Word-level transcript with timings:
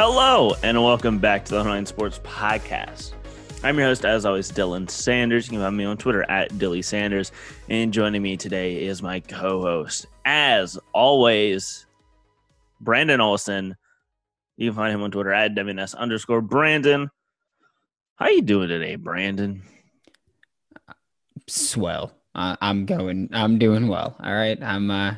Hello, 0.00 0.54
and 0.62 0.80
welcome 0.80 1.18
back 1.18 1.44
to 1.44 1.50
the 1.50 1.58
Online 1.58 1.84
Sports 1.84 2.20
Podcast. 2.20 3.14
I'm 3.64 3.76
your 3.76 3.88
host, 3.88 4.04
as 4.04 4.24
always, 4.24 4.52
Dylan 4.52 4.88
Sanders. 4.88 5.46
You 5.46 5.54
can 5.54 5.60
find 5.60 5.76
me 5.76 5.86
on 5.86 5.96
Twitter 5.96 6.22
at 6.30 6.56
Dilly 6.56 6.82
Sanders. 6.82 7.32
And 7.68 7.92
joining 7.92 8.22
me 8.22 8.36
today 8.36 8.86
is 8.86 9.02
my 9.02 9.18
co 9.18 9.60
host, 9.60 10.06
as 10.24 10.78
always, 10.92 11.84
Brandon 12.80 13.20
Olson. 13.20 13.76
You 14.56 14.70
can 14.70 14.76
find 14.76 14.94
him 14.94 15.02
on 15.02 15.10
Twitter 15.10 15.32
at 15.32 15.56
WNS 15.56 15.96
underscore 15.96 16.42
Brandon. 16.42 17.10
How 18.14 18.28
you 18.28 18.42
doing 18.42 18.68
today, 18.68 18.94
Brandon? 18.94 19.64
Swell. 21.48 22.12
Uh, 22.36 22.54
I'm 22.60 22.86
going. 22.86 23.30
I'm 23.32 23.58
doing 23.58 23.88
well. 23.88 24.14
All 24.22 24.32
right. 24.32 24.62
I'm. 24.62 24.92
uh 24.92 25.14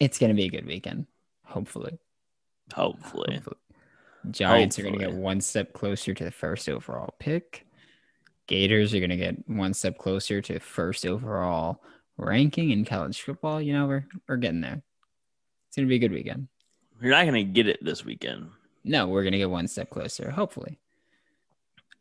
It's 0.00 0.18
gonna 0.18 0.34
be 0.34 0.46
a 0.46 0.50
good 0.50 0.66
weekend. 0.66 1.06
Hopefully. 1.44 2.00
Hopefully. 2.72 3.34
Hopefully. 3.34 3.56
Giants 4.30 4.78
are 4.78 4.82
gonna 4.82 4.98
get 4.98 5.14
one 5.14 5.40
step 5.40 5.72
closer 5.72 6.14
to 6.14 6.24
the 6.24 6.30
first 6.30 6.68
overall 6.68 7.14
pick. 7.18 7.66
Gators 8.46 8.94
are 8.94 9.00
gonna 9.00 9.16
get 9.16 9.48
one 9.48 9.74
step 9.74 9.98
closer 9.98 10.40
to 10.42 10.60
first 10.60 11.06
overall 11.06 11.82
ranking 12.16 12.70
in 12.70 12.84
college 12.84 13.20
football. 13.20 13.60
You 13.60 13.72
know, 13.72 13.86
we're 13.86 14.06
we're 14.28 14.36
getting 14.36 14.60
there. 14.60 14.82
It's 15.68 15.76
gonna 15.76 15.88
be 15.88 15.96
a 15.96 16.00
good 16.00 16.12
weekend. 16.12 16.48
You're 17.02 17.10
not 17.10 17.26
going 17.26 17.34
to 17.34 17.52
get 17.52 17.66
it 17.66 17.84
this 17.84 18.04
weekend. 18.04 18.48
No, 18.84 19.08
we're 19.08 19.24
gonna 19.24 19.38
get 19.38 19.50
one 19.50 19.66
step 19.66 19.90
closer. 19.90 20.30
Hopefully. 20.30 20.78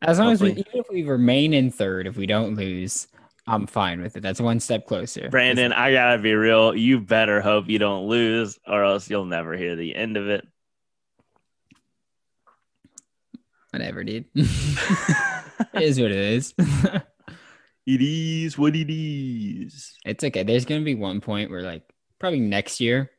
As 0.04 0.20
long 0.20 0.32
as 0.32 0.42
we, 0.42 0.52
even 0.52 0.66
if 0.74 0.88
we 0.90 1.04
remain 1.04 1.54
in 1.54 1.72
third, 1.72 2.08
if 2.08 2.18
we 2.18 2.26
don't 2.26 2.56
lose, 2.56 3.08
I'm 3.48 3.68
fine 3.68 4.02
with 4.02 4.18
it. 4.18 4.22
That's 4.22 4.42
one 4.42 4.60
step 4.60 4.88
closer. 4.88 5.30
Brandon, 5.30 5.74
I 5.74 5.92
got 5.92 6.16
to 6.16 6.22
be 6.22 6.34
real. 6.34 6.76
You 6.76 7.00
better 7.00 7.40
hope 7.40 7.68
you 7.68 7.78
don't 7.78 8.08
lose, 8.08 8.58
or 8.68 8.84
else 8.84 9.10
you'll 9.10 9.26
never 9.26 9.56
hear 9.56 9.76
the 9.76 9.96
end 9.96 10.18
of 10.18 10.28
it. 10.28 10.48
Whatever, 13.72 14.04
dude. 14.04 14.26
it 14.36 15.82
is 15.82 16.00
what 16.00 16.12
it 16.12 16.18
is. 16.18 16.54
It 17.88 18.00
is 18.00 18.60
what 18.60 18.76
it 18.76 18.92
is. 18.94 19.98
it's 20.06 20.24
okay. 20.24 20.44
There's 20.44 20.66
gonna 20.66 20.84
be 20.86 20.94
one 20.94 21.20
point 21.20 21.50
where 21.50 21.64
like 21.64 21.82
probably 22.20 22.40
next 22.40 22.80
year, 22.80 23.10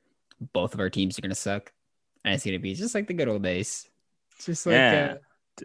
both 0.53 0.73
of 0.73 0.79
our 0.79 0.89
teams 0.89 1.19
are 1.19 1.21
gonna 1.23 1.35
suck. 1.35 1.73
And 2.25 2.33
it's 2.33 2.45
gonna 2.45 2.61
be 2.61 2.73
just 2.75 2.95
like 2.95 3.09
the 3.09 3.13
good 3.13 3.27
old 3.29 3.43
days. 3.43 3.89
Just 4.45 4.65
like 4.65 4.75
Yeah. 4.75 5.17
uh, 5.61 5.65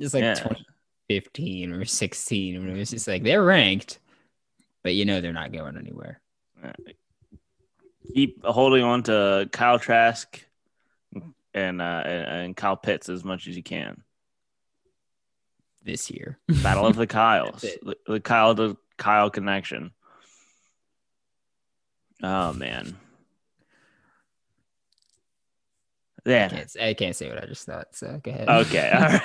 just 0.00 0.12
like 0.12 0.22
Yeah. 0.24 0.34
2015 0.34 1.72
or 1.72 1.84
16 1.84 2.58
when 2.60 2.74
it 2.74 2.78
was 2.78 2.90
just 2.90 3.06
like 3.06 3.22
they're 3.22 3.44
ranked, 3.44 4.00
but 4.82 4.96
you 4.96 5.04
know 5.04 5.20
they're 5.20 5.32
not 5.32 5.52
going 5.52 5.76
anywhere. 5.78 6.20
Keep 8.12 8.44
holding 8.44 8.82
on 8.82 9.04
to 9.04 9.48
Kyle 9.52 9.78
Trask 9.78 10.44
and 11.54 11.80
uh, 11.80 12.02
and, 12.04 12.26
and 12.26 12.56
Kyle 12.56 12.76
Pitts 12.76 13.08
as 13.08 13.22
much 13.24 13.46
as 13.46 13.56
you 13.56 13.62
can. 13.62 14.02
This 15.86 16.10
year. 16.10 16.38
Battle 16.64 16.84
of 16.84 16.96
the 16.96 17.06
Kyles, 17.06 17.60
the, 17.60 17.96
the 18.08 18.20
Kyle 18.20 18.56
to 18.56 18.76
Kyle 18.96 19.30
connection. 19.30 19.92
Oh 22.22 22.52
man, 22.52 22.96
I 26.26 26.30
yeah. 26.30 26.48
can't, 26.48 26.76
I 26.80 26.94
can't 26.94 27.14
say 27.14 27.28
what 27.28 27.40
I 27.40 27.46
just 27.46 27.66
thought, 27.66 27.94
so 27.94 28.20
go 28.20 28.32
ahead. 28.32 28.48
Okay, 28.48 28.90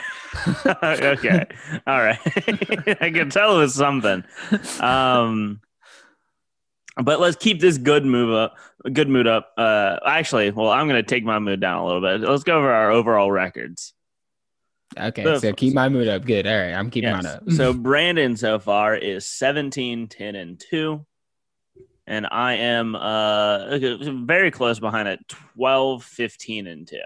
all 0.65 0.77
right. 0.83 1.03
okay, 1.03 1.45
all 1.87 1.99
right. 1.99 2.19
I 3.01 3.09
can 3.09 3.31
tell 3.31 3.55
it 3.55 3.61
was 3.61 3.73
something. 3.73 4.23
Um, 4.79 5.61
but 6.97 7.19
let's 7.19 7.37
keep 7.37 7.59
this 7.59 7.79
good 7.79 8.05
move 8.05 8.31
up, 8.31 8.55
good 8.93 9.09
mood 9.09 9.25
up. 9.25 9.51
Uh, 9.57 9.97
actually, 10.05 10.51
well, 10.51 10.69
I'm 10.69 10.87
gonna 10.87 11.01
take 11.01 11.23
my 11.23 11.39
mood 11.39 11.59
down 11.59 11.79
a 11.79 11.85
little 11.87 12.01
bit. 12.01 12.21
Let's 12.21 12.43
go 12.43 12.59
over 12.59 12.71
our 12.71 12.91
overall 12.91 13.31
records. 13.31 13.93
Okay, 14.97 15.23
The- 15.23 15.39
so 15.39 15.53
keep 15.53 15.73
my 15.73 15.87
mood 15.89 16.07
up. 16.07 16.25
Good. 16.25 16.45
All 16.47 16.53
right, 16.57 16.73
I'm 16.73 16.89
keeping 16.89 17.09
Yes. 17.09 17.23
mine 17.23 17.33
up. 17.33 17.49
so 17.51 17.73
Brandon 17.87 18.35
so 18.35 18.59
far 18.59 18.95
is 18.95 19.25
17, 19.27 20.07
10, 20.07 20.35
and 20.35 20.59
2. 20.59 21.05
And 22.07 22.27
I 22.29 22.55
am 22.55 22.95
uh 22.95 23.77
very 24.25 24.51
close 24.51 24.79
behind 24.79 25.07
at 25.07 25.19
12, 25.29 26.03
15, 26.03 26.67
and 26.67 26.87
2. 26.87 26.97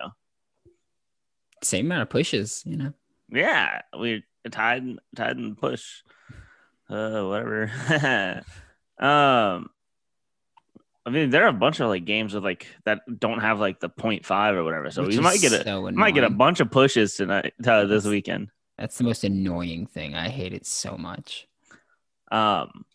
Same 1.62 1.86
amount 1.88 2.02
of 2.04 2.10
pushes, 2.10 2.64
you 2.66 2.78
know. 2.78 2.94
Yeah, 3.30 3.82
we're 3.94 4.24
tied 4.50 4.84
tied 5.16 5.38
and 5.38 5.58
push. 5.58 6.02
Uh 6.90 7.24
whatever. 7.24 7.72
um 9.00 9.70
I 11.06 11.12
mean 11.12 11.30
there 11.30 11.44
are 11.46 11.50
a 11.50 11.54
bunch 11.54 11.80
of 11.80 11.88
like 11.90 12.06
games 12.06 12.34
with 12.34 12.44
like 12.44 12.68
that 12.86 13.02
don't 13.20 13.40
have 13.40 13.60
like 13.60 13.80
the 13.80 13.90
0.5 13.90 14.54
or 14.54 14.64
whatever. 14.64 14.90
So 14.92 15.04
which 15.04 15.16
we 15.16 15.22
might 15.22 15.40
get 15.40 15.52
a 15.54 15.64
so 15.64 15.92
might 15.92 16.16
get 16.16 16.24
a 16.24 16.30
bunch 16.30 16.60
of 16.60 16.72
pushes 16.72 17.16
tonight 17.16 17.54
uh, 17.66 17.86
this 17.86 18.06
weekend. 18.06 18.50
That's 18.78 18.98
the 18.98 19.04
most 19.04 19.24
annoying 19.24 19.86
thing. 19.88 20.16
I 20.16 20.30
hate 20.30 20.54
it 20.54 20.66
so 20.66 20.98
much. 20.98 21.48
Um, 22.32 22.86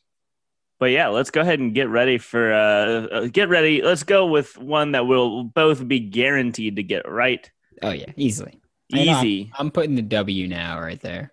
but 0.78 0.86
yeah, 0.90 1.08
let's 1.08 1.30
go 1.30 1.40
ahead 1.40 1.60
and 1.60 1.74
get 1.74 1.88
ready 1.88 2.18
for 2.18 2.52
uh, 2.52 2.56
uh, 2.56 3.26
get 3.28 3.48
ready. 3.48 3.80
Let's 3.82 4.02
go 4.02 4.26
with 4.26 4.58
one 4.58 4.92
that 4.92 5.06
we'll 5.06 5.44
both 5.44 5.86
be 5.86 6.00
guaranteed 6.00 6.76
to 6.76 6.82
get 6.82 7.08
right. 7.08 7.48
Oh 7.82 7.90
yeah, 7.90 8.06
easily. 8.16 8.60
Know, 8.90 9.00
I'm- 9.02 9.26
Easy. 9.26 9.52
I'm 9.56 9.70
putting 9.70 9.94
the 9.94 10.02
W 10.02 10.48
now 10.48 10.80
right 10.80 11.00
there. 11.00 11.32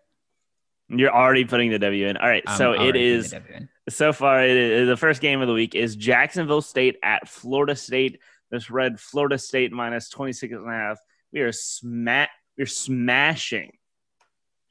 You're 0.89 1.13
already 1.13 1.43
putting 1.43 1.71
the 1.71 1.79
W 1.79 2.07
in. 2.07 2.17
All 2.17 2.27
right, 2.29 2.43
I'm 2.45 2.57
so 2.57 2.73
it 2.73 2.95
is 2.95 3.31
the 3.31 3.39
W 3.39 3.55
in. 3.55 3.69
So 3.89 4.13
far. 4.13 4.43
It 4.43 4.55
is, 4.57 4.87
the 4.87 4.97
first 4.97 5.21
game 5.21 5.41
of 5.41 5.47
the 5.47 5.53
week 5.53 5.75
is 5.75 5.95
Jacksonville 5.95 6.61
State 6.61 6.97
at 7.03 7.27
Florida 7.27 7.75
State. 7.75 8.19
This 8.49 8.69
red 8.69 8.99
Florida 8.99 9.37
State 9.37 9.71
minus 9.71 10.09
26 10.09 10.53
and 10.53 10.69
a 10.69 10.71
half. 10.71 10.99
We 11.31 11.41
are 11.41 11.51
sma- 11.51 12.27
we're 12.57 12.65
smashing 12.65 13.71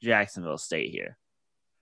Jacksonville 0.01 0.57
State 0.57 0.91
here. 0.91 1.17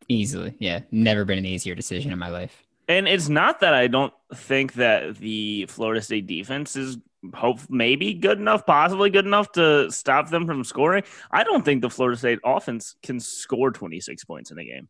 easily. 0.08 0.56
Yeah, 0.60 0.82
never 0.92 1.26
been 1.26 1.40
an 1.40 1.46
easier 1.46 1.76
decision 1.76 2.12
in 2.12 2.20
my 2.20 2.30
life. 2.30 2.64
And 2.88 3.08
it's 3.08 3.30
not 3.30 3.62
that 3.62 3.74
I 3.74 3.88
don't 3.88 4.14
think 4.36 4.74
that 4.74 5.18
the 5.18 5.66
Florida 5.68 6.02
State 6.02 6.28
defense 6.28 6.76
is 6.76 6.98
hope 7.34 7.60
maybe 7.70 8.14
good 8.14 8.38
enough, 8.38 8.68
possibly 8.68 9.10
good 9.10 9.26
enough 9.26 9.52
to 9.54 9.90
stop 9.90 10.30
them 10.30 10.46
from 10.46 10.64
scoring. 10.64 11.04
I 11.32 11.44
don't 11.44 11.66
think 11.66 11.82
the 11.82 11.90
Florida 11.90 12.18
State 12.18 12.40
offense 12.46 12.96
can 13.02 13.20
score 13.20 13.72
26 13.72 14.24
points 14.26 14.52
in 14.52 14.60
a 14.60 14.64
game. 14.64 14.88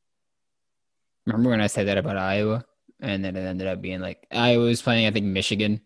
Remember 1.25 1.49
when 1.49 1.61
I 1.61 1.67
said 1.67 1.87
that 1.87 1.97
about 1.97 2.17
Iowa, 2.17 2.65
and 2.99 3.23
then 3.23 3.35
it 3.35 3.41
ended 3.41 3.67
up 3.67 3.81
being 3.81 3.99
like 3.99 4.25
Iowa 4.31 4.65
was 4.65 4.81
playing, 4.81 5.07
I 5.07 5.11
think 5.11 5.25
Michigan, 5.25 5.81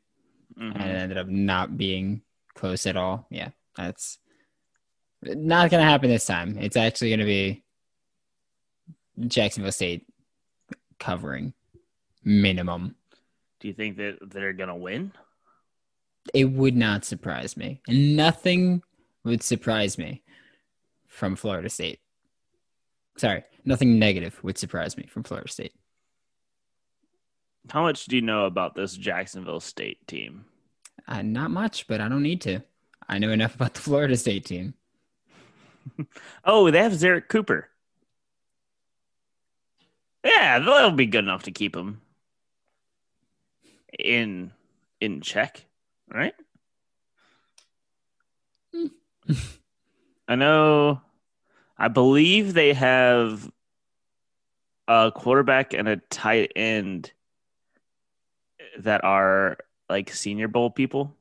Mhm. 0.58 0.76
and 0.76 0.84
it 0.84 0.96
ended 0.96 1.18
up 1.18 1.28
not 1.28 1.78
being 1.78 2.22
close 2.54 2.86
at 2.86 2.98
all. 2.98 3.26
Yeah, 3.30 3.52
that's 3.76 4.20
not 5.22 5.72
gonna 5.72 5.84
happen 5.84 6.10
this 6.10 6.26
time. 6.26 6.58
It's 6.58 6.78
actually 6.78 7.10
gonna 7.12 7.26
be 7.26 7.64
Jacksonville 9.28 9.72
State 9.72 10.08
covering 11.00 11.54
minimum. 12.24 12.96
Do 13.60 13.68
you 13.68 13.74
think 13.74 13.98
that 13.98 14.18
they're 14.22 14.54
going 14.54 14.70
to 14.70 14.76
win? 14.76 15.12
It 16.34 16.46
would 16.46 16.76
not 16.76 17.04
surprise 17.04 17.58
me. 17.58 17.82
Nothing 17.88 18.84
would 19.24 19.44
surprise 19.44 19.98
me 19.98 20.24
from 21.08 21.36
Florida 21.36 21.70
State. 21.70 22.00
Sorry, 23.18 23.44
nothing 23.66 24.00
negative 24.00 24.42
would 24.44 24.58
surprise 24.58 24.98
me 24.98 25.08
from 25.08 25.24
Florida 25.24 25.50
State. 25.50 25.74
How 27.70 27.84
much 27.84 28.06
do 28.06 28.16
you 28.16 28.22
know 28.22 28.46
about 28.46 28.76
this 28.76 28.96
Jacksonville 28.96 29.60
State 29.60 30.08
team? 30.08 30.46
Uh, 31.08 31.22
not 31.22 31.52
much, 31.52 31.88
but 31.88 32.02
I 32.02 32.10
don't 32.10 32.24
need 32.24 32.42
to. 32.42 32.62
I 33.08 33.20
know 33.20 33.32
enough 33.32 33.56
about 33.56 33.74
the 33.74 33.82
Florida 33.82 34.18
State 34.18 34.46
team. 34.46 34.74
Oh, 36.46 36.70
they 36.70 36.84
have 36.84 36.92
Zerrick 36.92 37.30
Cooper. 37.30 37.68
Yeah, 40.24 40.60
that'll 40.60 40.92
be 40.92 41.08
good 41.08 41.24
enough 41.24 41.44
to 41.44 41.52
keep 41.52 41.76
him 41.76 42.02
in 43.98 44.52
in 45.02 45.22
check, 45.22 45.66
right? 46.14 46.34
I 50.28 50.36
know. 50.36 51.02
I 51.80 51.88
believe 51.88 52.54
they 52.54 52.74
have 52.74 53.50
a 54.88 55.12
quarterback 55.16 55.74
and 55.74 55.88
a 55.88 55.98
tight 56.10 56.52
end 56.56 57.14
that 58.80 59.04
are 59.04 59.58
like 59.90 60.12
Senior 60.14 60.50
Bowl 60.50 60.70
people. 60.70 61.16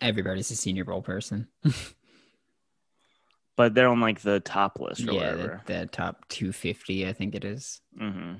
Everybody's 0.00 0.50
a 0.50 0.56
Senior 0.56 0.84
Bowl 0.84 1.00
person. 1.02 1.48
but 3.56 3.74
they're 3.74 3.88
on 3.88 4.00
like 4.00 4.20
the 4.20 4.40
top 4.40 4.78
list 4.80 5.08
or 5.08 5.12
yeah, 5.12 5.30
whatever. 5.30 5.62
the, 5.66 5.72
the 5.72 5.86
top 5.86 6.28
250, 6.28 7.06
I 7.06 7.12
think 7.14 7.34
it 7.34 7.44
is. 7.44 7.80
hmm 7.98 8.34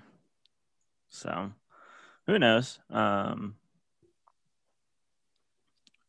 So, 1.09 1.53
who 2.27 2.39
knows? 2.39 2.81
Um, 2.91 3.57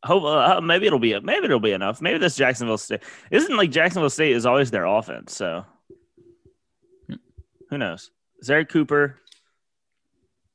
hope 0.04 0.24
uh, 0.24 0.60
maybe 0.60 0.86
it'll 0.86 0.98
be 0.98 1.18
maybe 1.20 1.44
it'll 1.46 1.60
be 1.60 1.72
enough. 1.72 2.00
Maybe 2.00 2.18
this 2.18 2.36
Jacksonville 2.36 2.78
State 2.78 3.02
isn't 3.30 3.56
like 3.56 3.70
Jacksonville 3.70 4.10
State 4.10 4.32
is 4.32 4.46
always 4.46 4.70
their 4.70 4.84
offense. 4.84 5.34
So, 5.34 5.64
who 7.70 7.78
knows? 7.78 8.10
Zerrick 8.44 8.68
Cooper 8.68 9.18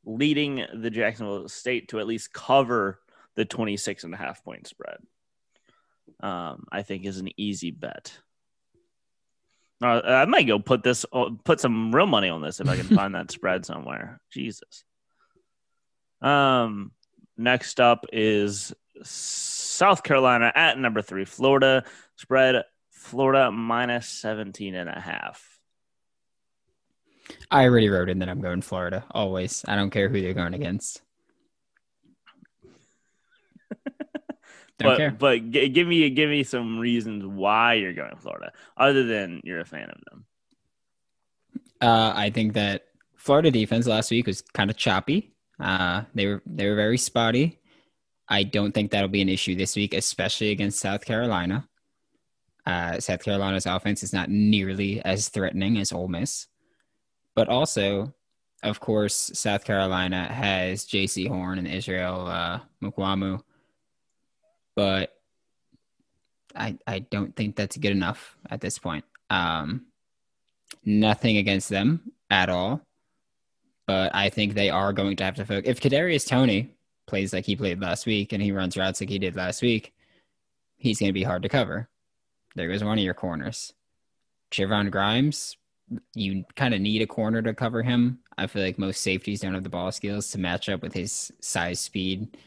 leading 0.06 0.66
the 0.74 0.90
Jacksonville 0.90 1.48
State 1.50 1.90
to 1.90 2.00
at 2.00 2.08
least 2.08 2.34
cover 2.34 3.00
the 3.36 3.46
26 3.46 4.04
and 4.04 4.14
a 4.14 4.18
half 4.18 4.44
point 4.44 4.68
spread. 4.68 4.98
um, 6.22 6.66
I 6.72 6.82
think 6.84 7.06
is 7.06 7.20
an 7.20 7.30
easy 7.38 7.72
bet. 7.72 8.18
Uh, 9.82 10.02
I 10.06 10.26
might 10.26 10.46
go 10.48 10.60
put 10.60 10.84
this 10.84 11.06
uh, 11.12 11.30
put 11.44 11.60
some 11.60 11.94
real 11.94 12.06
money 12.06 12.30
on 12.30 12.42
this 12.42 12.60
if 12.60 12.70
I 12.70 12.78
can 12.78 12.86
find 12.96 13.16
that 13.16 13.32
spread 13.32 13.66
somewhere. 13.66 14.22
Jesus. 14.32 14.84
Um, 16.22 16.92
next 17.38 17.80
up 17.80 18.06
is 18.14 18.74
South 19.04 20.04
Carolina 20.04 20.52
at 20.54 20.78
number 20.78 21.02
three, 21.02 21.26
Florida 21.26 21.84
spread 22.16 22.64
Florida 22.90 23.52
minus 23.52 24.08
17 24.08 24.76
and 24.76 24.90
a 24.90 25.00
half. 25.00 25.60
I 27.50 27.64
already 27.64 27.90
wrote 27.90 28.10
in 28.10 28.20
that 28.20 28.30
I'm 28.30 28.42
going 28.42 28.62
Florida 28.62 29.04
always. 29.12 29.66
I 29.68 29.76
don't 29.76 29.90
care 29.90 30.10
who 30.10 30.22
they're 30.22 30.34
going 30.34 30.54
against. 30.54 31.02
but 34.78 34.98
care. 34.98 35.12
but 35.12 35.52
g- 35.52 35.70
give 35.70 35.88
me 35.88 36.10
give 36.10 36.30
me 36.30 36.44
some 36.44 36.78
reasons 36.78 37.26
why 37.26 37.74
you're 37.76 37.94
going 37.94 38.16
Florida, 38.18 38.52
other 38.78 39.04
than 39.04 39.42
you're 39.44 39.62
a 39.62 39.66
fan 39.66 39.90
of 39.90 40.02
them. 40.10 40.26
Uh, 41.82 42.14
I 42.16 42.30
think 42.30 42.54
that 42.54 42.86
Florida 43.16 43.50
defense 43.50 43.88
last 43.88 44.12
week 44.12 44.28
was 44.28 44.42
kind 44.42 44.70
of 44.70 44.78
choppy. 44.78 45.34
Uh, 45.60 46.04
they 46.14 46.28
were 46.28 46.42
they 46.46 46.68
were 46.68 46.76
very 46.76 46.98
spotty. 46.98 47.60
I 48.32 48.44
don't 48.44 48.72
think 48.72 48.90
that'll 48.90 49.10
be 49.10 49.22
an 49.22 49.30
issue 49.30 49.56
this 49.56 49.76
week, 49.76 49.94
especially 49.94 50.50
against 50.50 50.80
South 50.80 51.06
Carolina. 51.06 51.68
Uh, 52.66 53.00
South 53.00 53.24
Carolina's 53.24 53.68
offense 53.68 54.02
is 54.02 54.14
not 54.14 54.30
nearly 54.30 55.02
as 55.06 55.30
threatening 55.30 55.78
as 55.78 55.92
Ole 55.92 56.08
Miss, 56.08 56.48
but 57.36 57.48
also, 57.48 58.14
of 58.64 58.80
course, 58.80 59.32
South 59.34 59.66
Carolina 59.66 60.32
has 60.32 60.86
Jaycee 60.86 61.28
Horn 61.28 61.60
and 61.60 61.68
Israel 61.68 62.28
uh, 62.28 62.60
Mukuamu 62.82 63.42
but 64.76 65.16
I 66.56 66.78
I 66.88 67.00
don't 67.00 67.36
think 67.36 67.56
that's 67.56 67.78
good 67.78 67.92
enough 67.92 68.38
at 68.50 68.62
this 68.62 68.78
point. 68.78 69.06
Um, 69.30 69.86
nothing 70.84 71.38
against 71.38 71.70
them 71.70 72.12
at 72.30 72.50
all, 72.50 72.82
but 73.88 74.14
I 74.14 74.30
think 74.30 74.54
they 74.54 74.70
are 74.70 74.94
going 74.94 75.16
to 75.18 75.24
have 75.24 75.36
to 75.36 75.46
focus. 75.46 75.70
If 75.70 75.82
Kadarius 75.82 76.28
Toney 76.28 76.74
plays 77.12 77.34
like 77.34 77.46
he 77.46 77.58
played 77.58 77.82
last 77.82 78.06
week 78.06 78.32
and 78.32 78.42
he 78.42 78.54
runs 78.54 78.78
routes 78.78 79.02
like 79.02 79.10
he 79.10 79.20
did 79.20 79.36
last 79.36 79.62
week, 79.62 79.94
he's 80.78 80.98
going 80.98 81.10
to 81.10 81.14
be 81.14 81.24
hard 81.24 81.44
to 81.44 81.50
cover. 81.50 81.90
There 82.56 82.70
goes 82.70 82.84
one 82.84 82.98
of 82.98 83.04
your 83.04 83.14
corners. 83.14 83.74
Trevon 84.50 84.90
Grimes, 84.90 85.58
you 86.16 86.46
kind 86.56 86.74
of 86.74 86.80
need 86.80 87.02
a 87.02 87.08
corner 87.08 87.42
to 87.42 87.54
cover 87.54 87.84
him. 87.84 88.20
I 88.38 88.48
feel 88.48 88.64
like 88.64 88.80
most 88.80 89.02
safeties 89.02 89.42
don't 89.42 89.54
have 89.54 89.64
the 89.64 89.70
ball 89.70 89.92
skills 89.92 90.32
to 90.32 90.40
match 90.40 90.70
up 90.70 90.82
with 90.82 90.94
his 90.94 91.34
size, 91.42 91.82
speed, 91.82 92.38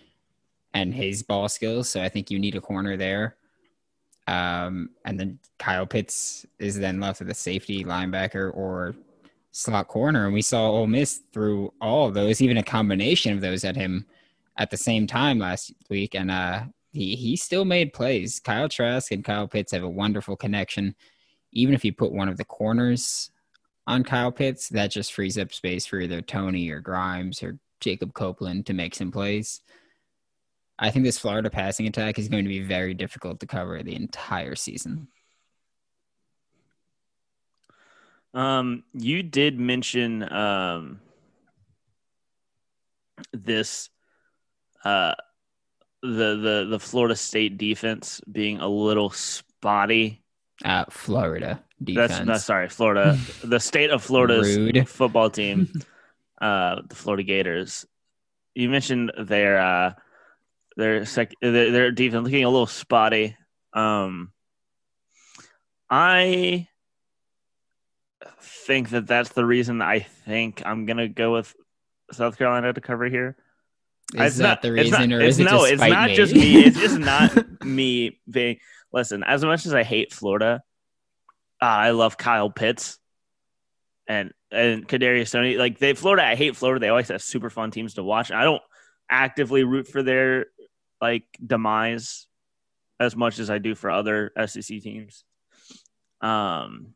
and 0.72 0.94
his 0.94 1.22
ball 1.22 1.50
skills. 1.50 1.90
So 1.90 2.02
I 2.02 2.08
think 2.08 2.30
you 2.30 2.38
need 2.38 2.56
a 2.56 2.60
corner 2.62 2.96
there. 2.96 3.36
Um, 4.26 4.90
and 5.04 5.20
then 5.20 5.38
Kyle 5.58 5.86
Pitts 5.86 6.46
is 6.58 6.78
then 6.78 7.00
left 7.00 7.20
with 7.20 7.28
a 7.28 7.34
safety 7.34 7.84
linebacker 7.84 8.50
or 8.56 8.94
slot 9.52 9.88
corner. 9.88 10.24
And 10.24 10.32
we 10.32 10.40
saw 10.40 10.70
Ole 10.70 10.86
Miss 10.86 11.20
threw 11.34 11.70
all 11.82 12.10
those, 12.10 12.40
even 12.40 12.56
a 12.56 12.62
combination 12.62 13.34
of 13.34 13.42
those 13.42 13.62
at 13.64 13.76
him 13.76 14.06
at 14.56 14.70
the 14.70 14.76
same 14.76 15.06
time 15.06 15.38
last 15.38 15.72
week. 15.90 16.14
And 16.14 16.30
uh, 16.30 16.64
he, 16.92 17.16
he 17.16 17.36
still 17.36 17.64
made 17.64 17.92
plays. 17.92 18.40
Kyle 18.40 18.68
Trask 18.68 19.10
and 19.12 19.24
Kyle 19.24 19.48
Pitts 19.48 19.72
have 19.72 19.82
a 19.82 19.88
wonderful 19.88 20.36
connection. 20.36 20.94
Even 21.52 21.74
if 21.74 21.84
you 21.84 21.92
put 21.92 22.12
one 22.12 22.28
of 22.28 22.36
the 22.36 22.44
corners 22.44 23.30
on 23.86 24.04
Kyle 24.04 24.32
Pitts, 24.32 24.68
that 24.70 24.90
just 24.90 25.12
frees 25.12 25.38
up 25.38 25.52
space 25.52 25.86
for 25.86 26.00
either 26.00 26.22
Toney 26.22 26.70
or 26.70 26.80
Grimes 26.80 27.42
or 27.42 27.58
Jacob 27.80 28.14
Copeland 28.14 28.66
to 28.66 28.74
make 28.74 28.94
some 28.94 29.12
plays. 29.12 29.60
I 30.78 30.90
think 30.90 31.04
this 31.04 31.18
Florida 31.18 31.50
passing 31.50 31.86
attack 31.86 32.18
is 32.18 32.28
going 32.28 32.44
to 32.44 32.48
be 32.48 32.62
very 32.62 32.94
difficult 32.94 33.40
to 33.40 33.46
cover 33.46 33.82
the 33.82 33.94
entire 33.94 34.56
season. 34.56 35.08
Um, 38.32 38.82
you 38.92 39.22
did 39.22 39.60
mention 39.60 40.30
um, 40.32 41.00
this 43.32 43.90
uh, 44.84 45.14
the 46.02 46.36
the 46.36 46.66
the 46.70 46.78
Florida 46.78 47.16
State 47.16 47.58
defense 47.58 48.20
being 48.30 48.60
a 48.60 48.68
little 48.68 49.10
spotty. 49.10 50.22
Uh, 50.64 50.84
Florida 50.90 51.62
defense. 51.82 52.12
That's, 52.12 52.26
that's 52.26 52.44
sorry, 52.44 52.68
Florida. 52.68 53.18
the 53.44 53.58
state 53.58 53.90
of 53.90 54.02
Florida's 54.02 54.56
Rude. 54.56 54.88
football 54.88 55.30
team, 55.30 55.68
uh, 56.40 56.82
the 56.86 56.94
Florida 56.94 57.22
Gators. 57.22 57.86
You 58.54 58.68
mentioned 58.68 59.12
their 59.18 59.58
uh, 59.58 59.94
their 60.76 61.04
sec 61.04 61.32
their, 61.40 61.70
their 61.70 61.90
defense 61.90 62.24
looking 62.24 62.44
a 62.44 62.50
little 62.50 62.66
spotty. 62.66 63.36
Um, 63.72 64.32
I 65.90 66.68
think 68.40 68.90
that 68.90 69.06
that's 69.06 69.30
the 69.30 69.44
reason 69.44 69.82
I 69.82 70.00
think 70.00 70.62
I'm 70.64 70.86
gonna 70.86 71.08
go 71.08 71.32
with 71.32 71.54
South 72.12 72.38
Carolina 72.38 72.72
to 72.72 72.80
cover 72.80 73.06
here. 73.06 73.36
Is 74.14 74.20
it's 74.20 74.36
that 74.36 74.44
not, 74.44 74.62
the 74.62 74.72
reason, 74.72 75.10
not, 75.10 75.18
or 75.18 75.20
is 75.20 75.40
it 75.40 75.44
no? 75.44 75.64
It's 75.64 75.80
not 75.80 76.10
me? 76.10 76.16
just 76.16 76.34
me. 76.34 76.64
It's 76.64 76.78
just 76.78 76.98
not 77.00 77.64
me 77.64 78.20
being. 78.30 78.58
Listen, 78.92 79.24
as 79.24 79.44
much 79.44 79.66
as 79.66 79.74
I 79.74 79.82
hate 79.82 80.12
Florida, 80.12 80.62
uh, 81.60 81.64
I 81.64 81.90
love 81.90 82.16
Kyle 82.16 82.50
Pitts 82.50 82.98
and 84.06 84.32
and 84.52 84.86
Kadarius 84.86 85.32
Toney. 85.32 85.56
Like 85.56 85.78
they 85.78 85.94
Florida, 85.94 86.24
I 86.24 86.36
hate 86.36 86.54
Florida. 86.54 86.80
They 86.80 86.90
always 86.90 87.08
have 87.08 87.22
super 87.22 87.50
fun 87.50 87.72
teams 87.72 87.94
to 87.94 88.04
watch. 88.04 88.30
I 88.30 88.44
don't 88.44 88.62
actively 89.10 89.64
root 89.64 89.88
for 89.88 90.02
their 90.04 90.46
like 91.00 91.24
demise 91.44 92.28
as 93.00 93.16
much 93.16 93.40
as 93.40 93.50
I 93.50 93.58
do 93.58 93.74
for 93.74 93.90
other 93.90 94.30
SEC 94.46 94.80
teams. 94.80 95.24
Um, 96.20 96.94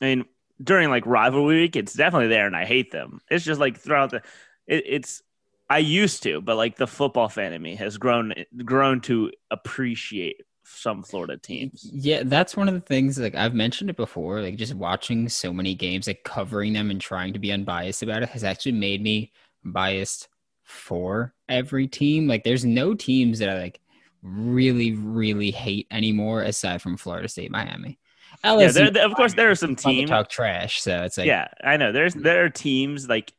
I 0.00 0.04
mean, 0.04 0.24
during 0.62 0.90
like 0.90 1.06
rivalry 1.06 1.62
week, 1.62 1.76
it's 1.76 1.92
definitely 1.92 2.28
there, 2.28 2.46
and 2.46 2.56
I 2.56 2.64
hate 2.64 2.90
them. 2.90 3.20
It's 3.28 3.44
just 3.44 3.60
like 3.60 3.78
throughout 3.78 4.10
the, 4.10 4.22
it, 4.66 4.84
it's 4.86 5.22
I 5.70 5.78
used 5.78 6.22
to, 6.22 6.40
but 6.40 6.56
like 6.56 6.76
the 6.76 6.86
football 6.86 7.28
fan 7.28 7.52
in 7.52 7.60
me 7.60 7.76
has 7.76 7.98
grown 7.98 8.32
grown 8.64 9.00
to 9.02 9.30
appreciate 9.50 10.42
some 10.64 11.02
Florida 11.02 11.36
teams. 11.36 11.88
Yeah, 11.92 12.22
that's 12.24 12.56
one 12.56 12.68
of 12.68 12.74
the 12.74 12.80
things. 12.80 13.18
Like 13.18 13.34
I've 13.34 13.54
mentioned 13.54 13.90
it 13.90 13.96
before. 13.96 14.40
Like 14.40 14.56
just 14.56 14.74
watching 14.74 15.28
so 15.28 15.52
many 15.52 15.74
games, 15.74 16.06
like 16.06 16.24
covering 16.24 16.72
them 16.72 16.90
and 16.90 17.00
trying 17.00 17.32
to 17.34 17.38
be 17.38 17.52
unbiased 17.52 18.02
about 18.02 18.22
it, 18.22 18.30
has 18.30 18.44
actually 18.44 18.72
made 18.72 19.02
me 19.02 19.32
biased 19.64 20.28
for 20.64 21.34
every 21.48 21.86
team. 21.86 22.28
Like 22.28 22.44
there's 22.44 22.64
no 22.64 22.94
teams 22.94 23.38
that 23.38 23.50
I 23.50 23.58
like 23.58 23.80
really, 24.22 24.92
really 24.92 25.50
hate 25.50 25.86
anymore 25.90 26.42
aside 26.42 26.82
from 26.82 26.96
Florida 26.96 27.28
State, 27.28 27.50
Miami. 27.50 27.98
LSU, 28.44 28.60
yeah, 28.60 28.90
there, 28.90 29.06
of 29.06 29.14
course 29.14 29.34
there 29.34 29.50
are 29.50 29.54
some 29.54 29.74
teams 29.74 30.10
talk 30.10 30.28
trash. 30.28 30.80
So 30.80 31.02
it's 31.02 31.18
like 31.18 31.26
yeah, 31.26 31.48
I 31.62 31.76
know. 31.76 31.92
There's 31.92 32.14
there 32.14 32.44
are 32.44 32.50
teams 32.50 33.08
like 33.08 33.32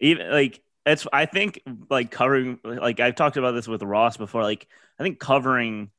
even 0.00 0.30
like 0.30 0.60
it's 0.84 1.06
I 1.12 1.26
think 1.26 1.62
like 1.90 2.10
covering 2.10 2.58
like 2.64 3.00
I've 3.00 3.14
talked 3.14 3.36
about 3.36 3.52
this 3.52 3.68
with 3.68 3.82
Ross 3.82 4.16
before. 4.16 4.42
Like 4.42 4.66
I 4.98 5.02
think 5.02 5.18
covering 5.18 5.90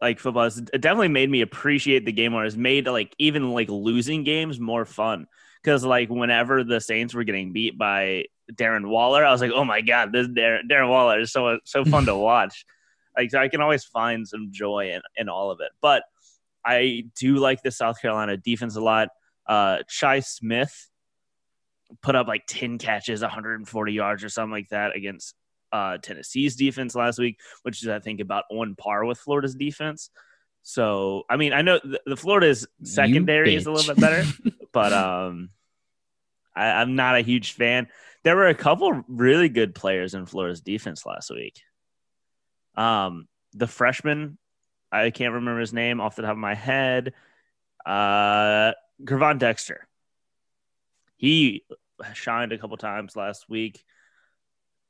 like 0.00 0.20
football 0.20 0.44
has 0.44 0.56
definitely 0.56 1.08
made 1.08 1.30
me 1.30 1.40
appreciate 1.40 2.04
the 2.06 2.12
game 2.12 2.32
more. 2.32 2.44
Has 2.44 2.56
made 2.56 2.86
like 2.86 3.14
even 3.18 3.52
like 3.52 3.68
losing 3.68 4.24
games 4.24 4.58
more 4.58 4.84
fun 4.84 5.26
because 5.62 5.84
like 5.84 6.08
whenever 6.08 6.64
the 6.64 6.80
Saints 6.80 7.14
were 7.14 7.24
getting 7.24 7.52
beat 7.52 7.76
by 7.76 8.24
Darren 8.52 8.88
Waller, 8.88 9.24
I 9.24 9.32
was 9.32 9.40
like, 9.40 9.52
oh 9.52 9.64
my 9.64 9.82
god, 9.82 10.12
this 10.12 10.28
Darren, 10.28 10.62
Darren 10.70 10.88
Waller 10.88 11.20
is 11.20 11.32
so 11.32 11.58
so 11.64 11.84
fun 11.84 12.06
to 12.06 12.16
watch. 12.16 12.64
Like 13.16 13.30
so 13.30 13.38
I 13.38 13.48
can 13.48 13.60
always 13.60 13.84
find 13.84 14.26
some 14.26 14.48
joy 14.50 14.92
in, 14.92 15.02
in 15.16 15.28
all 15.28 15.50
of 15.50 15.60
it. 15.60 15.72
But 15.82 16.04
I 16.64 17.04
do 17.18 17.36
like 17.36 17.62
the 17.62 17.70
South 17.70 18.00
Carolina 18.00 18.36
defense 18.36 18.76
a 18.76 18.80
lot. 18.80 19.08
Uh, 19.46 19.78
Shi 19.88 20.20
Smith 20.20 20.88
put 22.02 22.14
up 22.14 22.28
like 22.28 22.44
10 22.46 22.78
catches, 22.78 23.22
140 23.22 23.92
yards 23.92 24.24
or 24.24 24.28
something 24.28 24.52
like 24.52 24.68
that 24.70 24.96
against 24.96 25.34
uh, 25.72 25.98
Tennessee's 25.98 26.56
defense 26.56 26.94
last 26.94 27.18
week, 27.18 27.38
which 27.62 27.82
is 27.82 27.88
I 27.88 27.98
think 27.98 28.20
about 28.20 28.44
on 28.50 28.74
par 28.74 29.04
with 29.04 29.18
Florida's 29.18 29.54
defense. 29.54 30.10
So 30.62 31.24
I 31.28 31.36
mean, 31.36 31.52
I 31.52 31.62
know 31.62 31.80
the, 31.82 32.00
the 32.04 32.16
Florida's 32.16 32.66
secondary 32.82 33.54
is 33.54 33.66
a 33.66 33.72
little 33.72 33.94
bit 33.94 34.00
better, 34.00 34.24
but 34.72 34.92
um, 34.92 35.50
I, 36.54 36.66
I'm 36.72 36.94
not 36.94 37.16
a 37.16 37.20
huge 37.20 37.52
fan 37.52 37.88
there 38.28 38.36
were 38.36 38.48
a 38.48 38.54
couple 38.54 39.04
really 39.08 39.48
good 39.48 39.74
players 39.74 40.12
in 40.12 40.26
Florida's 40.26 40.60
defense 40.60 41.06
last 41.06 41.30
week. 41.30 41.62
Um, 42.74 43.26
the 43.54 43.66
freshman, 43.66 44.36
I 44.92 45.08
can't 45.08 45.32
remember 45.32 45.60
his 45.60 45.72
name 45.72 45.98
off 45.98 46.16
the 46.16 46.22
top 46.22 46.32
of 46.32 46.36
my 46.36 46.54
head. 46.54 47.14
Uh, 47.86 48.72
Gervon 49.02 49.38
Dexter. 49.38 49.87
He 51.18 51.64
shined 52.14 52.52
a 52.52 52.58
couple 52.58 52.76
times 52.76 53.16
last 53.16 53.50
week. 53.50 53.84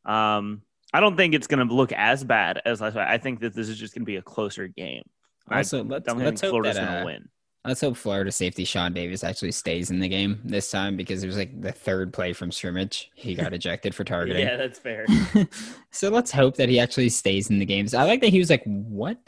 Um, 0.04 0.62
I 0.92 1.00
don't 1.00 1.16
think 1.16 1.34
it's 1.34 1.46
going 1.46 1.66
to 1.66 1.74
look 1.74 1.92
as 1.92 2.22
bad 2.22 2.62
as 2.64 2.80
last 2.80 2.94
week. 2.94 3.04
I 3.06 3.18
think 3.18 3.40
that 3.40 3.54
this 3.54 3.68
is 3.68 3.78
just 3.78 3.94
going 3.94 4.02
to 4.02 4.06
be 4.06 4.16
a 4.16 4.22
closer 4.22 4.68
game. 4.68 5.02
Also, 5.50 5.82
let's, 5.82 6.06
let's 6.06 6.40
hope 6.42 6.50
Florida's 6.50 6.76
going 6.76 6.88
to 6.88 7.00
uh, 7.00 7.04
win. 7.04 7.28
Let's 7.64 7.80
hope 7.80 7.96
Florida 7.96 8.30
safety 8.30 8.64
Shawn 8.64 8.92
Davis 8.92 9.24
actually 9.24 9.52
stays 9.52 9.90
in 9.90 9.98
the 9.98 10.08
game 10.08 10.40
this 10.44 10.70
time 10.70 10.96
because 10.96 11.22
it 11.22 11.26
was 11.26 11.36
like 11.36 11.60
the 11.60 11.72
third 11.72 12.12
play 12.12 12.32
from 12.32 12.52
scrimmage. 12.52 13.10
He 13.14 13.34
got 13.34 13.52
ejected 13.54 13.94
for 13.94 14.04
targeting. 14.04 14.46
yeah, 14.46 14.56
that's 14.56 14.78
fair. 14.78 15.06
so 15.90 16.08
let's 16.10 16.30
hope 16.30 16.56
that 16.56 16.68
he 16.68 16.78
actually 16.78 17.08
stays 17.08 17.50
in 17.50 17.58
the 17.58 17.66
games. 17.66 17.94
I 17.94 18.04
like 18.04 18.20
that 18.20 18.30
he 18.30 18.38
was 18.38 18.50
like, 18.50 18.62
"What?" 18.64 19.18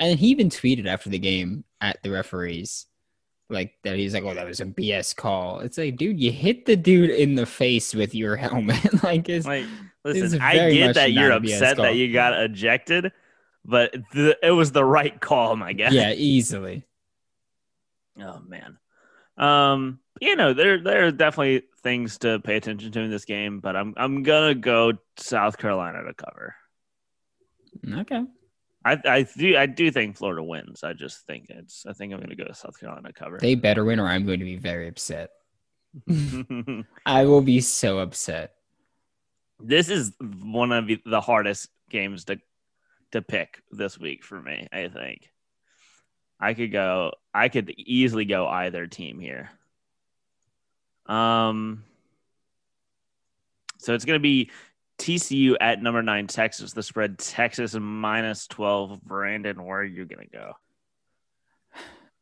And 0.00 0.18
he 0.18 0.28
even 0.28 0.48
tweeted 0.48 0.86
after 0.86 1.10
the 1.10 1.18
game 1.18 1.64
at 1.80 2.02
the 2.02 2.10
referees, 2.10 2.86
like 3.50 3.74
that. 3.84 3.96
He's 3.96 4.14
like, 4.14 4.24
"Oh, 4.24 4.34
that 4.34 4.46
was 4.46 4.60
a 4.60 4.66
BS 4.66 5.14
call." 5.16 5.60
It's 5.60 5.78
like, 5.78 5.96
dude, 5.96 6.20
you 6.20 6.30
hit 6.32 6.66
the 6.66 6.76
dude 6.76 7.10
in 7.10 7.34
the 7.34 7.46
face 7.46 7.94
with 7.94 8.14
your 8.14 8.36
helmet. 8.44 9.02
like, 9.02 9.28
it's 9.28 9.46
Like, 9.46 9.64
is 10.04 10.22
listen, 10.22 10.40
I 10.40 10.70
get 10.70 10.94
that 10.94 11.12
you're 11.12 11.28
not 11.28 11.38
a 11.38 11.40
BS 11.40 11.54
upset 11.56 11.76
that 11.78 11.96
you 11.96 12.12
got 12.12 12.38
ejected, 12.40 13.12
but 13.64 13.94
the, 14.12 14.36
it 14.42 14.50
was 14.52 14.72
the 14.72 14.84
right 14.84 15.18
call, 15.20 15.56
my 15.56 15.72
guy. 15.72 15.90
yeah, 15.90 16.12
easily. 16.12 16.84
Oh 18.20 18.40
man. 18.48 18.78
Um, 19.36 20.00
you 20.20 20.34
know, 20.34 20.52
there 20.52 20.82
there 20.82 21.06
are 21.06 21.12
definitely 21.12 21.62
things 21.84 22.18
to 22.18 22.40
pay 22.40 22.56
attention 22.56 22.90
to 22.90 23.00
in 23.00 23.10
this 23.12 23.24
game, 23.24 23.60
but 23.60 23.76
I'm 23.76 23.94
I'm 23.96 24.24
gonna 24.24 24.56
go 24.56 24.94
South 25.16 25.56
Carolina 25.56 26.02
to 26.02 26.14
cover. 26.14 26.56
Okay. 28.00 28.24
I 28.84 28.98
I 29.04 29.22
do 29.36 29.56
I 29.56 29.66
do 29.66 29.90
think 29.90 30.16
Florida 30.16 30.42
wins. 30.42 30.84
I 30.84 30.92
just 30.92 31.26
think 31.26 31.46
it's 31.50 31.84
I 31.86 31.92
think 31.92 32.12
I'm 32.12 32.20
gonna 32.20 32.36
go 32.36 32.44
to 32.44 32.54
South 32.54 32.78
Carolina 32.78 33.12
cover. 33.12 33.38
They 33.40 33.54
better 33.54 33.84
win, 33.84 33.98
or 34.00 34.06
I'm 34.06 34.24
going 34.24 34.38
to 34.38 34.44
be 34.44 34.56
very 34.56 34.88
upset. 34.88 35.30
I 37.06 37.24
will 37.24 37.40
be 37.42 37.60
so 37.60 37.98
upset. 37.98 38.52
this 39.60 39.88
is 39.88 40.12
one 40.20 40.70
of 40.70 40.86
the- 40.86 41.02
the 41.04 41.20
hardest 41.20 41.68
games 41.90 42.24
to 42.26 42.38
to 43.12 43.22
pick 43.22 43.62
this 43.72 43.98
week 43.98 44.22
for 44.22 44.40
me. 44.40 44.68
I 44.72 44.88
think 44.88 45.30
I 46.38 46.54
could 46.54 46.70
go. 46.70 47.12
I 47.34 47.48
could 47.48 47.70
easily 47.76 48.24
go 48.26 48.46
either 48.46 48.86
team 48.86 49.18
here. 49.18 49.50
Um, 51.06 51.84
so 53.78 53.94
it's 53.94 54.04
going 54.04 54.18
to 54.18 54.22
be 54.22 54.50
TCU 54.98 55.56
at 55.60 55.82
number 55.82 56.02
nine, 56.02 56.26
Texas. 56.26 56.72
The 56.72 56.82
spread 56.82 57.18
Texas 57.18 57.74
minus 57.74 58.46
twelve. 58.46 59.00
Brandon, 59.02 59.64
where 59.64 59.80
are 59.80 59.84
you 59.84 60.04
going 60.04 60.28
to 60.28 60.36
go? 60.36 60.52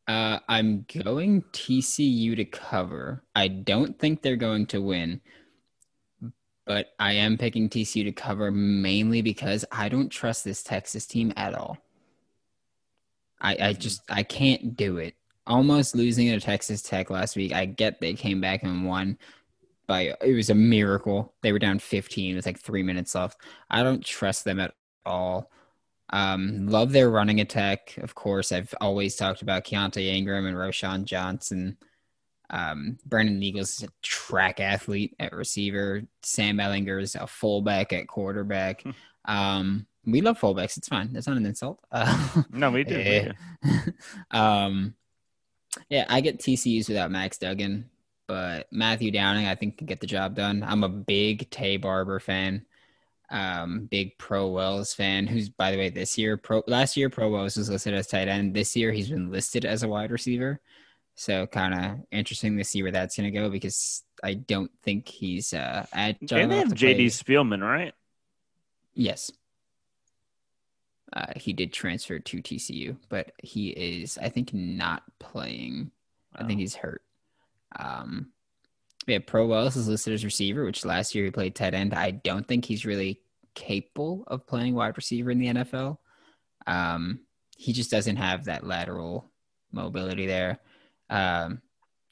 Uh, 0.07 0.39
I'm 0.47 0.85
going 1.03 1.43
TCU 1.51 2.35
to 2.37 2.45
cover. 2.45 3.23
I 3.35 3.49
don't 3.49 3.99
think 3.99 4.21
they're 4.21 4.37
going 4.37 4.67
to 4.67 4.81
win, 4.81 5.19
but 6.65 6.93
I 6.97 7.13
am 7.13 7.37
picking 7.37 7.67
TCU 7.67 8.05
to 8.05 8.13
cover 8.13 8.49
mainly 8.49 9.21
because 9.21 9.65
I 9.69 9.89
don't 9.89 10.09
trust 10.09 10.45
this 10.45 10.63
Texas 10.63 11.05
team 11.07 11.33
at 11.35 11.53
all. 11.55 11.77
I, 13.41 13.57
I 13.59 13.73
just 13.73 14.01
I 14.09 14.23
can't 14.23 14.77
do 14.77 14.97
it. 14.97 15.15
Almost 15.45 15.95
losing 15.95 16.27
to 16.27 16.39
Texas 16.39 16.81
Tech 16.81 17.09
last 17.09 17.35
week. 17.35 17.53
I 17.53 17.65
get 17.65 17.99
they 17.99 18.13
came 18.13 18.39
back 18.39 18.63
and 18.63 18.85
won 18.85 19.17
by 19.87 20.13
it 20.21 20.33
was 20.35 20.49
a 20.49 20.55
miracle. 20.55 21.33
They 21.41 21.51
were 21.51 21.59
down 21.59 21.79
15 21.79 22.35
with 22.35 22.45
like 22.45 22.59
three 22.59 22.83
minutes 22.83 23.15
left. 23.15 23.39
I 23.69 23.83
don't 23.83 24.03
trust 24.03 24.43
them 24.43 24.59
at 24.59 24.73
all. 25.05 25.49
Um, 26.09 26.67
love 26.67 26.91
their 26.91 27.09
running 27.09 27.41
attack. 27.41 27.95
Of 27.97 28.15
course, 28.15 28.51
I've 28.51 28.73
always 28.79 29.15
talked 29.15 29.41
about 29.41 29.65
Keaontay 29.65 30.05
Ingram 30.07 30.45
and 30.45 30.55
Roschon 30.55 31.03
Johnson. 31.05 31.77
Um, 32.49 32.97
Brandon 33.05 33.43
Eagles 33.43 33.71
is 33.71 33.83
a 33.83 33.91
track 34.01 34.59
athlete 34.61 35.15
at 35.19 35.33
receiver. 35.33 36.03
Sam 36.23 36.57
Ehlinger 36.57 37.01
is 37.01 37.15
a 37.15 37.27
fullback 37.27 37.91
at 37.91 38.07
quarterback. 38.07 38.83
um, 39.25 39.85
we 40.05 40.21
love 40.21 40.39
fullbacks. 40.39 40.77
It's 40.77 40.87
fine. 40.87 41.11
That's 41.11 41.27
not 41.27 41.35
an 41.35 41.45
insult. 41.45 41.79
Uh, 41.91 42.43
No, 42.51 42.71
we 42.71 42.85
do. 42.85 42.95
we 42.95 43.01
Eh. 43.03 43.31
do. 43.65 43.71
um, 44.37 44.93
yeah, 45.89 46.05
I 46.07 46.21
get 46.21 46.39
TCU's 46.39 46.87
without 46.87 47.11
Max 47.11 47.37
Duggan, 47.37 47.89
but 48.27 48.67
Matthew 48.71 49.11
Downing, 49.11 49.47
I 49.47 49.55
think, 49.55 49.77
can 49.77 49.87
get 49.87 49.99
the 50.01 50.07
job 50.07 50.35
done. 50.35 50.63
I'm 50.63 50.83
a 50.83 50.89
big 50.89 51.49
Taye 51.49 51.81
Barber 51.81 52.19
fan, 52.19 52.65
um, 53.29 53.85
big 53.85 54.17
Pro 54.17 54.47
Wells 54.47 54.93
fan. 54.93 55.25
Who's, 55.25 55.49
by 55.49 55.71
the 55.71 55.77
way, 55.77 55.89
this 55.89 56.17
year, 56.17 56.37
Pro 56.37 56.63
last 56.67 56.97
year, 56.97 57.09
Pro 57.09 57.29
Wells 57.29 57.57
was 57.57 57.69
listed 57.69 57.93
as 57.93 58.07
tight 58.07 58.27
end. 58.27 58.53
This 58.53 58.75
year, 58.75 58.91
he's 58.91 59.09
been 59.09 59.31
listed 59.31 59.65
as 59.65 59.83
a 59.83 59.87
wide 59.87 60.11
receiver. 60.11 60.59
So 61.15 61.47
kind 61.47 61.73
of 61.73 62.05
interesting 62.11 62.57
to 62.57 62.63
see 62.63 62.83
where 62.83 62.91
that's 62.91 63.17
going 63.17 63.31
to 63.31 63.39
go 63.39 63.49
because 63.49 64.03
I 64.23 64.35
don't 64.35 64.71
think 64.83 65.07
he's 65.07 65.53
uh, 65.53 65.85
agile. 65.91 66.37
And 66.37 66.51
they 66.51 66.57
have 66.57 66.73
JD 66.73 67.07
Spielman, 67.07 67.61
right? 67.61 67.93
Yes. 68.93 69.31
Uh, 71.13 71.33
he 71.35 71.53
did 71.53 71.71
transfer 71.73 72.19
to 72.19 72.41
TCU, 72.41 72.97
but 73.09 73.31
he 73.41 73.69
is, 73.69 74.19
I 74.21 74.29
think, 74.29 74.53
not 74.53 75.03
playing. 75.19 75.91
I 76.35 76.43
think 76.43 76.59
he's 76.59 76.75
hurt. 76.75 77.01
Um, 77.77 78.31
yeah, 79.07 79.19
Pro 79.25 79.47
Wells 79.47 79.75
is 79.75 79.87
listed 79.87 80.13
as 80.13 80.25
receiver, 80.25 80.65
which 80.65 80.85
last 80.85 81.15
year 81.15 81.25
he 81.25 81.31
played 81.31 81.55
tight 81.55 81.73
end. 81.73 81.93
I 81.93 82.11
don't 82.11 82.47
think 82.47 82.65
he's 82.65 82.85
really 82.85 83.21
capable 83.55 84.23
of 84.27 84.45
playing 84.45 84.75
wide 84.75 84.97
receiver 84.97 85.31
in 85.31 85.39
the 85.39 85.47
NFL. 85.47 85.97
Um, 86.67 87.21
he 87.57 87.73
just 87.73 87.89
doesn't 87.89 88.17
have 88.17 88.45
that 88.45 88.65
lateral 88.65 89.31
mobility 89.71 90.27
there. 90.27 90.59
Um, 91.09 91.61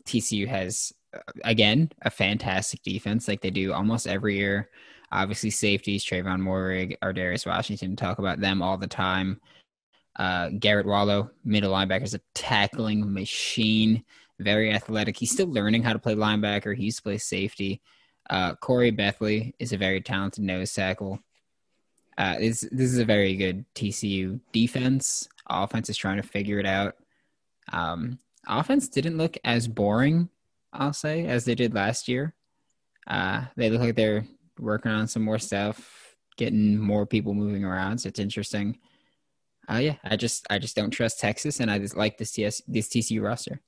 TCU 0.06 0.48
has, 0.48 0.94
uh, 1.14 1.20
again, 1.44 1.92
a 2.02 2.10
fantastic 2.10 2.82
defense 2.84 3.28
like 3.28 3.42
they 3.42 3.50
do 3.50 3.74
almost 3.74 4.08
every 4.08 4.38
year. 4.38 4.70
Obviously, 5.12 5.50
safeties, 5.50 6.06
Trevon 6.06 6.42
Moehrig, 6.42 6.98
Ar'Darius 7.02 7.46
Washington, 7.46 7.96
talk 7.96 8.20
about 8.20 8.40
them 8.40 8.62
all 8.62 8.78
the 8.78 8.88
time. 8.88 9.40
Uh, 10.16 10.50
Garrett 10.60 10.86
Wallow, 10.86 11.30
middle 11.44 11.74
linebacker, 11.74 12.04
is 12.04 12.14
a 12.14 12.22
tackling 12.34 13.14
machine, 13.14 14.04
very 14.40 14.72
athletic. 14.74 15.18
He's 15.18 15.32
still 15.32 15.48
learning 15.48 15.84
how 15.84 15.94
to 15.94 16.00
play 16.00 16.16
linebacker. 16.16 16.76
He 16.76 16.86
used 16.86 16.98
to 16.98 17.04
play 17.04 17.18
safety. 17.18 17.82
Uh, 18.30 18.56
Corey 18.56 18.92
Bethley 18.92 19.54
is 19.60 19.72
a 19.72 19.78
very 19.78 20.02
talented 20.02 20.44
nose 20.44 20.74
tackle. 20.74 21.20
Uh, 22.18 22.38
this, 22.40 22.62
this 22.72 22.92
is 22.92 22.98
a 22.98 23.06
very 23.06 23.36
good 23.36 23.66
TCU 23.76 24.40
defense. 24.52 25.28
Offense 25.50 25.90
is 25.90 25.98
trying 25.98 26.18
to 26.18 26.28
figure 26.28 26.60
it 26.60 26.66
out. 26.66 26.96
Um, 27.72 28.20
offense 28.48 28.88
didn't 28.88 29.18
look 29.18 29.38
as 29.44 29.68
boring, 29.68 30.30
I'll 30.72 30.94
say, 30.94 31.26
as 31.26 31.46
they 31.46 31.56
did 31.56 31.74
last 31.74 32.08
year. 32.08 32.34
Uh, 33.08 33.46
they 33.56 33.70
look 33.70 33.82
like 33.82 33.96
they're 33.96 34.26
working 34.60 34.92
on 34.92 35.08
some 35.08 35.24
more 35.24 35.40
stuff, 35.40 36.16
getting 36.38 36.78
more 36.80 37.06
people 37.06 37.34
moving 37.34 37.64
around. 37.64 38.00
So 38.00 38.10
it's 38.10 38.20
interesting. 38.20 38.80
Uh, 39.70 39.78
yeah, 39.78 39.96
I 40.04 40.16
just 40.16 40.46
I 40.50 40.60
just 40.60 40.76
don't 40.76 40.92
trust 40.92 41.20
Texas, 41.20 41.60
and 41.60 41.72
I 41.72 41.80
just 41.80 41.98
like 41.98 42.18
this 42.18 42.32
TS 42.32 42.62
this 42.68 42.88
TCU 42.88 43.22
roster. 43.24 43.62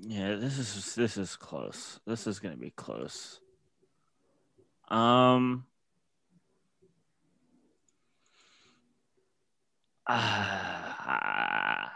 Yeah, 0.00 0.36
this 0.36 0.58
is 0.58 0.94
this 0.94 1.16
is 1.16 1.36
close. 1.36 1.98
This 2.06 2.26
is 2.26 2.38
gonna 2.38 2.56
be 2.56 2.70
close. 2.70 3.40
Um. 4.88 5.66
ah, 10.06 11.92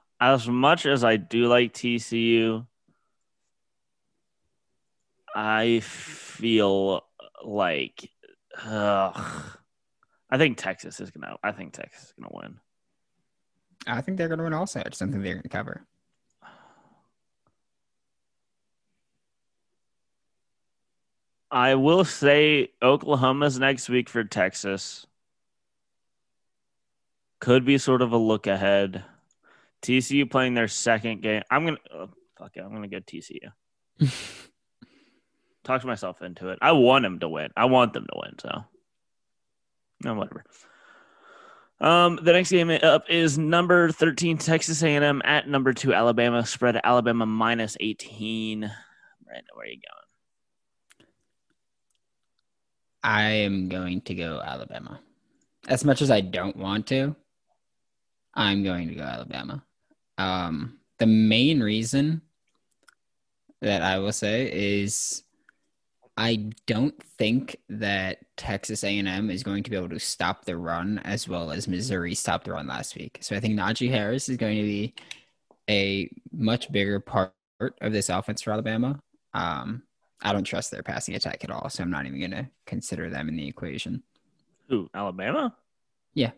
as 0.20 0.48
much 0.48 0.86
as 0.86 1.04
I 1.04 1.16
do 1.16 1.46
like 1.46 1.72
TCU, 1.72 2.66
I 5.34 5.80
feel 5.80 7.04
like 7.44 8.10
ugh, 8.64 9.58
I 10.30 10.38
think 10.38 10.58
Texas 10.58 11.00
is 11.00 11.10
gonna. 11.10 11.36
I 11.42 11.52
think 11.52 11.72
Texas 11.72 12.04
is 12.04 12.12
gonna 12.18 12.30
win. 12.32 12.60
I 13.86 14.00
think 14.00 14.18
they're 14.18 14.28
going 14.28 14.38
to 14.38 14.44
win 14.44 14.52
also. 14.52 14.80
I 14.80 14.88
just 14.88 15.00
don't 15.00 15.12
think 15.12 15.22
they're 15.22 15.34
going 15.34 15.42
to 15.42 15.48
cover. 15.48 15.86
I 21.50 21.76
will 21.76 22.04
say 22.04 22.70
Oklahoma's 22.82 23.58
next 23.58 23.88
week 23.88 24.08
for 24.08 24.24
Texas. 24.24 25.06
Could 27.38 27.64
be 27.64 27.78
sort 27.78 28.02
of 28.02 28.12
a 28.12 28.16
look 28.16 28.46
ahead. 28.46 29.04
TCU 29.82 30.28
playing 30.30 30.54
their 30.54 30.68
second 30.68 31.22
game. 31.22 31.42
I'm 31.50 31.64
gonna 31.64 31.78
oh, 31.94 32.08
fuck 32.38 32.56
it. 32.56 32.60
I'm 32.60 32.72
gonna 32.72 32.88
go 32.88 32.98
TCU. 32.98 33.52
Talk 35.64 35.84
myself 35.84 36.22
into 36.22 36.48
it. 36.48 36.58
I 36.62 36.72
want 36.72 37.02
them 37.02 37.20
to 37.20 37.28
win. 37.28 37.50
I 37.56 37.66
want 37.66 37.92
them 37.92 38.06
to 38.06 38.18
win. 38.20 38.38
So, 38.38 38.64
no, 40.04 40.14
whatever. 40.14 40.44
Um, 41.80 42.18
the 42.22 42.32
next 42.32 42.50
game 42.50 42.70
up 42.70 43.04
is 43.10 43.36
number 43.36 43.90
13 43.90 44.38
Texas 44.38 44.82
A&M 44.82 45.20
at 45.24 45.48
number 45.48 45.74
two 45.74 45.92
Alabama. 45.92 46.46
Spread 46.46 46.80
Alabama 46.82 47.26
minus 47.26 47.76
18. 47.80 48.60
Brandon, 48.60 49.44
where 49.54 49.66
are 49.66 49.68
you 49.68 49.74
going? 49.76 50.05
I 53.06 53.22
am 53.22 53.68
going 53.68 54.00
to 54.02 54.14
go 54.16 54.42
Alabama. 54.44 54.98
As 55.68 55.84
much 55.84 56.02
as 56.02 56.10
I 56.10 56.20
don't 56.20 56.56
want 56.56 56.88
to, 56.88 57.14
I'm 58.34 58.64
going 58.64 58.88
to 58.88 58.94
go 58.96 59.04
Alabama. 59.04 59.62
Um, 60.18 60.80
the 60.98 61.06
main 61.06 61.62
reason 61.62 62.20
that 63.62 63.82
I 63.82 64.00
will 64.00 64.12
say 64.12 64.50
is 64.52 65.22
I 66.16 66.50
don't 66.66 67.00
think 67.00 67.58
that 67.68 68.18
Texas 68.36 68.82
A&M 68.82 69.30
is 69.30 69.44
going 69.44 69.62
to 69.62 69.70
be 69.70 69.76
able 69.76 69.90
to 69.90 70.00
stop 70.00 70.44
the 70.44 70.56
run 70.56 70.98
as 71.04 71.28
well 71.28 71.52
as 71.52 71.68
Missouri 71.68 72.14
stopped 72.16 72.46
the 72.46 72.52
run 72.52 72.66
last 72.66 72.96
week. 72.96 73.18
So 73.20 73.36
I 73.36 73.40
think 73.40 73.56
Najee 73.56 73.90
Harris 73.90 74.28
is 74.28 74.36
going 74.36 74.56
to 74.56 74.62
be 74.62 74.94
a 75.70 76.10
much 76.32 76.72
bigger 76.72 76.98
part 76.98 77.32
of 77.80 77.92
this 77.92 78.08
offense 78.08 78.42
for 78.42 78.50
Alabama. 78.50 78.98
Um, 79.32 79.84
I 80.22 80.32
don't 80.32 80.44
trust 80.44 80.70
their 80.70 80.82
passing 80.82 81.14
attack 81.14 81.44
at 81.44 81.50
all, 81.50 81.68
so 81.68 81.82
I'm 81.82 81.90
not 81.90 82.06
even 82.06 82.18
going 82.18 82.30
to 82.30 82.48
consider 82.64 83.10
them 83.10 83.28
in 83.28 83.36
the 83.36 83.46
equation. 83.46 84.02
Who? 84.68 84.88
Alabama? 84.94 85.54
Yeah, 86.14 86.32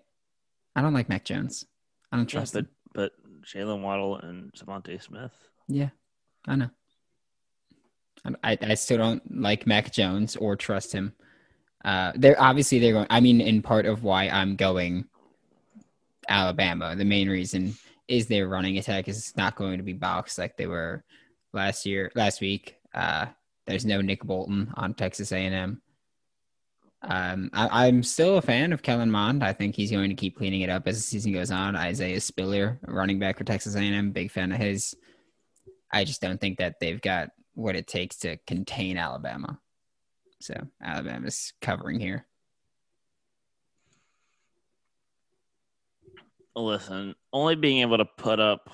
I 0.75 0.83
don't 0.83 0.95
like 0.95 1.09
Mac 1.09 1.25
Jones. 1.25 1.65
I 2.11 2.17
don't 2.17 2.27
trust 2.27 2.55
yeah, 2.55 2.61
him. 2.61 2.69
but 2.95 3.13
but 3.21 3.43
Jaylen 3.43 3.83
Waddle 3.83 4.17
and 4.17 4.53
DeVonta 4.53 5.01
Smith. 5.03 5.33
Yeah, 5.69 5.91
I 6.47 6.57
know. 6.57 6.71
I, 8.43 8.59
I 8.61 8.75
still 8.75 8.99
don't 8.99 9.41
like 9.41 9.67
Mac 9.67 9.93
Jones 9.93 10.35
or 10.37 10.57
trust 10.57 10.93
him. 10.93 11.15
Uh, 11.85 12.13
they're 12.17 12.41
obviously 12.41 12.81
they're 12.81 12.93
going. 12.93 13.07
I 13.11 13.21
mean, 13.21 13.41
in 13.41 13.63
part 13.63 13.87
of 13.87 14.03
why 14.03 14.29
I'm 14.29 14.57
going 14.57 15.07
Alabama. 16.29 16.95
The 16.95 17.05
main 17.05 17.29
reason 17.29 17.75
is 18.07 18.27
their 18.27 18.49
running 18.49 18.79
attack 18.79 19.09
is 19.09 19.35
not 19.37 19.57
going 19.57 19.79
to 19.79 19.83
be 19.83 19.93
boxed 19.93 20.39
like 20.39 20.57
they 20.57 20.67
were 20.67 21.05
last 21.53 21.87
year, 21.87 22.13
last 22.15 22.41
week. 22.41 22.77
Uh, 22.95 23.27
there's 23.69 23.85
no 23.85 24.01
Nick 24.01 24.25
Bolton 24.25 24.73
on 24.75 24.95
Texas 24.95 25.31
A&M. 25.31 25.83
Um, 27.03 27.51
I, 27.53 27.87
am 27.87 28.03
still 28.03 28.39
a 28.39 28.43
fan 28.43 28.73
of 28.73 28.83
Kellen 28.83 29.11
Mond. 29.11 29.45
I 29.45 29.53
think 29.53 29.77
he's 29.77 29.93
going 29.93 30.09
to 30.09 30.17
keep 30.17 30.37
cleaning 30.37 30.63
it 30.63 30.71
up 30.71 30.89
as 30.89 30.97
the 30.97 31.03
season 31.03 31.33
goes 31.33 31.51
on. 31.51 31.77
Isaiah 31.77 32.21
Spiller, 32.21 32.81
running 32.89 33.19
back 33.19 33.39
for 33.39 33.45
Texas 33.45 33.77
A&M, 33.77 34.11
big 34.11 34.33
fan 34.33 34.51
of 34.51 34.59
his. 34.59 34.97
I 35.93 36.05
just 36.05 36.21
don't 36.21 36.41
think 36.41 36.59
that 36.59 36.81
they've 36.81 37.01
got 37.01 37.29
what 37.55 37.77
it 37.77 37.87
takes 37.87 38.17
to 38.21 38.39
contain 38.47 38.97
Alabama. 38.97 39.61
So 40.41 40.55
Alabama's 40.83 41.53
covering 41.61 42.01
here. 42.01 42.27
Listen, 46.57 47.15
only 47.33 47.55
being 47.55 47.83
able 47.83 47.99
to 47.99 48.05
put 48.05 48.41
up 48.41 48.71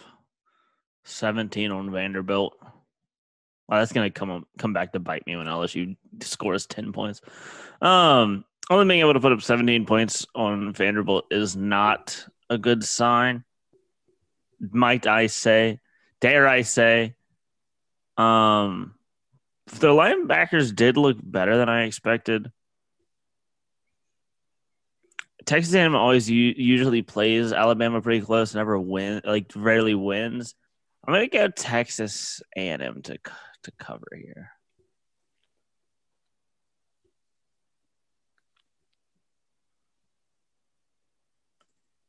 17 1.05 1.71
on 1.71 1.91
Vanderbilt. 1.91 2.55
Well, 3.69 3.81
that's 3.81 3.93
gonna 3.93 4.11
come 4.11 4.47
come 4.59 4.73
back 4.73 4.93
to 4.93 5.01
bite 5.01 5.27
me 5.27 5.37
when 5.37 5.47
LSU 5.47 5.97
scores 6.21 6.67
10 6.67 6.93
points. 6.93 7.21
Um, 7.81 8.45
only 8.71 8.87
being 8.87 9.01
able 9.01 9.15
to 9.15 9.21
put 9.21 9.33
up 9.33 9.43
17 9.43 9.87
points 9.87 10.27
on 10.35 10.73
Vanderbilt 10.73 11.27
is 11.31 11.57
not 11.57 12.27
a 12.51 12.59
good 12.59 12.85
sign. 12.85 13.45
Might 14.61 15.07
I 15.07 15.27
say? 15.27 15.81
Dare 16.21 16.47
I 16.47 16.63
say? 16.63 17.15
Um, 18.17 18.95
the 19.67 19.89
linebackers 19.89 20.75
did 20.75 20.97
look 20.97 21.19
better 21.23 21.57
than 21.57 21.69
I 21.69 21.85
expected. 21.85 22.51
Texas 25.45 25.75
A&M 25.75 25.95
always 25.95 26.31
usually 26.31 27.03
plays 27.03 27.53
Alabama 27.53 28.01
pretty 28.01 28.25
close, 28.25 28.55
never 28.55 28.79
win, 28.79 29.21
like 29.25 29.53
rarely 29.55 29.95
wins. 29.95 30.55
I'm 31.07 31.13
gonna 31.13 31.29
go 31.29 31.49
Texas 31.49 32.43
A&M 32.57 33.03
to 33.03 33.19
to 33.65 33.73
cover 33.73 34.09
here. 34.17 34.51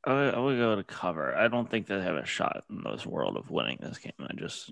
I 0.07 0.37
would 0.37 0.57
go 0.57 0.75
to 0.75 0.83
cover. 0.83 1.35
I 1.35 1.47
don't 1.47 1.69
think 1.69 1.87
they 1.87 1.99
have 1.99 2.15
a 2.15 2.25
shot 2.25 2.63
in 2.69 2.83
this 2.83 3.07
world 3.07 3.37
of 3.37 3.49
winning 3.49 3.79
this 3.81 3.97
game. 3.97 4.13
I 4.19 4.33
just 4.35 4.71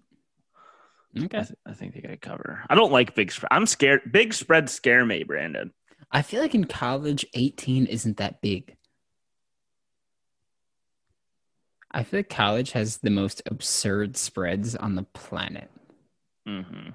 Okay. 1.17 1.39
I, 1.39 1.43
th- 1.43 1.59
I 1.65 1.73
think 1.73 1.93
they 1.93 2.01
got 2.01 2.09
to 2.09 2.17
cover. 2.17 2.63
I 2.69 2.75
don't 2.75 2.91
like 2.91 3.15
big 3.15 3.31
spread. 3.31 3.49
I'm 3.51 3.67
scared. 3.67 4.11
Big 4.11 4.33
spreads 4.33 4.71
scare 4.71 5.05
me, 5.05 5.23
Brandon. 5.23 5.71
I 6.11 6.21
feel 6.21 6.41
like 6.41 6.55
in 6.55 6.65
college, 6.65 7.25
18 7.33 7.85
isn't 7.85 8.17
that 8.17 8.41
big. 8.41 8.75
I 11.91 12.03
feel 12.03 12.19
like 12.19 12.29
college 12.29 12.71
has 12.71 12.97
the 12.97 13.11
most 13.11 13.43
absurd 13.45 14.17
spreads 14.17 14.75
on 14.75 14.95
the 14.95 15.03
planet. 15.03 15.69
Mm-hmm. 16.47 16.89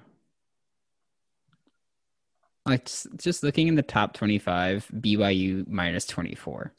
Like 2.67 2.85
just, 2.85 3.07
just 3.17 3.43
looking 3.43 3.69
in 3.69 3.75
the 3.77 3.83
top 3.83 4.15
25, 4.15 4.89
BYU 4.95 5.67
minus 5.67 6.05
24. 6.07 6.73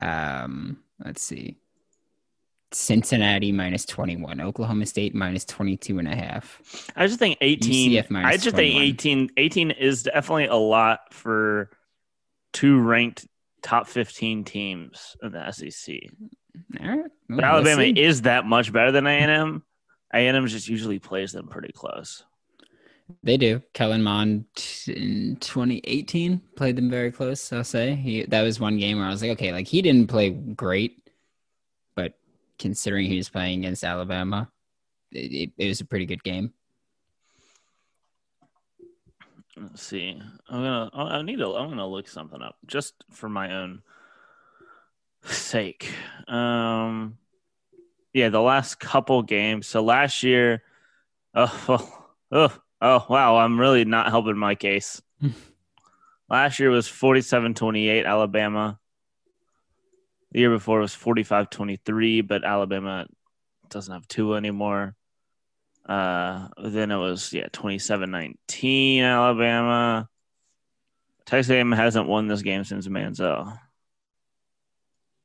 Um, 0.00 0.78
let's 1.04 1.22
see. 1.22 1.58
Cincinnati 2.72 3.52
minus 3.52 3.84
21, 3.84 4.40
Oklahoma 4.40 4.86
State 4.86 5.14
minus 5.14 5.44
22 5.44 5.98
and 5.98 6.08
a 6.08 6.16
half. 6.16 6.90
I 6.96 7.06
just 7.06 7.18
think 7.18 7.38
18 7.40 7.92
UCF 7.92 8.10
minus 8.10 8.28
I 8.28 8.32
just 8.36 8.56
21. 8.56 8.80
think 8.80 8.94
18 8.94 9.30
18 9.36 9.70
is 9.72 10.02
definitely 10.02 10.46
a 10.46 10.56
lot 10.56 11.12
for 11.12 11.70
two 12.52 12.80
ranked 12.80 13.26
top 13.62 13.86
15 13.86 14.44
teams 14.44 15.16
in 15.22 15.32
the 15.32 15.50
SEC. 15.52 15.96
All 16.80 16.88
right. 16.88 17.10
Well, 17.28 17.44
Alabama 17.44 17.82
is 17.82 18.22
that 18.22 18.44
much 18.46 18.72
better 18.72 18.92
than 18.92 19.06
A&M. 19.06 19.62
A&M 20.16 20.46
just 20.46 20.68
usually 20.68 20.98
plays 20.98 21.32
them 21.32 21.48
pretty 21.48 21.72
close. 21.72 22.24
They 23.22 23.36
do. 23.36 23.62
Kellen 23.72 24.02
Mond 24.02 24.46
in 24.88 25.36
2018 25.40 26.40
played 26.56 26.76
them 26.76 26.90
very 26.90 27.12
close. 27.12 27.52
I'll 27.52 27.62
say 27.62 27.94
he 27.94 28.24
that 28.24 28.42
was 28.42 28.58
one 28.58 28.78
game 28.78 28.98
where 28.98 29.06
I 29.06 29.10
was 29.10 29.22
like, 29.22 29.32
okay, 29.32 29.52
like 29.52 29.68
he 29.68 29.80
didn't 29.80 30.08
play 30.08 30.30
great, 30.30 31.08
but 31.94 32.14
considering 32.58 33.06
he 33.06 33.16
was 33.16 33.28
playing 33.28 33.60
against 33.60 33.84
Alabama, 33.84 34.50
it, 35.12 35.32
it, 35.32 35.52
it 35.56 35.68
was 35.68 35.80
a 35.80 35.84
pretty 35.84 36.06
good 36.06 36.24
game. 36.24 36.52
Let's 39.56 39.82
see. 39.82 40.20
I'm 40.48 40.62
gonna. 40.62 40.90
I 40.92 41.02
I 41.18 41.22
need 41.22 41.38
to. 41.38 41.54
I'm 41.54 41.68
gonna 41.68 41.86
look 41.86 42.08
something 42.08 42.42
up 42.42 42.56
just 42.66 42.94
for 43.10 43.28
my 43.28 43.54
own 43.54 43.82
sake. 45.24 45.92
Um, 46.28 47.18
yeah, 48.16 48.30
the 48.30 48.40
last 48.40 48.80
couple 48.80 49.22
games. 49.22 49.66
So 49.66 49.82
last 49.82 50.22
year, 50.22 50.62
oh, 51.34 52.08
oh, 52.32 52.58
oh, 52.80 53.06
wow. 53.10 53.36
I'm 53.36 53.60
really 53.60 53.84
not 53.84 54.08
helping 54.08 54.38
my 54.38 54.54
case. 54.54 55.02
last 56.30 56.58
year 56.58 56.70
was 56.70 56.88
47-28 56.88 58.06
Alabama. 58.06 58.78
The 60.32 60.40
year 60.40 60.48
before 60.48 60.80
was 60.80 60.96
45-23, 60.96 62.26
but 62.26 62.42
Alabama 62.42 63.06
doesn't 63.68 63.92
have 63.92 64.08
two 64.08 64.34
anymore. 64.34 64.96
Uh, 65.84 66.48
then 66.58 66.90
it 66.90 66.96
was 66.96 67.34
yeah 67.34 67.48
27-19 67.52 69.02
Alabama. 69.02 70.08
Texas 71.26 71.50
A&M 71.50 71.70
hasn't 71.70 72.08
won 72.08 72.28
this 72.28 72.40
game 72.40 72.64
since 72.64 72.88
Manziel. 72.88 73.58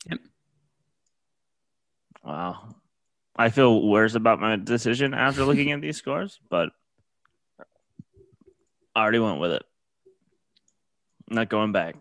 Yep. 0.10 0.20
Wow. 2.26 2.76
I 3.42 3.50
feel 3.50 3.82
worse 3.82 4.14
about 4.14 4.40
my 4.40 4.56
decision 4.56 5.16
after 5.16 5.44
looking 5.44 5.72
at 5.72 5.82
these 5.82 5.98
scores, 5.98 6.40
but 6.48 6.70
I 8.96 9.02
already 9.02 9.18
went 9.18 9.40
with 9.40 9.54
it. 9.54 9.64
Not 11.28 11.50
going 11.50 11.72
back. 11.72 11.96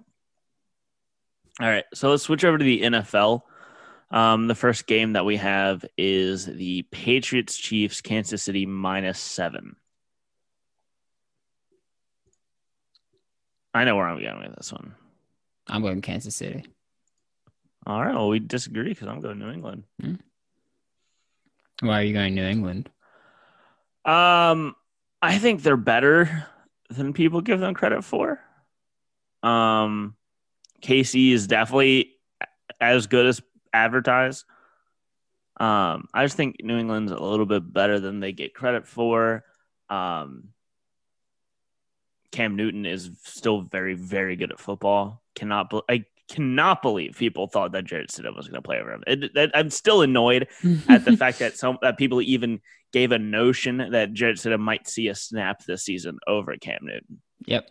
All 1.59 1.66
right, 1.66 1.87
so 1.94 2.11
let's 2.11 2.24
switch 2.24 2.44
over 2.44 2.59
to 2.59 2.64
the 2.64 2.83
NFL. 2.83 3.40
Um, 4.11 4.48
the 4.48 4.55
first 4.55 4.87
game 4.87 5.14
that 5.14 5.24
we 5.24 5.38
have 5.38 5.83
is 5.96 6.44
the 6.44 6.83
Patriots 6.90 7.57
Chiefs 7.57 8.03
Kansas 8.03 8.42
City 8.42 8.66
minus 8.66 9.18
seven. 9.18 9.76
I 13.72 13.85
know 13.85 13.96
where 13.96 14.07
I'm 14.07 14.20
going 14.20 14.40
with 14.40 14.57
this 14.57 14.74
one. 14.74 14.94
I'm 15.66 15.81
going 15.81 16.03
Kansas 16.03 16.37
City. 16.37 16.66
All 17.87 18.05
right, 18.05 18.14
well, 18.14 18.29
we 18.29 18.40
disagree 18.40 18.90
because 18.90 19.09
I'm 19.09 19.22
going 19.22 19.38
New 19.38 19.50
England. 19.50 19.85
Why 21.80 22.00
are 22.00 22.04
you 22.04 22.12
going 22.12 22.34
New 22.34 22.44
England? 22.44 22.90
Um, 24.04 24.74
I 25.22 25.38
think 25.38 25.62
they're 25.62 25.76
better 25.76 26.46
than 26.88 27.12
people 27.12 27.40
give 27.40 27.60
them 27.60 27.74
credit 27.74 28.04
for. 28.04 28.40
Um, 29.42 30.16
KC 30.82 31.32
is 31.32 31.46
definitely 31.46 32.12
as 32.80 33.06
good 33.06 33.26
as 33.26 33.42
advertised. 33.72 34.44
Um, 35.58 36.08
I 36.14 36.24
just 36.24 36.36
think 36.36 36.56
New 36.62 36.78
England's 36.78 37.12
a 37.12 37.18
little 37.18 37.46
bit 37.46 37.70
better 37.70 38.00
than 38.00 38.20
they 38.20 38.32
get 38.32 38.54
credit 38.54 38.86
for. 38.86 39.44
Um, 39.90 40.48
Cam 42.32 42.56
Newton 42.56 42.86
is 42.86 43.10
still 43.24 43.62
very, 43.62 43.94
very 43.94 44.36
good 44.36 44.52
at 44.52 44.60
football. 44.60 45.22
Cannot, 45.34 45.72
I 45.88 46.04
cannot 46.30 46.82
believe 46.82 47.16
people 47.16 47.46
thought 47.46 47.72
that 47.72 47.84
Jarrett 47.84 48.10
Stidham 48.10 48.36
was 48.36 48.48
going 48.48 48.62
to 48.62 48.66
play 48.66 48.78
over 48.78 48.92
him. 48.92 49.02
It, 49.06 49.34
that, 49.34 49.50
I'm 49.54 49.70
still 49.70 50.02
annoyed 50.02 50.48
at 50.88 51.04
the 51.04 51.16
fact 51.16 51.40
that 51.40 51.56
some 51.56 51.78
that 51.82 51.98
people 51.98 52.22
even 52.22 52.60
gave 52.92 53.12
a 53.12 53.18
notion 53.18 53.90
that 53.90 54.12
Jarrett 54.12 54.38
Stidham 54.38 54.60
might 54.60 54.88
see 54.88 55.08
a 55.08 55.14
snap 55.14 55.64
this 55.64 55.84
season 55.84 56.18
over 56.26 56.56
Cam 56.56 56.80
Newton. 56.82 57.20
Yep. 57.46 57.70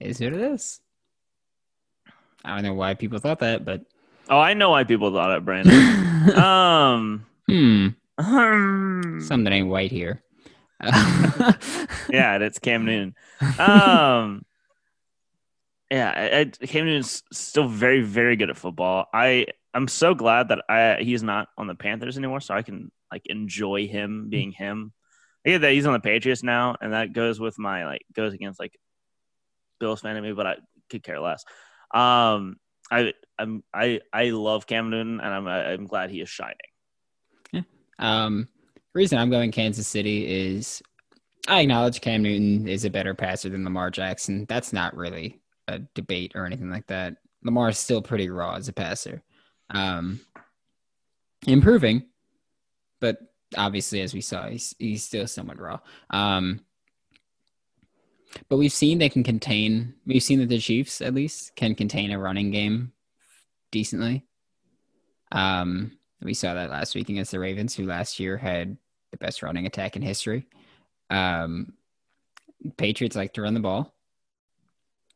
Is 0.00 0.20
what 0.20 0.32
it 0.32 0.40
is. 0.40 0.80
I 2.44 2.54
don't 2.54 2.64
know 2.64 2.74
why 2.74 2.94
people 2.94 3.18
thought 3.18 3.40
that, 3.40 3.64
but 3.64 3.84
Oh, 4.30 4.38
I 4.38 4.54
know 4.54 4.70
why 4.70 4.84
people 4.84 5.10
thought 5.10 5.36
it, 5.36 5.44
Brandon. 5.44 6.34
um, 6.38 7.26
hmm, 7.46 7.88
hmm. 8.20 9.20
something 9.20 9.52
ain't 9.52 9.68
white 9.68 9.90
here. 9.90 10.22
yeah, 12.10 12.38
that's 12.38 12.58
Cam 12.58 12.84
Newton. 12.84 13.14
Um, 13.58 14.44
yeah, 15.90 16.12
I, 16.14 16.40
I, 16.40 16.44
Cam 16.44 16.84
Newton's 16.84 17.22
still 17.32 17.66
very, 17.66 18.02
very 18.02 18.36
good 18.36 18.50
at 18.50 18.56
football. 18.56 19.06
I 19.12 19.46
I'm 19.72 19.88
so 19.88 20.14
glad 20.14 20.48
that 20.48 20.64
I 20.68 20.98
he's 21.00 21.22
not 21.22 21.48
on 21.56 21.66
the 21.66 21.74
Panthers 21.74 22.18
anymore, 22.18 22.40
so 22.40 22.54
I 22.54 22.62
can 22.62 22.90
like 23.10 23.22
enjoy 23.26 23.86
him 23.86 24.28
being 24.28 24.52
him. 24.52 24.92
I 25.46 25.50
get 25.50 25.60
that 25.62 25.72
he's 25.72 25.86
on 25.86 25.94
the 25.94 26.00
Patriots 26.00 26.42
now, 26.42 26.76
and 26.80 26.92
that 26.92 27.12
goes 27.12 27.40
with 27.40 27.58
my 27.58 27.86
like 27.86 28.02
goes 28.12 28.34
against 28.34 28.60
like 28.60 28.78
Bills 29.80 30.00
fan 30.02 30.16
of 30.16 30.22
me, 30.22 30.32
but 30.32 30.46
I 30.46 30.56
could 30.90 31.02
care 31.02 31.20
less. 31.20 31.44
Um, 31.94 32.56
I 32.90 33.14
I'm 33.38 33.62
I 33.72 34.00
I 34.12 34.30
love 34.30 34.66
Cam 34.66 34.90
Newton, 34.90 35.20
and 35.20 35.32
I'm 35.32 35.46
I'm 35.46 35.86
glad 35.86 36.10
he 36.10 36.20
is 36.20 36.28
shining. 36.28 36.56
Yeah. 37.52 37.62
Um, 37.98 38.48
reason 38.94 39.18
I'm 39.18 39.30
going 39.30 39.52
Kansas 39.52 39.86
City 39.86 40.26
is 40.26 40.82
I 41.46 41.60
acknowledge 41.60 42.02
Cam 42.02 42.22
Newton 42.22 42.68
is 42.68 42.84
a 42.84 42.90
better 42.90 43.14
passer 43.14 43.48
than 43.48 43.64
Lamar 43.64 43.90
Jackson. 43.90 44.44
That's 44.48 44.74
not 44.74 44.94
really 44.94 45.40
a 45.68 45.78
debate 45.94 46.32
or 46.34 46.46
anything 46.46 46.70
like 46.70 46.86
that. 46.88 47.16
Lamar 47.44 47.68
is 47.68 47.78
still 47.78 48.02
pretty 48.02 48.28
raw 48.28 48.54
as 48.56 48.68
a 48.68 48.72
passer. 48.72 49.22
Um, 49.70 50.20
improving, 51.46 52.04
but 53.00 53.18
obviously, 53.56 54.00
as 54.00 54.14
we 54.14 54.20
saw, 54.20 54.48
he's, 54.48 54.74
he's 54.78 55.04
still 55.04 55.26
somewhat 55.26 55.60
raw. 55.60 55.78
Um, 56.10 56.60
but 58.48 58.56
we've 58.56 58.72
seen 58.72 58.98
they 58.98 59.08
can 59.08 59.22
contain. 59.22 59.94
We've 60.06 60.22
seen 60.22 60.40
that 60.40 60.48
the 60.48 60.58
Chiefs, 60.58 61.00
at 61.00 61.14
least, 61.14 61.54
can 61.54 61.74
contain 61.74 62.10
a 62.10 62.18
running 62.18 62.50
game 62.50 62.92
decently. 63.70 64.24
Um, 65.32 65.98
we 66.22 66.34
saw 66.34 66.54
that 66.54 66.70
last 66.70 66.94
week 66.94 67.08
against 67.08 67.30
the 67.30 67.38
Ravens, 67.38 67.74
who 67.74 67.86
last 67.86 68.18
year 68.18 68.36
had 68.36 68.76
the 69.12 69.18
best 69.18 69.42
running 69.42 69.66
attack 69.66 69.96
in 69.96 70.02
history. 70.02 70.46
Um, 71.10 71.74
Patriots 72.76 73.16
like 73.16 73.34
to 73.34 73.42
run 73.42 73.54
the 73.54 73.60
ball. 73.60 73.94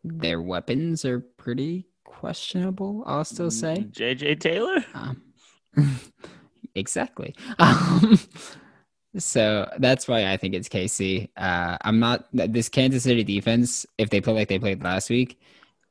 Their 0.05 0.41
weapons 0.41 1.05
are 1.05 1.21
pretty 1.21 1.87
questionable. 2.05 3.05
I'll 3.07 3.25
still 3.25 3.51
say 3.51 3.87
JJ 3.91 4.41
Taylor. 4.41 4.85
Um, 4.95 5.23
exactly. 6.75 7.35
Um, 7.59 8.19
so 9.19 9.71
that's 9.79 10.09
why 10.09 10.31
I 10.33 10.37
think 10.37 10.55
it's 10.55 10.69
KC. 10.69 11.29
Uh, 11.37 11.77
I'm 11.83 12.01
not 12.01 12.27
this 12.33 12.69
Kansas 12.69 13.05
City 13.05 13.25
defense. 13.25 13.87
If 13.99 14.11
they 14.11 14.21
play 14.21 14.33
like 14.33 14.49
they 14.49 14.59
played 14.59 14.83
last 14.83 15.11
week, 15.11 15.41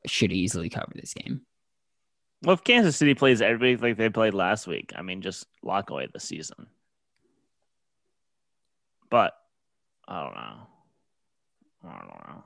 should 0.07 0.31
easily 0.31 0.69
cover 0.69 0.91
this 0.95 1.13
game. 1.13 1.41
Well, 2.43 2.55
if 2.55 2.63
Kansas 2.63 2.97
City 2.97 3.13
plays 3.13 3.41
everybody 3.41 3.77
like 3.77 3.97
they 3.97 4.09
played 4.09 4.33
last 4.33 4.65
week, 4.65 4.93
I 4.95 5.03
mean, 5.03 5.21
just 5.21 5.45
lock 5.61 5.91
away 5.91 6.07
the 6.11 6.19
season. 6.19 6.67
But 9.09 9.33
I 10.07 10.23
don't 10.23 10.35
know. 10.35 10.67
I 11.87 11.99
don't 11.99 12.27
know. 12.27 12.43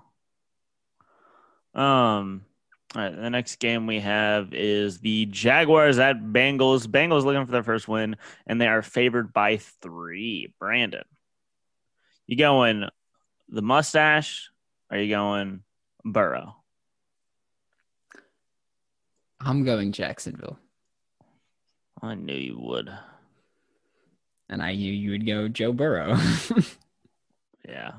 Um. 1.76 2.46
All 2.96 3.02
right, 3.02 3.14
the 3.14 3.30
next 3.30 3.58
game 3.58 3.88
we 3.88 4.00
have 4.00 4.54
is 4.54 5.00
the 5.00 5.26
Jaguars 5.26 6.00
at 6.00 6.18
Bengals. 6.18 6.88
Bengals 6.88 7.26
looking 7.26 7.46
for 7.46 7.52
their 7.52 7.64
first 7.64 7.90
win, 7.90 8.16
and 8.48 8.62
they 8.62 8.68
are 8.68 8.82
favored 8.82 9.34
by 9.34 9.58
three. 9.58 10.54
Brandon, 10.60 11.04
you 12.26 12.38
going 12.38 12.86
the 13.50 13.62
mustache? 13.62 14.50
Or 14.90 14.98
are 14.98 15.02
you 15.02 15.10
going 15.10 15.62
Burrow? 16.04 16.56
I'm 19.40 19.64
going 19.64 19.92
Jacksonville. 19.92 20.58
I 22.02 22.16
knew 22.16 22.34
you 22.34 22.60
would. 22.60 22.90
And 24.50 24.62
I 24.62 24.74
knew 24.74 24.92
you 24.92 25.12
would 25.12 25.26
go 25.26 25.48
Joe 25.48 25.74
Burrow. 25.74 26.18
yeah. 27.68 27.92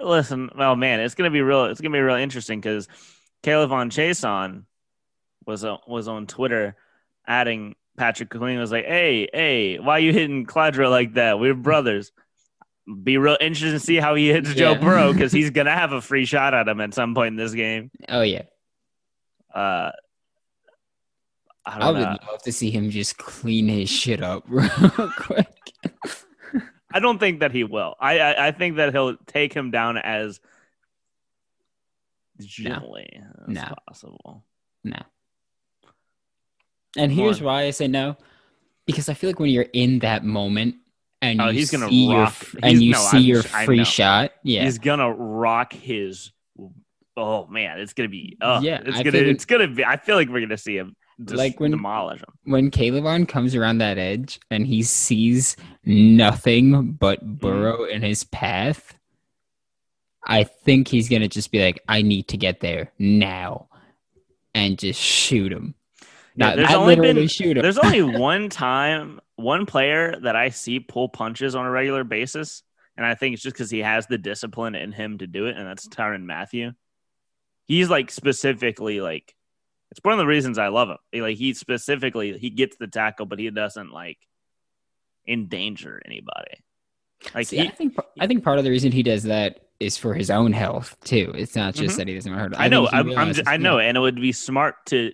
Listen, 0.00 0.50
well, 0.56 0.76
man, 0.76 1.00
it's 1.00 1.14
gonna 1.14 1.30
be 1.30 1.42
real. 1.42 1.66
It's 1.66 1.80
gonna 1.80 1.92
be 1.92 2.00
real 2.00 2.16
interesting 2.16 2.60
because 2.60 2.88
Caleb 3.42 3.70
K'Lavon 3.70 3.90
Chaisson 3.90 4.64
was 5.46 5.64
uh, 5.64 5.76
was 5.86 6.08
on 6.08 6.26
Twitter 6.26 6.76
adding 7.26 7.74
Patrick 7.96 8.30
Queen 8.30 8.58
was 8.58 8.72
like, 8.72 8.86
"Hey, 8.86 9.28
hey, 9.32 9.78
why 9.78 9.98
you 9.98 10.12
hitting 10.12 10.46
Cladra 10.46 10.90
like 10.90 11.14
that? 11.14 11.38
We're 11.38 11.54
brothers." 11.54 12.12
Be 13.02 13.16
real 13.16 13.38
interesting 13.40 13.72
to 13.72 13.80
see 13.80 13.96
how 13.96 14.14
he 14.14 14.28
hits 14.28 14.50
yeah. 14.50 14.54
Joe 14.54 14.74
Burrow 14.74 15.12
because 15.14 15.32
he's 15.32 15.50
gonna 15.50 15.70
have 15.70 15.92
a 15.92 16.00
free 16.00 16.26
shot 16.26 16.52
at 16.52 16.68
him 16.68 16.80
at 16.80 16.92
some 16.92 17.14
point 17.14 17.28
in 17.28 17.36
this 17.36 17.54
game. 17.54 17.90
Oh 18.08 18.22
yeah. 18.22 18.42
Uh, 19.54 19.92
I, 21.64 21.78
I 21.78 21.90
would 21.90 22.00
love 22.00 22.42
to 22.42 22.52
see 22.52 22.70
him 22.70 22.90
just 22.90 23.16
clean 23.16 23.68
his 23.68 23.88
shit 23.88 24.22
up 24.22 24.44
real 24.48 25.10
quick. 25.16 25.46
I 26.94 27.00
don't 27.00 27.18
think 27.18 27.40
that 27.40 27.50
he 27.50 27.64
will. 27.64 27.96
I, 27.98 28.20
I, 28.20 28.46
I 28.46 28.50
think 28.52 28.76
that 28.76 28.92
he'll 28.92 29.16
take 29.26 29.52
him 29.52 29.72
down 29.72 29.98
as 29.98 30.40
gently 32.38 33.10
no. 33.18 33.44
as 33.48 33.54
no. 33.54 33.74
possible. 33.88 34.44
No. 34.84 35.02
And 36.96 37.10
here's 37.10 37.42
why 37.42 37.64
I 37.64 37.70
say 37.70 37.88
no, 37.88 38.16
because 38.86 39.08
I 39.08 39.14
feel 39.14 39.28
like 39.28 39.40
when 39.40 39.50
you're 39.50 39.66
in 39.72 39.98
that 39.98 40.24
moment 40.24 40.76
and 41.20 41.40
oh, 41.40 41.48
you 41.48 41.58
he's 41.58 41.72
gonna 41.72 41.88
see 41.88 42.14
rock, 42.14 42.52
your 42.52 42.60
and 42.62 42.80
you 42.80 42.92
no, 42.92 42.98
see 42.98 43.16
I'm, 43.16 43.22
your 43.24 43.42
free 43.42 43.84
shot, 43.84 44.30
yeah, 44.44 44.62
he's 44.62 44.78
gonna 44.78 45.10
rock 45.12 45.72
his. 45.72 46.30
Oh 47.16 47.48
man, 47.48 47.80
it's 47.80 47.94
gonna 47.94 48.08
be. 48.08 48.36
Oh, 48.40 48.60
yeah, 48.60 48.80
it's 48.84 48.98
I 48.98 49.02
gonna. 49.02 49.18
It's 49.18 49.44
gonna 49.44 49.66
be. 49.66 49.84
I 49.84 49.96
feel 49.96 50.14
like 50.14 50.28
we're 50.28 50.40
gonna 50.40 50.56
see 50.56 50.76
him 50.76 50.94
like 51.18 51.60
when 51.60 51.70
demolish 51.72 52.20
him. 52.20 52.32
When 52.44 52.70
K'Lavon 52.70 53.28
comes 53.28 53.54
around 53.54 53.78
that 53.78 53.98
edge 53.98 54.40
and 54.50 54.66
he 54.66 54.82
sees 54.82 55.56
nothing 55.84 56.92
but 56.92 57.24
mm. 57.24 57.40
Burrow 57.40 57.80
mm. 57.80 57.90
in 57.90 58.02
his 58.02 58.24
path, 58.24 58.94
I 60.26 60.44
think 60.44 60.88
he's 60.88 61.08
gonna 61.08 61.28
just 61.28 61.52
be 61.52 61.62
like, 61.62 61.80
I 61.88 62.02
need 62.02 62.28
to 62.28 62.36
get 62.36 62.60
there 62.60 62.92
now, 62.98 63.68
and 64.54 64.78
just 64.78 65.00
shoot 65.00 65.52
him. 65.52 65.74
Yeah, 66.36 66.46
not, 66.46 66.56
there's 66.56 66.70
not 66.70 66.78
only 66.78 66.96
been 66.96 67.28
shoot 67.28 67.56
him. 67.56 67.62
there's 67.62 67.78
only 67.78 68.02
one 68.18 68.48
time, 68.48 69.20
one 69.36 69.66
player 69.66 70.18
that 70.22 70.34
I 70.34 70.48
see 70.48 70.80
pull 70.80 71.08
punches 71.08 71.54
on 71.54 71.66
a 71.66 71.70
regular 71.70 72.04
basis, 72.04 72.62
and 72.96 73.04
I 73.04 73.14
think 73.14 73.34
it's 73.34 73.42
just 73.42 73.54
because 73.54 73.70
he 73.70 73.80
has 73.80 74.06
the 74.06 74.18
discipline 74.18 74.74
in 74.74 74.92
him 74.92 75.18
to 75.18 75.26
do 75.26 75.46
it, 75.46 75.56
and 75.56 75.66
that's 75.66 75.88
Tyrann 75.88 76.24
Mathieu. 76.24 76.72
He's 77.66 77.88
like 77.88 78.10
specifically 78.10 79.00
like, 79.00 79.34
it's 79.94 80.04
one 80.04 80.12
of 80.12 80.18
the 80.18 80.26
reasons 80.26 80.58
I 80.58 80.68
love 80.68 80.88
him. 80.88 81.22
Like 81.22 81.36
he 81.36 81.54
specifically 81.54 82.36
he 82.36 82.50
gets 82.50 82.76
the 82.76 82.88
tackle, 82.88 83.26
but 83.26 83.38
he 83.38 83.48
doesn't 83.50 83.92
like 83.92 84.18
endanger 85.26 86.02
anybody. 86.04 86.64
Like 87.32 87.46
See, 87.46 87.58
he, 87.58 87.68
I 87.68 87.70
think 87.70 87.96
I 88.18 88.26
think 88.26 88.42
part 88.42 88.58
of 88.58 88.64
the 88.64 88.70
reason 88.70 88.90
he 88.90 89.04
does 89.04 89.22
that 89.22 89.60
is 89.78 89.96
for 89.96 90.12
his 90.12 90.30
own 90.30 90.52
health 90.52 90.96
too. 91.04 91.32
It's 91.36 91.54
not 91.54 91.74
just 91.74 91.90
mm-hmm. 91.92 91.98
that 91.98 92.08
he 92.08 92.14
doesn't 92.14 92.32
hurt. 92.32 92.54
I, 92.56 92.64
I 92.64 92.68
know. 92.68 92.88
I'm, 92.88 93.16
I'm 93.16 93.32
just, 93.32 93.48
I 93.48 93.56
know, 93.56 93.78
and 93.78 93.96
it 93.96 94.00
would 94.00 94.16
be 94.16 94.32
smart 94.32 94.84
to 94.86 95.12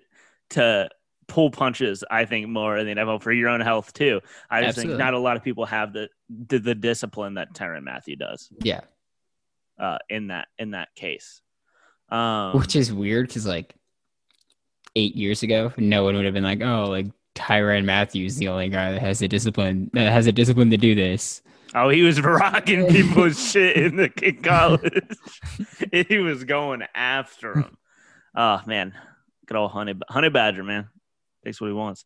to 0.50 0.88
pull 1.28 1.50
punches. 1.50 2.02
I 2.10 2.24
think 2.24 2.48
more 2.48 2.78
in 2.78 2.86
the 2.86 2.94
NFL 2.94 3.22
for 3.22 3.32
your 3.32 3.50
own 3.50 3.60
health 3.60 3.92
too. 3.92 4.22
I 4.48 4.60
just 4.62 4.78
Absolutely. 4.78 4.92
think 4.92 4.98
not 4.98 5.12
a 5.12 5.18
lot 5.18 5.36
of 5.36 5.44
people 5.44 5.66
have 5.66 5.92
the 5.92 6.08
the, 6.30 6.58
the 6.58 6.74
discipline 6.74 7.34
that 7.34 7.52
Tyrann 7.52 7.84
Mathieu 7.84 8.16
does. 8.16 8.50
Yeah. 8.62 8.80
Uh, 9.78 9.98
in 10.08 10.28
that 10.28 10.48
in 10.58 10.70
that 10.70 10.88
case, 10.94 11.42
um, 12.08 12.58
which 12.58 12.76
is 12.76 12.92
weird 12.92 13.28
because 13.28 13.46
like 13.46 13.74
eight 14.96 15.14
years 15.16 15.42
ago, 15.42 15.72
no 15.76 16.04
one 16.04 16.16
would 16.16 16.24
have 16.24 16.34
been 16.34 16.44
like, 16.44 16.62
"Oh, 16.62 16.86
like 16.86 17.06
Tyrann 17.34 17.84
Mathieu's, 17.84 18.36
the 18.36 18.48
only 18.48 18.68
guy 18.68 18.92
that 18.92 19.00
has 19.00 19.18
the 19.18 19.28
discipline 19.28 19.90
that 19.92 20.12
has 20.12 20.26
a 20.26 20.32
discipline 20.32 20.70
to 20.70 20.76
do 20.76 20.94
this." 20.94 21.42
Oh, 21.74 21.88
he 21.88 22.02
was 22.02 22.20
rocking 22.20 22.86
people's 22.88 23.50
shit 23.50 23.76
in 23.76 23.96
the 23.96 24.12
in 24.22 24.42
college. 24.42 25.02
he 26.08 26.18
was 26.18 26.44
going 26.44 26.82
after 26.94 27.54
him. 27.54 27.76
Oh 28.34 28.42
ah, 28.42 28.62
man, 28.66 28.94
good 29.46 29.56
old 29.56 29.70
honey 29.70 29.94
honey 30.08 30.30
badger 30.30 30.64
man 30.64 30.88
takes 31.44 31.60
what 31.60 31.68
he 31.68 31.72
wants. 31.72 32.04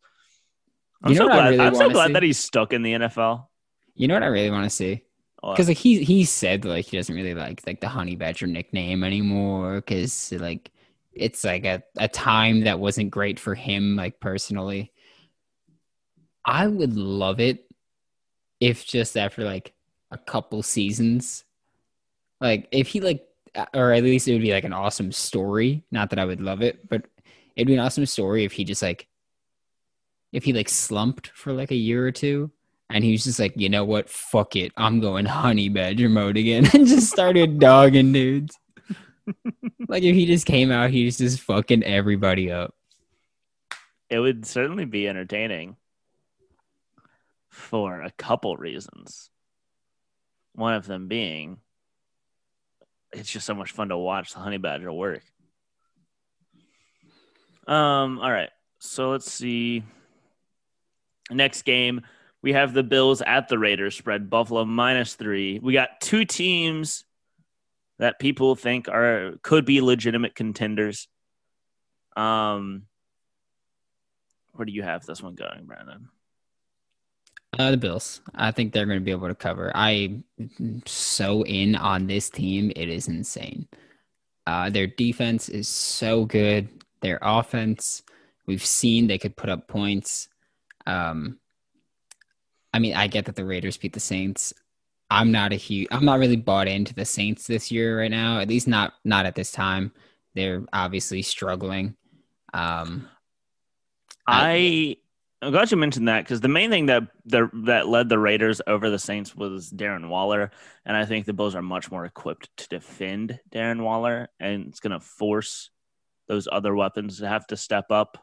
I'm 1.03 1.11
you 1.11 1.19
know 1.19 1.27
so 1.27 1.33
glad. 1.33 1.49
Really 1.49 1.59
I'm 1.59 1.75
so 1.75 1.89
glad 1.89 2.07
see? 2.07 2.13
that 2.13 2.23
he's 2.23 2.37
stuck 2.37 2.73
in 2.73 2.83
the 2.83 2.93
NFL. 2.93 3.47
You 3.95 4.07
know 4.07 4.13
what 4.13 4.23
I 4.23 4.27
really 4.27 4.51
want 4.51 4.65
to 4.65 4.69
see? 4.69 5.03
Because 5.41 5.67
like 5.67 5.77
he 5.77 6.03
he 6.03 6.25
said 6.25 6.65
like 6.65 6.85
he 6.85 6.97
doesn't 6.97 7.15
really 7.15 7.35
like 7.35 7.61
like 7.67 7.79
the 7.79 7.87
honey 7.87 8.15
badger 8.15 8.47
nickname 8.47 9.03
anymore 9.03 9.75
because 9.75 10.31
like 10.31 10.71
it's 11.15 11.43
like 11.43 11.65
a, 11.65 11.83
a 11.97 12.07
time 12.07 12.61
that 12.61 12.79
wasn't 12.79 13.11
great 13.11 13.39
for 13.39 13.55
him 13.55 13.95
like 13.95 14.19
personally. 14.19 14.91
I 16.43 16.67
would 16.67 16.95
love 16.95 17.39
it 17.39 17.65
if 18.59 18.85
just 18.85 19.17
after 19.17 19.43
like 19.43 19.73
a 20.11 20.17
couple 20.17 20.61
seasons, 20.61 21.43
like 22.41 22.67
if 22.71 22.89
he 22.89 22.99
like, 22.99 23.25
or 23.73 23.93
at 23.93 24.03
least 24.03 24.27
it 24.27 24.33
would 24.33 24.41
be 24.41 24.51
like 24.51 24.65
an 24.65 24.73
awesome 24.73 25.11
story. 25.11 25.83
Not 25.91 26.09
that 26.09 26.19
I 26.19 26.25
would 26.25 26.41
love 26.41 26.61
it, 26.61 26.87
but 26.87 27.05
it'd 27.55 27.67
be 27.67 27.73
an 27.73 27.79
awesome 27.79 28.05
story 28.05 28.43
if 28.43 28.51
he 28.51 28.63
just 28.63 28.81
like, 28.81 29.07
if 30.31 30.43
he 30.43 30.53
like 30.53 30.69
slumped 30.69 31.31
for 31.33 31.53
like 31.53 31.71
a 31.71 31.75
year 31.75 32.05
or 32.05 32.11
two 32.11 32.51
and 32.89 33.03
he 33.03 33.13
was 33.13 33.23
just 33.23 33.39
like, 33.39 33.53
you 33.55 33.69
know 33.69 33.85
what, 33.85 34.09
fuck 34.09 34.55
it, 34.55 34.71
I'm 34.77 34.99
going 34.99 35.25
honey 35.25 35.69
badger 35.69 36.09
mode 36.09 36.37
again, 36.37 36.67
and 36.73 36.85
just 36.85 37.11
started 37.11 37.59
dogging 37.59 38.11
dudes. 38.11 38.57
Like 39.87 40.03
if 40.03 40.15
he 40.15 40.25
just 40.25 40.45
came 40.45 40.71
out, 40.71 40.89
he's 40.89 41.17
just 41.17 41.41
fucking 41.41 41.83
everybody 41.83 42.51
up. 42.51 42.73
It 44.09 44.19
would 44.19 44.45
certainly 44.45 44.85
be 44.85 45.07
entertaining 45.07 45.77
for 47.49 48.01
a 48.01 48.11
couple 48.11 48.55
reasons. 48.57 49.29
one 50.53 50.73
of 50.73 50.85
them 50.85 51.07
being 51.07 51.57
it's 53.13 53.31
just 53.31 53.45
so 53.45 53.53
much 53.55 53.71
fun 53.71 53.89
to 53.89 53.97
watch 53.97 54.33
the 54.33 54.39
honey 54.39 54.57
badger 54.57 54.91
work. 54.91 55.21
Um, 57.67 58.19
all 58.19 58.31
right. 58.31 58.49
So 58.79 59.11
let's 59.11 59.31
see. 59.31 59.83
Next 61.31 61.63
game, 61.63 62.01
we 62.41 62.53
have 62.53 62.73
the 62.73 62.83
Bills 62.83 63.21
at 63.21 63.47
the 63.47 63.57
Raiders 63.57 63.97
spread 63.97 64.29
Buffalo 64.29 64.65
minus 64.65 65.15
three. 65.15 65.59
We 65.59 65.73
got 65.73 66.01
two 66.01 66.25
teams 66.25 67.05
that 67.99 68.19
people 68.19 68.55
think 68.55 68.87
are 68.87 69.33
could 69.41 69.65
be 69.65 69.81
legitimate 69.81 70.35
contenders. 70.35 71.07
Um, 72.15 72.83
where 74.53 74.65
do 74.65 74.71
you 74.71 74.83
have 74.83 75.05
this 75.05 75.21
one 75.21 75.35
going, 75.35 75.65
Brandon? 75.65 76.09
Uh, 77.57 77.71
the 77.71 77.77
Bills. 77.77 78.21
I 78.33 78.51
think 78.51 78.73
they're 78.73 78.85
going 78.85 78.99
to 78.99 79.05
be 79.05 79.11
able 79.11 79.29
to 79.29 79.35
cover. 79.35 79.71
I'm 79.75 80.23
so 80.85 81.45
in 81.45 81.75
on 81.75 82.07
this 82.07 82.29
team. 82.29 82.71
It 82.75 82.89
is 82.89 83.07
insane. 83.07 83.67
Uh, 84.45 84.69
their 84.69 84.87
defense 84.87 85.49
is 85.49 85.67
so 85.67 86.25
good. 86.25 86.69
Their 87.01 87.19
offense, 87.21 88.03
we've 88.45 88.65
seen 88.65 89.07
they 89.07 89.17
could 89.17 89.37
put 89.37 89.49
up 89.49 89.67
points. 89.67 90.27
Um, 90.85 91.39
I 92.73 92.79
mean, 92.79 92.93
I 92.93 93.07
get 93.07 93.25
that 93.25 93.35
the 93.35 93.45
Raiders 93.45 93.77
beat 93.77 93.93
the 93.93 93.99
Saints. 93.99 94.53
I'm 95.09 95.31
not 95.31 95.53
a 95.53 95.55
huge. 95.55 95.87
I'm 95.91 96.05
not 96.05 96.19
really 96.19 96.35
bought 96.35 96.67
into 96.67 96.93
the 96.93 97.05
Saints 97.05 97.47
this 97.47 97.71
year 97.71 97.99
right 97.99 98.11
now. 98.11 98.39
At 98.39 98.47
least 98.47 98.67
not 98.67 98.93
not 99.03 99.25
at 99.25 99.35
this 99.35 99.51
time. 99.51 99.91
They're 100.33 100.63
obviously 100.73 101.21
struggling. 101.21 101.95
Um, 102.53 103.07
I 104.27 104.97
I'm 105.45 105.51
glad 105.51 105.69
you 105.69 105.77
mentioned 105.77 106.07
that 106.07 106.23
because 106.23 106.41
the 106.41 106.47
main 106.47 106.71
thing 106.71 106.87
that 106.87 107.03
the, 107.25 107.49
that 107.65 107.87
led 107.87 108.09
the 108.09 108.17
Raiders 108.17 108.61
over 108.65 108.89
the 108.89 108.97
Saints 108.97 109.35
was 109.35 109.69
Darren 109.69 110.09
Waller, 110.09 110.49
and 110.85 110.97
I 110.97 111.05
think 111.05 111.25
the 111.25 111.33
Bills 111.33 111.53
are 111.53 111.61
much 111.61 111.91
more 111.91 112.03
equipped 112.03 112.49
to 112.57 112.67
defend 112.69 113.39
Darren 113.51 113.81
Waller, 113.81 114.29
and 114.39 114.67
it's 114.67 114.79
going 114.79 114.91
to 114.91 114.99
force 114.99 115.69
those 116.27 116.47
other 116.51 116.73
weapons 116.73 117.19
to 117.19 117.27
have 117.27 117.45
to 117.47 117.57
step 117.57 117.91
up. 117.91 118.17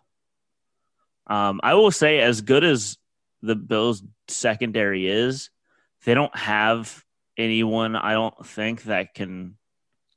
Um, 1.28 1.60
I 1.62 1.74
will 1.74 1.92
say, 1.92 2.18
as 2.18 2.40
good 2.40 2.64
as 2.64 2.98
the 3.40 3.54
Bills' 3.54 4.02
secondary 4.26 5.06
is, 5.06 5.50
they 6.04 6.14
don't 6.14 6.34
have 6.36 7.04
anyone. 7.36 7.96
I 7.96 8.12
don't 8.12 8.46
think 8.46 8.84
that 8.84 9.14
can 9.14 9.56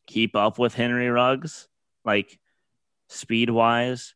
keep 0.08 0.36
up 0.36 0.60
with 0.60 0.74
Henry 0.74 1.10
Ruggs, 1.10 1.68
like 2.04 2.40
speed 3.10 3.50
wise. 3.50 4.14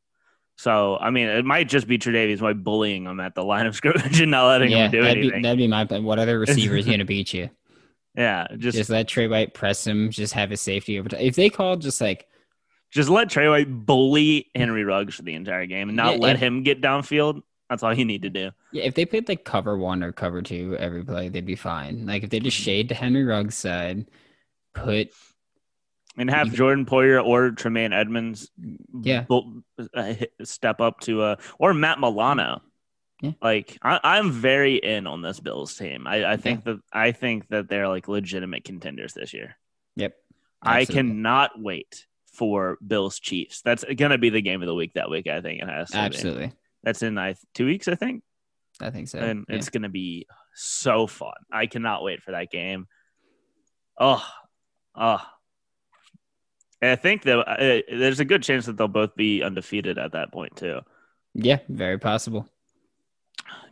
So 0.58 0.98
I 0.98 1.10
mean, 1.10 1.28
it 1.28 1.46
might 1.46 1.70
just 1.70 1.88
be 1.88 1.98
Tre'Davious 1.98 2.42
White 2.42 2.64
bullying 2.64 3.06
him 3.06 3.20
at 3.20 3.34
the 3.36 3.44
line 3.44 3.66
of 3.66 3.76
scrimmage 3.78 4.20
and 4.20 4.32
not 4.32 4.48
letting 4.48 4.72
yeah, 4.72 4.86
him 4.86 4.92
do 4.92 5.02
that'd 5.02 5.18
anything. 5.18 5.42
Be, 5.42 5.44
that'd 5.44 5.58
be 5.58 5.68
my 5.68 5.86
plan. 5.86 6.04
What 6.04 6.20
other 6.20 6.40
receiver 6.48 6.76
is 6.76 6.86
going 6.86 7.00
to 7.00 7.06
beat 7.06 7.34
you? 7.34 7.50
Yeah, 8.16 8.48
just 8.58 8.78
Just 8.78 8.90
let 8.90 9.08
Trey 9.08 9.28
White 9.28 9.54
press 9.54 9.86
him. 9.88 10.10
Just 10.10 10.34
have 10.34 10.50
his 10.50 10.60
safety 10.60 11.00
over. 11.00 11.10
If 11.18 11.36
they 11.36 11.50
call, 11.50 11.78
just 11.78 12.02
like 12.02 12.26
just 12.92 13.08
let 13.08 13.30
Trey 13.30 13.48
White 13.48 13.70
bully 13.86 14.50
Henry 14.56 14.84
Ruggs 14.84 15.16
for 15.16 15.22
the 15.22 15.36
entire 15.36 15.68
game 15.68 15.90
and 15.90 15.96
not 15.96 16.16
Yeah, 16.16 16.20
let 16.22 16.36
if- 16.36 16.42
him 16.42 16.64
get 16.64 16.82
downfield. 16.82 17.44
That's 17.70 17.84
all 17.84 17.94
you 17.94 18.06
need 18.06 18.24
to 18.24 18.30
do. 18.30 18.52
yeah, 18.72 18.84
if 18.84 18.96
they 18.96 19.06
played 19.06 19.28
like 19.30 19.46
cover 19.46 19.78
one 19.78 20.04
or 20.04 20.12
cover 20.12 20.42
two 20.42 20.76
every 20.78 21.04
play, 21.04 21.30
they'd 21.30 21.46
be 21.46 21.56
fine. 21.56 22.06
Like 22.08 22.24
if 22.24 22.30
they 22.32 22.40
just 22.40 22.58
shade 22.58 22.90
to 22.90 22.96
Henry 22.96 23.24
Ruggs' 23.24 23.56
side, 23.56 24.10
put 24.74 25.10
And 26.18 26.30
have 26.30 26.52
Jordan 26.52 26.86
Poyer 26.86 27.24
or 27.24 27.52
Tremaine 27.52 27.94
Edmunds, 27.94 28.50
Yeah. 29.02 29.26
uh, 29.94 30.14
step 30.44 30.82
up 30.82 31.00
to 31.02 31.22
uh 31.22 31.36
or 31.60 31.74
Matt 31.74 32.00
Milano. 32.00 32.62
Yeah. 33.22 33.32
Like 33.42 33.78
I, 33.84 34.00
I'm 34.04 34.32
very 34.32 34.76
in 34.78 35.06
on 35.06 35.22
this 35.22 35.40
Bills 35.40 35.76
team. 35.76 36.08
I, 36.08 36.34
I 36.34 36.38
think 36.38 36.64
that 36.64 36.80
I 36.92 37.12
think 37.12 37.48
that 37.50 37.70
they're 37.70 37.88
like 37.88 38.08
legitimate 38.08 38.64
contenders 38.64 39.14
this 39.14 39.34
year. 39.34 39.58
yep. 39.96 40.16
I 40.62 40.86
cannot 40.86 41.52
wait 41.62 42.06
for 42.34 42.78
Bills 42.86 43.20
Chiefs. 43.20 43.62
That's 43.62 43.84
gonna 43.96 44.18
be 44.18 44.30
the 44.30 44.42
game 44.42 44.62
of 44.62 44.68
the 44.68 44.74
week 44.76 44.94
that 44.94 45.10
week. 45.10 45.28
I 45.28 45.42
think 45.42 45.62
it 45.62 45.68
has 45.70 45.92
to 45.92 46.34
be. 46.38 46.52
That's 46.84 47.04
in 47.04 47.18
I, 47.18 47.36
two 47.54 47.66
weeks, 47.66 47.88
I 47.88 47.96
think, 47.96 48.24
I 48.82 48.90
think 48.90 49.10
so. 49.10 49.20
and 49.20 49.46
yeah. 49.50 49.56
it's 49.56 49.70
gonna 49.70 49.90
be 49.90 50.28
so 50.54 51.08
fun. 51.08 51.34
I 51.52 51.66
cannot 51.66 52.04
wait 52.04 52.22
for 52.22 52.32
that 52.32 52.52
game. 52.52 52.88
Oh, 53.98 54.26
oh. 54.96 55.22
And 56.82 56.92
I 56.92 56.96
think 56.96 57.24
that 57.24 57.40
uh, 57.40 57.82
there's 57.92 58.22
a 58.22 58.26
good 58.26 58.44
chance 58.44 58.66
that 58.66 58.78
they'll 58.78 58.88
both 58.88 59.16
be 59.16 59.44
undefeated 59.44 59.98
at 59.98 60.14
that 60.14 60.32
point 60.32 60.56
too. 60.56 60.80
yeah, 61.34 61.60
very 61.68 61.98
possible. 61.98 62.48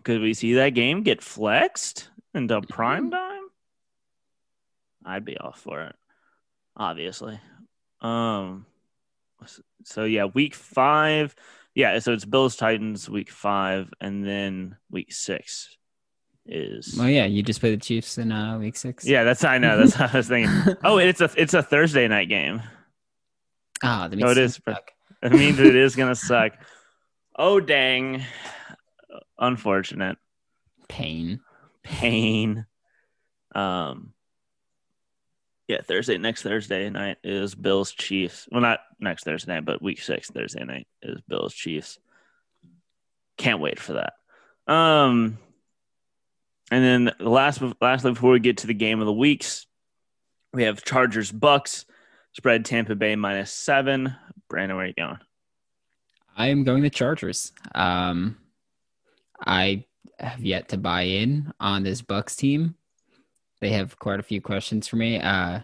Could 0.03 0.21
we 0.21 0.33
see 0.33 0.53
that 0.55 0.73
game 0.73 1.03
get 1.03 1.21
flexed 1.21 2.09
into 2.33 2.61
prime 2.61 3.11
time? 3.11 3.43
I'd 5.05 5.25
be 5.25 5.37
off 5.37 5.61
for 5.61 5.83
it, 5.83 5.95
obviously. 6.75 7.39
Um, 8.01 8.65
so 9.83 10.03
yeah, 10.03 10.25
week 10.25 10.53
five. 10.53 11.35
Yeah, 11.77 11.99
so 11.99 12.11
it's 12.11 12.25
Bills 12.25 12.55
Titans 12.55 13.07
week 13.07 13.29
five, 13.29 13.93
and 14.01 14.25
then 14.25 14.77
week 14.89 15.13
six 15.13 15.77
is. 16.47 16.95
Well, 16.97 17.07
yeah, 17.07 17.25
you 17.25 17.43
just 17.43 17.59
play 17.59 17.69
the 17.69 17.77
Chiefs 17.77 18.17
in 18.17 18.31
uh, 18.31 18.57
week 18.57 18.75
six. 18.75 19.05
Yeah, 19.05 19.23
that's 19.23 19.43
I 19.43 19.59
know. 19.59 19.77
That's 19.77 19.95
what 19.99 20.11
I 20.11 20.17
was 20.17 20.27
thinking. 20.27 20.75
Oh, 20.83 20.97
it's 20.97 21.21
a 21.21 21.29
it's 21.37 21.53
a 21.53 21.61
Thursday 21.61 22.07
night 22.07 22.29
game. 22.29 22.63
Ah, 23.83 24.07
that 24.07 24.17
No, 24.17 24.25
makes 24.25 24.37
it 24.39 24.43
is, 24.43 24.57
Fuck. 24.57 24.91
It 25.21 25.33
means 25.33 25.59
it 25.59 25.75
is 25.75 25.95
gonna 25.95 26.15
suck. 26.31 26.53
Oh 27.35 27.59
dang! 27.59 28.23
Unfortunate. 29.37 30.17
pain. 30.87 31.41
pain. 31.83 32.65
Um, 33.53 34.13
yeah, 35.67 35.81
Thursday 35.81 36.17
next 36.17 36.43
Thursday 36.43 36.89
night 36.89 37.17
is 37.23 37.53
Bills 37.53 37.91
Chiefs. 37.91 38.47
Well, 38.51 38.61
not 38.61 38.79
next 38.99 39.23
Thursday 39.23 39.53
night, 39.53 39.65
but 39.65 39.81
week 39.81 40.01
six 40.01 40.29
Thursday 40.29 40.63
night 40.63 40.87
is 41.01 41.19
Bills 41.27 41.53
Chiefs. 41.53 41.99
Can't 43.37 43.59
wait 43.59 43.79
for 43.79 43.93
that. 43.93 44.13
Um, 44.71 45.37
and 46.71 46.83
then 46.83 47.11
the 47.19 47.29
last, 47.29 47.61
lastly, 47.81 48.11
before 48.11 48.31
we 48.31 48.39
get 48.39 48.57
to 48.57 48.67
the 48.67 48.73
game 48.73 48.99
of 48.99 49.05
the 49.05 49.13
weeks, 49.13 49.67
we 50.53 50.63
have 50.63 50.83
Chargers 50.83 51.31
Bucks 51.31 51.85
spread 52.33 52.65
Tampa 52.65 52.95
Bay 52.95 53.15
minus 53.15 53.51
seven. 53.51 54.15
Brandon, 54.49 54.77
where 54.77 54.85
are 54.85 54.87
you 54.87 54.93
going? 54.93 55.19
I 56.35 56.47
am 56.47 56.63
going 56.63 56.83
the 56.83 56.89
Chargers. 56.89 57.51
Um, 57.75 58.37
I 59.45 59.85
have 60.19 60.43
yet 60.43 60.69
to 60.69 60.77
buy 60.77 61.03
in 61.03 61.51
on 61.59 61.83
this 61.83 62.01
Bucks 62.01 62.35
team. 62.35 62.75
They 63.59 63.69
have 63.69 63.97
quite 63.99 64.19
a 64.19 64.23
few 64.23 64.41
questions 64.41 64.87
for 64.87 64.97
me. 64.97 65.19
Uh, 65.19 65.61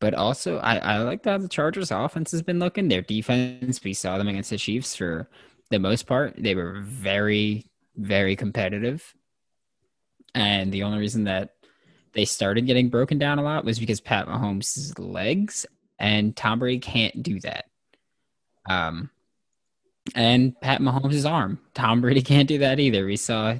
but 0.00 0.14
also, 0.14 0.58
I, 0.58 0.76
I 0.78 0.98
like 0.98 1.24
how 1.24 1.38
the 1.38 1.48
Chargers' 1.48 1.90
offense 1.90 2.32
has 2.32 2.42
been 2.42 2.58
looking. 2.58 2.88
Their 2.88 3.02
defense, 3.02 3.82
we 3.84 3.94
saw 3.94 4.18
them 4.18 4.28
against 4.28 4.50
the 4.50 4.58
Chiefs 4.58 4.96
for 4.96 5.28
the 5.70 5.78
most 5.78 6.06
part. 6.06 6.34
They 6.36 6.54
were 6.54 6.80
very, 6.82 7.70
very 7.96 8.34
competitive. 8.36 9.14
And 10.34 10.72
the 10.72 10.82
only 10.82 10.98
reason 10.98 11.24
that 11.24 11.54
they 12.14 12.24
started 12.24 12.66
getting 12.66 12.88
broken 12.88 13.18
down 13.18 13.38
a 13.38 13.42
lot 13.42 13.64
was 13.64 13.78
because 13.78 14.00
Pat 14.00 14.26
Mahomes' 14.26 14.98
legs 14.98 15.66
and 15.98 16.36
Tom 16.36 16.58
Brady 16.58 16.78
can't 16.78 17.22
do 17.22 17.40
that. 17.40 17.66
Um, 18.68 19.10
and 20.14 20.60
Pat 20.60 20.80
Mahomes' 20.80 21.30
arm. 21.30 21.60
Tom 21.74 22.00
Brady 22.00 22.22
can't 22.22 22.48
do 22.48 22.58
that 22.58 22.80
either. 22.80 23.06
We 23.06 23.16
saw 23.16 23.54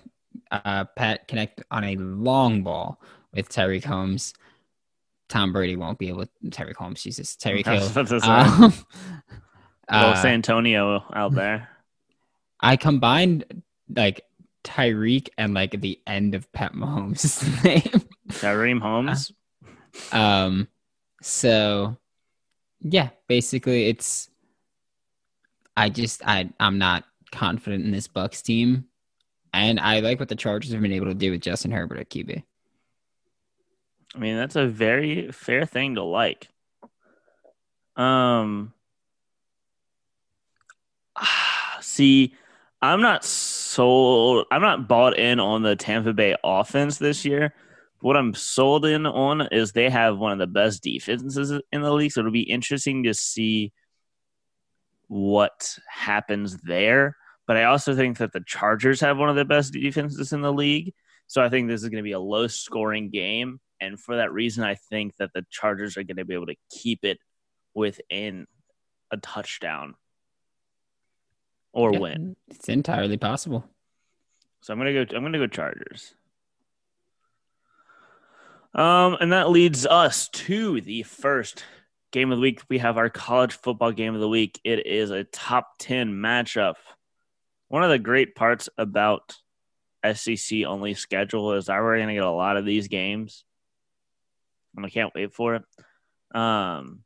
uh, 0.52 0.84
Pat 0.96 1.26
connect 1.26 1.62
on 1.70 1.84
a 1.84 1.96
long 1.96 2.62
ball 2.62 3.00
with 3.34 3.48
Tyreek 3.48 3.84
Holmes. 3.84 4.34
Tom 5.28 5.52
Brady 5.52 5.76
won't 5.76 5.98
be 5.98 6.08
able. 6.08 6.26
Tyreek 6.46 6.76
Holmes, 6.76 7.02
Jesus, 7.02 7.36
Tyreek 7.36 7.66
Hill. 8.20 8.30
Um, 8.30 8.72
uh, 9.88 10.14
San 10.14 10.34
Antonio 10.34 11.04
out 11.14 11.34
there. 11.34 11.68
I 12.60 12.76
combined 12.76 13.62
like 13.88 14.24
Tyreek 14.62 15.30
and 15.38 15.54
like 15.54 15.80
the 15.80 16.00
end 16.06 16.34
of 16.34 16.50
Pat 16.52 16.74
Mahomes' 16.74 17.42
name. 17.64 18.06
Kareem 18.28 18.80
Holmes. 18.80 19.32
Um, 20.12 20.68
so 21.22 21.96
yeah, 22.80 23.10
basically 23.26 23.88
it's 23.88 24.28
I 25.76 25.88
just 25.88 26.22
I 26.26 26.50
I'm 26.60 26.78
not 26.78 27.04
confident 27.30 27.84
in 27.84 27.90
this 27.90 28.06
Bucks 28.06 28.42
team. 28.42 28.86
And 29.52 29.78
I 29.78 30.00
like 30.00 30.18
what 30.18 30.28
the 30.28 30.36
Chargers 30.36 30.72
have 30.72 30.80
been 30.80 30.92
able 30.92 31.06
to 31.06 31.14
do 31.14 31.30
with 31.30 31.42
Justin 31.42 31.72
Herbert 31.72 31.98
at 31.98 32.10
QB. 32.10 32.42
I 34.14 34.18
mean, 34.18 34.36
that's 34.36 34.56
a 34.56 34.66
very 34.66 35.30
fair 35.30 35.66
thing 35.66 35.94
to 35.96 36.02
like. 36.02 36.48
Um, 37.96 38.72
see, 41.80 42.34
I'm 42.80 43.00
not 43.00 43.24
sold. 43.24 44.46
I'm 44.50 44.62
not 44.62 44.88
bought 44.88 45.18
in 45.18 45.40
on 45.40 45.62
the 45.62 45.76
Tampa 45.76 46.12
Bay 46.12 46.36
offense 46.42 46.98
this 46.98 47.24
year. 47.24 47.54
What 48.00 48.16
I'm 48.16 48.34
sold 48.34 48.84
in 48.84 49.06
on 49.06 49.42
is 49.52 49.72
they 49.72 49.88
have 49.88 50.18
one 50.18 50.32
of 50.32 50.38
the 50.38 50.48
best 50.48 50.82
defenses 50.82 51.52
in 51.70 51.82
the 51.82 51.92
league. 51.92 52.10
So 52.10 52.20
it'll 52.20 52.32
be 52.32 52.42
interesting 52.42 53.04
to 53.04 53.14
see 53.14 53.72
what 55.06 55.78
happens 55.88 56.56
there. 56.62 57.16
But 57.52 57.58
I 57.58 57.64
also 57.64 57.94
think 57.94 58.16
that 58.16 58.32
the 58.32 58.40
Chargers 58.40 59.02
have 59.02 59.18
one 59.18 59.28
of 59.28 59.36
the 59.36 59.44
best 59.44 59.74
defenses 59.74 60.32
in 60.32 60.40
the 60.40 60.50
league. 60.50 60.94
So 61.26 61.42
I 61.42 61.50
think 61.50 61.68
this 61.68 61.82
is 61.82 61.90
going 61.90 61.98
to 61.98 62.02
be 62.02 62.12
a 62.12 62.18
low 62.18 62.46
scoring 62.46 63.10
game. 63.10 63.60
And 63.78 64.00
for 64.00 64.16
that 64.16 64.32
reason, 64.32 64.64
I 64.64 64.76
think 64.76 65.14
that 65.18 65.34
the 65.34 65.44
Chargers 65.50 65.98
are 65.98 66.02
going 66.02 66.16
to 66.16 66.24
be 66.24 66.32
able 66.32 66.46
to 66.46 66.56
keep 66.70 67.04
it 67.04 67.18
within 67.74 68.46
a 69.10 69.18
touchdown 69.18 69.96
or 71.74 71.92
Yeah, 71.92 71.98
win. 71.98 72.36
It's 72.48 72.70
entirely 72.70 73.18
possible. 73.18 73.68
So 74.62 74.72
I'm 74.72 74.78
gonna 74.78 75.04
go. 75.04 75.14
I'm 75.14 75.22
gonna 75.22 75.36
go 75.36 75.46
Chargers. 75.46 76.14
Um, 78.74 79.18
and 79.20 79.30
that 79.32 79.50
leads 79.50 79.84
us 79.84 80.30
to 80.30 80.80
the 80.80 81.02
first 81.02 81.64
game 82.12 82.32
of 82.32 82.38
the 82.38 82.42
week. 82.42 82.62
We 82.70 82.78
have 82.78 82.96
our 82.96 83.10
college 83.10 83.52
football 83.52 83.92
game 83.92 84.14
of 84.14 84.22
the 84.22 84.28
week. 84.30 84.58
It 84.64 84.86
is 84.86 85.10
a 85.10 85.24
top 85.24 85.72
ten 85.78 86.12
matchup. 86.12 86.76
One 87.72 87.84
of 87.84 87.88
the 87.88 87.98
great 87.98 88.34
parts 88.34 88.68
about 88.76 89.34
SEC 90.04 90.64
only 90.66 90.92
schedule 90.92 91.54
is 91.54 91.66
that 91.66 91.80
we're 91.80 91.98
gonna 91.98 92.12
get 92.12 92.22
a 92.22 92.30
lot 92.30 92.58
of 92.58 92.66
these 92.66 92.88
games, 92.88 93.46
and 94.76 94.84
I 94.84 94.90
can't 94.90 95.14
wait 95.14 95.32
for 95.32 95.54
it. 95.54 95.62
Um, 96.36 97.02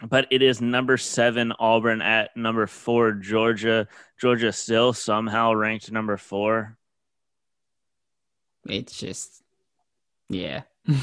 but 0.00 0.28
it 0.30 0.40
is 0.40 0.60
number 0.60 0.96
seven 0.96 1.52
Auburn 1.58 2.00
at 2.00 2.36
number 2.36 2.68
four 2.68 3.10
Georgia. 3.10 3.88
Georgia 4.20 4.52
still 4.52 4.92
somehow 4.92 5.52
ranked 5.52 5.90
number 5.90 6.16
four. 6.16 6.78
It's 8.68 8.96
just, 8.96 9.42
yeah. 10.28 10.62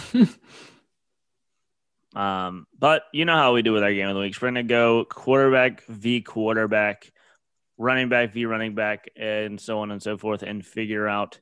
Um, 2.15 2.65
but 2.78 3.04
you 3.13 3.26
know 3.26 3.36
how 3.36 3.54
we 3.54 3.62
do 3.62 3.72
with 3.72 3.84
our 3.84 3.94
game 3.94 4.08
of 4.08 4.15
the 4.15 4.22
weeks. 4.22 4.42
We're 4.42 4.48
gonna 4.48 4.63
go 4.63 5.06
quarterback 5.06 5.86
v 5.86 6.22
quarterback, 6.22 7.12
running 7.80 8.10
back 8.10 8.34
v 8.34 8.46
running 8.46 8.76
back, 8.76 9.10
and 9.15 9.60
so 9.60 9.80
on 9.80 9.89
and 9.89 10.04
so 10.04 10.18
forth, 10.18 10.44
and 10.44 10.63
figure 10.63 11.08
out 11.08 11.39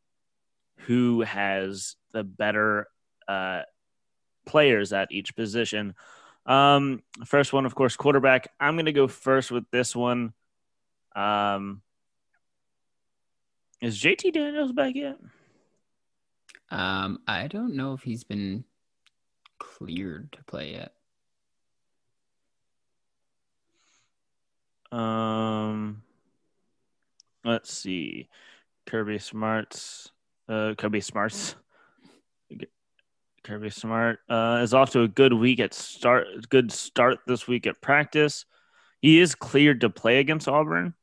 who 0.82 1.21
has 1.21 1.95
the 2.13 2.23
better 2.23 2.88
uh, 3.28 3.63
players 4.45 4.93
at 4.93 5.12
each 5.12 5.36
position. 5.36 5.95
Um, 6.45 7.04
first 7.26 7.52
one, 7.52 7.65
of 7.65 7.76
course, 7.76 7.97
quarterback. 7.97 8.47
I'm 8.60 8.78
gonna 8.78 8.93
go 8.93 9.10
first 9.10 9.52
with 9.52 9.65
this 9.71 9.93
one. 9.93 10.34
Um, 11.15 11.82
is 13.82 14.00
JT 14.00 14.32
Daniels 14.32 14.71
back 14.71 14.95
yet? 14.95 15.17
um, 16.69 17.19
I 17.28 17.47
don't 17.47 17.76
know 17.76 17.93
if 17.93 18.02
he's 18.02 18.23
been 18.23 18.63
cleared 19.58 20.32
to 20.34 20.43
play 20.43 20.71
yet. 20.71 20.93
Um, 24.91 26.04
let's 27.47 27.73
see. 27.73 28.29
Kirby 28.86 29.19
Smarts, 29.19 30.12
uh, 30.47 30.75
Kirby 30.77 31.01
Smarts, 31.01 31.55
Kirby 33.43 33.69
Smart 33.69 34.19
uh, 34.29 34.60
is 34.62 34.73
off 34.73 34.91
to 34.91 35.01
a 35.01 35.07
good 35.07 35.33
week 35.33 35.60
at 35.60 35.73
start. 35.73 36.27
Good 36.49 36.71
start 36.71 37.19
this 37.27 37.47
week 37.47 37.65
at 37.65 37.81
practice. 37.81 38.45
He 39.01 39.19
is 39.19 39.36
cleared 39.36 39.81
to 39.81 39.89
play 39.89 40.19
against 40.19 40.47
Auburn. 40.47 40.93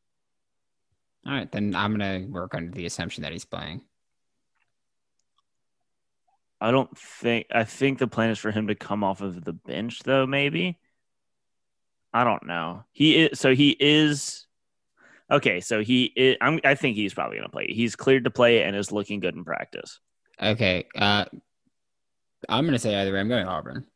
All 1.26 1.32
right, 1.32 1.50
then 1.50 1.74
I'm 1.74 1.92
gonna 1.92 2.26
work 2.28 2.54
under 2.54 2.70
the 2.70 2.84
assumption 2.84 3.22
that 3.22 3.32
he's 3.32 3.46
playing. 3.46 3.82
I 6.60 6.70
don't 6.70 6.96
think. 6.98 7.46
I 7.50 7.64
think 7.64 7.98
the 7.98 8.06
plan 8.06 8.30
is 8.30 8.38
for 8.38 8.50
him 8.50 8.66
to 8.66 8.74
come 8.74 9.02
off 9.02 9.20
of 9.20 9.42
the 9.44 9.52
bench, 9.52 10.02
though. 10.02 10.26
Maybe. 10.26 10.78
I 12.12 12.24
don't 12.24 12.46
know. 12.46 12.84
He 12.92 13.24
is. 13.24 13.40
So 13.40 13.54
he 13.54 13.76
is. 13.78 14.46
Okay, 15.30 15.60
so 15.60 15.82
he 15.82 16.04
is, 16.16 16.36
I 16.40 16.74
think 16.74 16.96
he's 16.96 17.14
probably 17.14 17.38
going 17.38 17.48
to 17.48 17.52
play. 17.52 17.66
He's 17.68 17.96
cleared 17.96 18.24
to 18.24 18.30
play 18.30 18.62
and 18.62 18.76
is 18.76 18.92
looking 18.92 19.20
good 19.20 19.34
in 19.34 19.44
practice. 19.44 20.00
Okay, 20.40 20.86
uh, 20.96 21.24
I'm 22.48 22.64
gonna 22.64 22.78
say 22.78 22.94
either 22.94 23.12
way. 23.12 23.20
I'm 23.20 23.28
going 23.28 23.46
Auburn. 23.46 23.86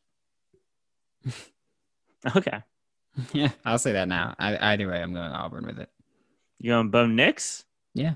Okay. 2.35 2.61
yeah, 3.33 3.49
I'll 3.65 3.79
say 3.79 3.93
that 3.93 4.07
now. 4.07 4.35
I, 4.39 4.73
either 4.73 4.87
way, 4.89 5.01
I'm 5.01 5.13
going 5.13 5.31
Auburn 5.31 5.65
with 5.65 5.79
it. 5.79 5.89
You 6.59 6.71
going 6.71 6.89
Bo 6.89 7.05
Nix? 7.05 7.63
Yeah. 7.93 8.15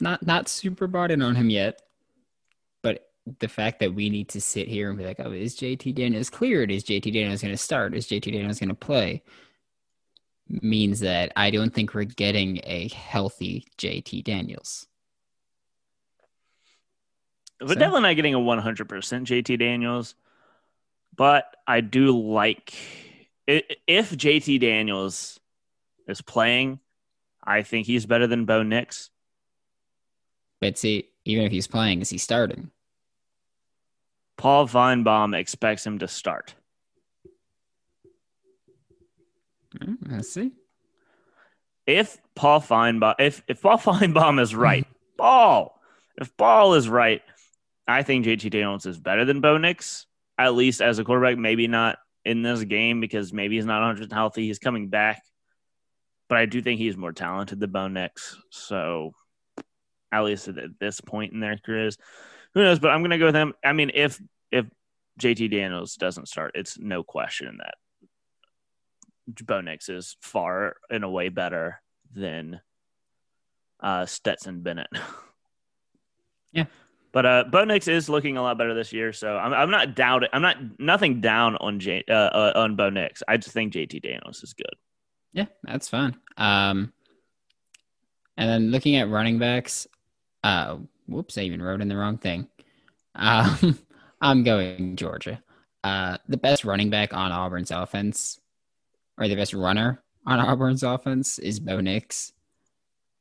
Not 0.00 0.24
not 0.24 0.48
super 0.48 0.86
bought 0.86 1.10
in 1.10 1.22
on 1.22 1.34
him 1.34 1.50
yet, 1.50 1.82
but 2.82 3.10
the 3.40 3.48
fact 3.48 3.80
that 3.80 3.94
we 3.94 4.08
need 4.10 4.28
to 4.30 4.40
sit 4.40 4.68
here 4.68 4.88
and 4.88 4.98
be 4.98 5.04
like, 5.04 5.20
oh, 5.20 5.32
is 5.32 5.56
JT 5.56 5.94
Daniels 5.94 6.30
cleared? 6.30 6.70
Is 6.70 6.84
JT 6.84 7.12
Daniels 7.12 7.42
going 7.42 7.52
to 7.52 7.58
start? 7.58 7.94
Is 7.94 8.06
JT 8.06 8.32
Daniels 8.32 8.60
going 8.60 8.68
to 8.68 8.74
play? 8.74 9.22
Means 10.48 11.00
that 11.00 11.32
I 11.36 11.50
don't 11.50 11.74
think 11.74 11.92
we're 11.94 12.04
getting 12.04 12.60
a 12.64 12.88
healthy 12.88 13.66
JT 13.76 14.24
Daniels. 14.24 14.86
But 17.58 17.70
So? 17.70 17.74
definitely 17.74 18.02
not 18.02 18.16
getting 18.16 18.34
a 18.34 18.38
100% 18.38 19.24
JT 19.24 19.58
Daniels. 19.58 20.14
But 21.14 21.54
I 21.66 21.80
do 21.80 22.18
like 22.18 22.72
if 23.46 24.10
JT 24.10 24.60
Daniels 24.60 25.40
is 26.06 26.20
playing, 26.20 26.80
I 27.42 27.62
think 27.62 27.86
he's 27.86 28.06
better 28.06 28.26
than 28.26 28.44
Bo 28.44 28.62
Nix. 28.62 29.10
But 30.60 30.76
see, 30.76 31.08
even 31.24 31.44
if 31.44 31.52
he's 31.52 31.66
playing, 31.66 32.00
is 32.00 32.10
he 32.10 32.18
starting? 32.18 32.70
Paul 34.36 34.68
Finebaum 34.68 35.36
expects 35.36 35.86
him 35.86 35.98
to 35.98 36.08
start. 36.08 36.54
Hmm, 39.82 39.94
Let's 40.10 40.32
see. 40.32 40.52
If 41.86 42.18
Paul 42.34 42.60
Finebaum, 42.60 43.14
if 43.18 43.42
if 43.48 43.62
Paul 43.62 43.78
Finebaum 43.78 44.40
is 44.40 44.54
right, 44.54 44.86
Paul, 45.16 45.80
if 46.20 46.36
Paul 46.36 46.74
is 46.74 46.88
right, 46.88 47.22
I 47.86 48.02
think 48.02 48.26
JT 48.26 48.50
Daniels 48.50 48.86
is 48.86 48.98
better 48.98 49.24
than 49.24 49.40
Bo 49.40 49.56
Nix, 49.56 50.06
at 50.36 50.54
least 50.54 50.82
as 50.82 50.98
a 50.98 51.04
quarterback. 51.04 51.38
Maybe 51.38 51.66
not 51.66 51.98
in 52.24 52.42
this 52.42 52.62
game 52.64 53.00
because 53.00 53.32
maybe 53.32 53.56
he's 53.56 53.64
not 53.64 53.80
100 53.80 54.12
healthy. 54.12 54.46
He's 54.46 54.58
coming 54.58 54.88
back, 54.88 55.22
but 56.28 56.36
I 56.38 56.44
do 56.46 56.60
think 56.60 56.78
he's 56.78 56.96
more 56.96 57.12
talented 57.12 57.58
than 57.58 57.70
Bo 57.70 57.88
Nix. 57.88 58.36
So, 58.50 59.12
at 60.12 60.24
least 60.24 60.48
at 60.48 60.78
this 60.78 61.00
point 61.00 61.32
in 61.32 61.40
their 61.40 61.58
careers, 61.64 61.96
who 62.52 62.62
knows? 62.62 62.78
But 62.80 62.90
I'm 62.90 63.02
gonna 63.02 63.18
go 63.18 63.26
with 63.26 63.34
him. 63.34 63.54
I 63.64 63.72
mean, 63.72 63.92
if 63.94 64.20
if 64.52 64.66
JT 65.18 65.50
Daniels 65.50 65.94
doesn't 65.94 66.28
start, 66.28 66.52
it's 66.54 66.78
no 66.78 67.02
question 67.02 67.56
that 67.58 67.74
Bo 69.44 69.60
Nix 69.60 69.88
is 69.88 70.16
far 70.20 70.76
and 70.90 71.04
away 71.04 71.28
better 71.28 71.80
than 72.14 72.60
uh, 73.80 74.06
Stetson 74.06 74.60
Bennett. 74.62 74.88
Yeah. 76.52 76.64
But 77.12 77.26
uh, 77.26 77.44
Bo 77.50 77.64
Nix 77.64 77.88
is 77.88 78.08
looking 78.08 78.36
a 78.36 78.42
lot 78.42 78.58
better 78.58 78.74
this 78.74 78.92
year, 78.92 79.12
so 79.12 79.36
I'm, 79.36 79.52
I'm 79.52 79.70
not 79.70 79.94
doubting. 79.94 80.28
I'm 80.32 80.42
not 80.42 80.56
nothing 80.78 81.20
down 81.20 81.56
on 81.56 81.80
J, 81.80 82.04
uh, 82.08 82.12
uh, 82.12 82.52
on 82.56 82.76
Bo 82.76 82.90
Nix. 82.90 83.22
I 83.26 83.36
just 83.38 83.52
think 83.52 83.72
JT 83.72 84.02
Daniels 84.02 84.42
is 84.42 84.52
good. 84.52 84.74
Yeah, 85.32 85.46
that's 85.62 85.88
fine. 85.88 86.16
Um, 86.36 86.92
and 88.36 88.48
then 88.48 88.70
looking 88.70 88.96
at 88.96 89.08
running 89.08 89.38
backs, 89.38 89.86
uh, 90.44 90.78
whoops, 91.06 91.38
I 91.38 91.42
even 91.42 91.62
wrote 91.62 91.80
in 91.80 91.88
the 91.88 91.96
wrong 91.96 92.18
thing. 92.18 92.48
Um, 93.14 93.78
I'm 94.20 94.44
going 94.44 94.96
Georgia. 94.96 95.42
Uh, 95.82 96.18
the 96.28 96.36
best 96.36 96.64
running 96.64 96.90
back 96.90 97.14
on 97.14 97.32
Auburn's 97.32 97.70
offense, 97.70 98.38
or 99.18 99.28
the 99.28 99.36
best 99.36 99.54
runner 99.54 100.02
on 100.26 100.40
Auburn's 100.48 100.82
offense, 100.82 101.38
is 101.38 101.60
Bo 101.60 101.80
Nix. 101.80 102.32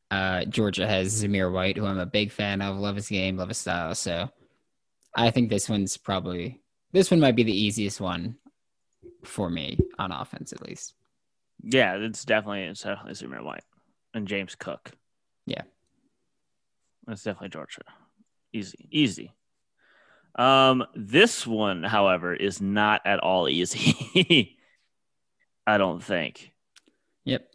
Uh, 0.10 0.46
Georgia 0.46 0.88
has 0.88 1.22
Zamir 1.22 1.52
White, 1.52 1.78
who 1.78 1.86
I'm 1.86 2.00
a 2.00 2.06
big 2.06 2.32
fan 2.32 2.62
of. 2.62 2.78
Love 2.78 2.96
his 2.96 3.10
game, 3.10 3.38
love 3.38 3.50
his 3.50 3.58
style. 3.58 3.94
So 3.96 4.30
I 5.16 5.32
think 5.32 5.50
this 5.50 5.70
one's 5.70 5.98
probably 5.98 6.62
this 6.94 7.12
one 7.12 7.20
might 7.20 7.36
be 7.36 7.44
the 7.44 7.58
easiest 7.58 8.00
one 8.00 8.38
for 9.24 9.50
me 9.50 9.78
on 10.00 10.12
offense, 10.12 10.54
at 10.54 10.62
least. 10.62 10.94
Yeah, 11.62 11.96
it's 11.96 12.24
definitely 12.24 12.64
it's 12.64 12.84
definitely 12.84 13.14
Zamir 13.14 13.44
White 13.44 13.64
and 14.14 14.28
James 14.28 14.56
Cook. 14.56 14.92
Yeah. 15.46 15.64
That's 17.06 17.24
definitely 17.24 17.50
Georgia. 17.50 17.82
Easy, 18.54 18.88
easy. 18.92 19.34
Um, 20.36 20.86
this 20.94 21.48
one, 21.48 21.84
however, 21.84 22.34
is 22.34 22.62
not 22.62 23.02
at 23.06 23.20
all 23.20 23.50
easy. 23.50 24.54
I 25.68 25.78
don't 25.78 26.02
think. 26.02 26.54
Yep. 27.26 27.46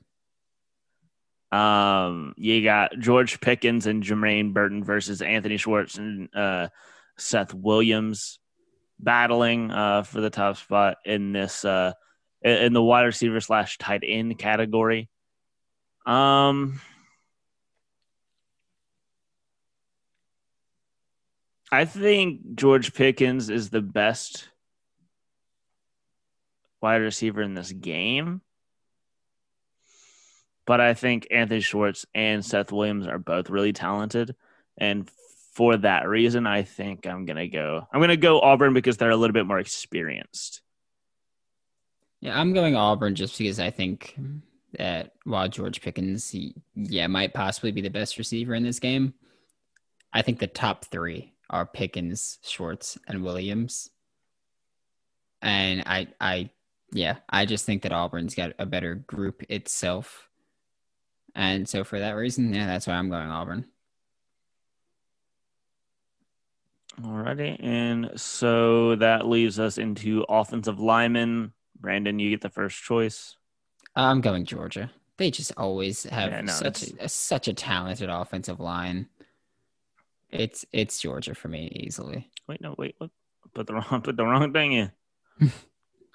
Um, 1.50 2.34
you 2.36 2.62
got 2.62 2.98
George 2.98 3.40
Pickens 3.40 3.86
and 3.86 4.02
Jermaine 4.02 4.52
Burton 4.52 4.84
versus 4.84 5.22
Anthony 5.22 5.56
Schwartz 5.56 5.96
and 5.96 6.28
uh, 6.34 6.68
Seth 7.16 7.54
Williams 7.54 8.38
battling 9.00 9.70
uh, 9.70 10.02
for 10.02 10.20
the 10.20 10.30
top 10.30 10.58
spot 10.58 10.98
in 11.06 11.32
this 11.32 11.64
uh, 11.64 11.92
in 12.42 12.74
the 12.74 12.82
wide 12.82 13.04
receiver 13.04 13.40
slash 13.40 13.78
tight 13.78 14.02
end 14.06 14.38
category. 14.38 15.08
Um, 16.04 16.80
I 21.70 21.86
think 21.86 22.56
George 22.56 22.92
Pickens 22.92 23.48
is 23.48 23.70
the 23.70 23.80
best 23.80 24.48
wide 26.82 26.96
receiver 26.96 27.42
in 27.42 27.54
this 27.54 27.72
game. 27.72 28.40
But 30.66 30.80
I 30.80 30.94
think 30.94 31.26
Anthony 31.30 31.60
Schwartz 31.60 32.06
and 32.14 32.44
Seth 32.44 32.72
Williams 32.72 33.06
are 33.06 33.18
both 33.18 33.50
really 33.50 33.72
talented. 33.72 34.34
And 34.78 35.10
for 35.54 35.76
that 35.78 36.08
reason, 36.08 36.46
I 36.46 36.62
think 36.62 37.06
I'm 37.06 37.24
gonna 37.26 37.48
go. 37.48 37.86
I'm 37.92 38.00
gonna 38.00 38.16
go 38.16 38.40
Auburn 38.40 38.74
because 38.74 38.96
they're 38.96 39.10
a 39.10 39.16
little 39.16 39.34
bit 39.34 39.46
more 39.46 39.58
experienced. 39.58 40.62
Yeah, 42.20 42.38
I'm 42.38 42.52
going 42.52 42.76
Auburn 42.76 43.14
just 43.16 43.36
because 43.36 43.58
I 43.58 43.70
think 43.70 44.16
that 44.78 45.12
while 45.24 45.48
George 45.48 45.82
Pickens, 45.82 46.30
he, 46.30 46.54
yeah, 46.74 47.06
might 47.06 47.34
possibly 47.34 47.72
be 47.72 47.80
the 47.80 47.90
best 47.90 48.16
receiver 48.16 48.54
in 48.54 48.62
this 48.62 48.78
game, 48.78 49.14
I 50.12 50.22
think 50.22 50.38
the 50.38 50.46
top 50.46 50.84
three 50.84 51.34
are 51.50 51.66
Pickens, 51.66 52.38
Schwartz, 52.42 52.96
and 53.06 53.22
Williams. 53.22 53.90
And 55.42 55.82
I, 55.84 56.08
I, 56.20 56.50
yeah, 56.92 57.16
I 57.28 57.46
just 57.46 57.64
think 57.64 57.82
that 57.82 57.92
Auburn's 57.92 58.34
got 58.34 58.52
a 58.58 58.66
better 58.66 58.94
group 58.94 59.42
itself. 59.48 60.28
And 61.34 61.66
so 61.68 61.84
for 61.84 61.98
that 61.98 62.12
reason, 62.12 62.52
yeah, 62.52 62.66
that's 62.66 62.86
why 62.86 62.94
I'm 62.94 63.08
going 63.08 63.28
Auburn. 63.28 63.64
Alrighty, 67.00 67.56
and 67.64 68.10
so 68.16 68.96
that 68.96 69.26
leaves 69.26 69.58
us 69.58 69.78
into 69.78 70.26
offensive 70.28 70.78
lineman. 70.78 71.54
Brandon, 71.80 72.18
you 72.18 72.28
get 72.28 72.42
the 72.42 72.50
first 72.50 72.82
choice. 72.82 73.36
I'm 73.96 74.20
going 74.20 74.44
Georgia. 74.44 74.90
They 75.16 75.30
just 75.30 75.52
always 75.56 76.04
have 76.04 76.30
Yeah, 76.30 76.40
no, 76.42 76.52
such 76.52 76.82
a, 76.82 77.08
such 77.08 77.48
a 77.48 77.54
talented 77.54 78.10
offensive 78.10 78.60
line. 78.60 79.08
It's 80.30 80.66
it's 80.72 81.00
Georgia 81.00 81.34
for 81.34 81.48
me 81.48 81.72
easily. 81.74 82.30
Wait, 82.46 82.60
no, 82.60 82.74
wait, 82.76 82.94
what? 82.98 83.10
Put 83.54 83.66
the 83.66 83.74
wrong, 83.74 84.00
put 84.04 84.16
the 84.16 84.24
wrong 84.24 84.52
thing 84.52 84.72
in. 84.72 84.92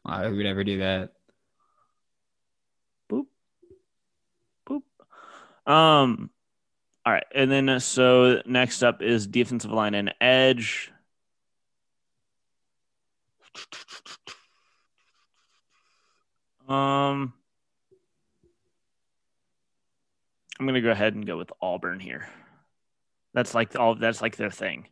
I 0.08 0.28
would 0.28 0.38
never 0.38 0.64
do 0.64 0.80
that. 0.80 1.12
Boop. 3.12 3.26
Boop. 4.66 4.84
Um, 5.72 6.30
all 7.06 7.14
right, 7.14 7.26
and 7.36 7.52
then 7.52 7.68
uh, 7.68 7.80
so 7.80 8.42
next 8.46 8.84
up 8.84 9.02
is 9.02 9.28
defensive 9.28 9.72
line 9.72 9.96
and 9.96 10.14
edge. 10.22 10.92
Um, 16.70 17.34
I'm 20.60 20.66
gonna 20.66 20.82
go 20.82 20.92
ahead 20.92 21.16
and 21.16 21.26
go 21.26 21.38
with 21.38 21.52
Auburn 21.62 22.00
here. 22.00 22.28
That's 23.34 23.54
like 23.54 23.76
all. 23.78 23.96
That's 23.96 24.22
like 24.22 24.38
their 24.38 24.52
thing. 24.52 24.88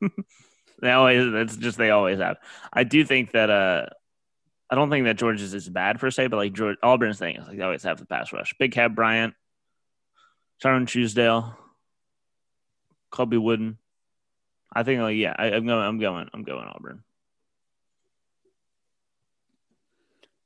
they 0.80 0.90
always. 0.90 1.32
That's 1.32 1.56
just 1.56 1.78
they 1.78 1.90
always 1.90 2.18
have. 2.18 2.36
I 2.72 2.84
do 2.84 3.04
think 3.04 3.32
that. 3.32 3.50
Uh, 3.50 3.86
I 4.68 4.74
don't 4.74 4.90
think 4.90 5.04
that 5.04 5.16
Georgia's 5.16 5.54
is 5.54 5.68
bad 5.68 6.00
per 6.00 6.10
se, 6.10 6.26
but 6.26 6.38
like 6.38 6.52
George, 6.52 6.76
Auburn's 6.82 7.18
thing 7.18 7.36
is 7.36 7.46
like 7.46 7.56
they 7.56 7.62
always 7.62 7.84
have 7.84 7.98
the 7.98 8.06
pass 8.06 8.32
rush. 8.32 8.52
Big 8.58 8.72
Kat 8.72 8.94
Bryant, 8.94 9.34
Tyrone 10.60 10.86
Truesdell, 10.86 11.54
Colby 13.10 13.38
Wooden. 13.38 13.78
I 14.74 14.82
think 14.82 15.00
like 15.00 15.16
yeah, 15.16 15.34
I, 15.38 15.46
I'm 15.52 15.66
going. 15.66 15.86
I'm 15.86 15.98
going. 15.98 16.28
I'm 16.34 16.42
going 16.42 16.66
Auburn. 16.66 17.02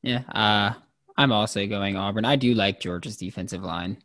Yeah, 0.03 0.23
uh, 0.33 0.75
I'm 1.17 1.33
also 1.33 1.67
going 1.67 1.97
Auburn. 1.97 2.25
I 2.25 2.37
do 2.37 2.55
like 2.55 2.81
Georgia's 2.81 3.17
defensive 3.17 3.63
line. 3.63 4.03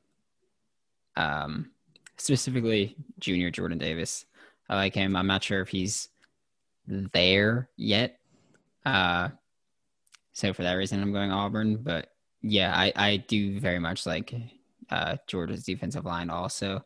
Um, 1.16 1.72
specifically 2.18 2.96
junior 3.20 3.52
Jordan 3.52 3.78
Davis. 3.78 4.26
I 4.68 4.76
like 4.76 4.96
him. 4.96 5.16
I'm 5.16 5.28
not 5.28 5.44
sure 5.44 5.62
if 5.62 5.70
he's 5.70 6.10
there 6.88 7.70
yet. 7.78 8.20
Uh, 8.86 9.30
so 10.34 10.54
for 10.54 10.64
that 10.64 10.74
reason, 10.74 11.02
I'm 11.02 11.14
going 11.14 11.32
Auburn. 11.32 11.78
But 11.78 12.12
yeah, 12.42 12.76
I, 12.76 12.92
I 12.96 13.18
do 13.18 13.60
very 13.60 13.80
much 13.80 14.06
like 14.06 14.34
uh, 14.90 15.18
Georgia's 15.28 15.64
defensive 15.64 16.06
line 16.06 16.30
also. 16.30 16.84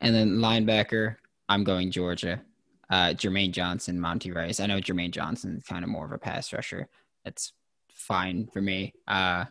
And 0.00 0.14
then 0.14 0.38
linebacker, 0.38 1.16
I'm 1.48 1.64
going 1.64 1.90
Georgia. 1.90 2.40
Uh, 2.88 3.08
Jermaine 3.08 3.50
Johnson, 3.50 4.00
Monty 4.00 4.30
Rice. 4.30 4.60
I 4.60 4.66
know 4.66 4.78
Jermaine 4.78 5.10
Johnson 5.10 5.56
is 5.56 5.64
kind 5.64 5.82
of 5.82 5.90
more 5.90 6.04
of 6.04 6.12
a 6.12 6.18
pass 6.18 6.52
rusher. 6.52 6.88
That's 7.24 7.52
fine 7.90 8.48
for 8.52 8.60
me. 8.60 8.94
Uh, 9.08 9.46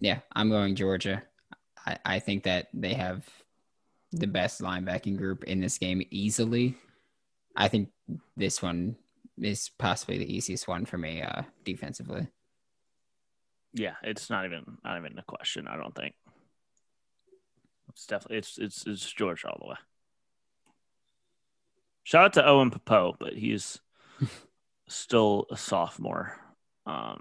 yeah, 0.00 0.20
I'm 0.32 0.48
going 0.48 0.74
Georgia. 0.74 1.22
I, 1.86 1.98
I 2.04 2.18
think 2.20 2.44
that 2.44 2.68
they 2.72 2.94
have 2.94 3.28
the 4.12 4.26
best 4.26 4.62
linebacking 4.62 5.18
group 5.18 5.44
in 5.44 5.60
this 5.60 5.76
game 5.76 6.02
easily. 6.10 6.76
I 7.54 7.68
think 7.68 7.90
this 8.36 8.62
one 8.62 8.96
is 9.40 9.70
possibly 9.78 10.18
the 10.18 10.32
easiest 10.34 10.68
one 10.68 10.84
for 10.84 10.98
me 10.98 11.22
uh, 11.22 11.42
defensively. 11.64 12.28
Yeah, 13.72 13.94
it's 14.02 14.30
not 14.30 14.44
even 14.44 14.78
not 14.84 14.98
even 14.98 15.18
a 15.18 15.22
question. 15.22 15.66
I 15.66 15.76
don't 15.76 15.94
think 15.94 16.14
it's 17.88 18.06
definitely 18.06 18.38
it's 18.38 18.58
it's 18.58 18.86
it's 18.86 19.12
Georgia 19.12 19.48
all 19.48 19.58
the 19.60 19.68
way. 19.70 19.76
Shout 22.04 22.24
out 22.24 22.32
to 22.34 22.46
Owen 22.46 22.70
Pappoe, 22.70 23.16
but 23.18 23.32
he's 23.32 23.80
still 24.88 25.46
a 25.50 25.56
sophomore. 25.56 26.38
Um, 26.86 27.20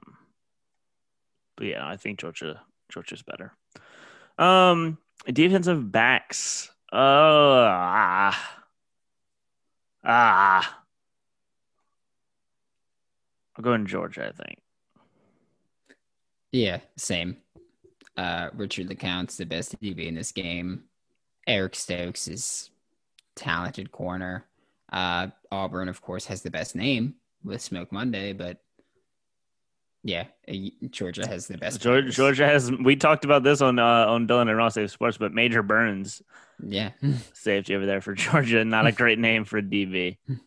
but 1.55 1.67
yeah, 1.67 1.87
I 1.87 1.97
think 1.97 2.19
Georgia 2.19 2.61
Georgia's 2.89 3.23
better. 3.23 3.53
Um, 4.37 4.97
defensive 5.25 5.91
backs. 5.91 6.69
Oh, 6.91 7.65
ah, 7.67 8.62
ah. 10.03 10.79
I'll 13.55 13.63
go 13.63 13.73
in 13.73 13.85
Georgia. 13.85 14.27
I 14.27 14.43
think. 14.43 14.59
Yeah, 16.51 16.79
same. 16.97 17.37
Uh, 18.15 18.49
Richard 18.53 18.89
LeCounte's 18.89 19.37
the 19.37 19.45
best 19.45 19.79
DB 19.81 20.07
in 20.07 20.15
this 20.15 20.31
game. 20.31 20.83
Eric 21.47 21.75
Stokes 21.75 22.27
is 22.27 22.69
talented 23.35 23.91
corner. 23.91 24.45
Uh, 24.91 25.27
Auburn, 25.51 25.89
of 25.89 26.01
course, 26.01 26.25
has 26.25 26.43
the 26.43 26.51
best 26.51 26.75
name 26.75 27.15
with 27.43 27.61
Smoke 27.61 27.91
Monday, 27.91 28.33
but 28.33 28.59
yeah, 30.03 30.25
uh, 30.47 30.53
Georgia 30.89 31.25
has 31.25 31.47
the 31.47 31.57
best. 31.57 31.81
Georgia. 31.81 32.09
Georgia 32.09 32.45
has. 32.45 32.71
We 32.71 32.95
talked 32.95 33.25
about 33.25 33.43
this 33.43 33.61
on 33.61 33.79
uh, 33.79 34.05
on 34.05 34.27
Dylan 34.27 34.49
and 34.49 34.57
Ross 34.57 34.77
Sports, 34.91 35.17
but 35.17 35.33
Major 35.33 35.63
Burns 35.63 36.21
Yeah, 36.65 36.91
safety 37.33 37.75
over 37.75 37.85
there 37.85 38.01
for 38.01 38.13
Georgia. 38.15 38.63
Not 38.63 38.87
a 38.87 38.91
great 38.91 39.19
name 39.19 39.45
for 39.45 39.61
DB. 39.61 40.17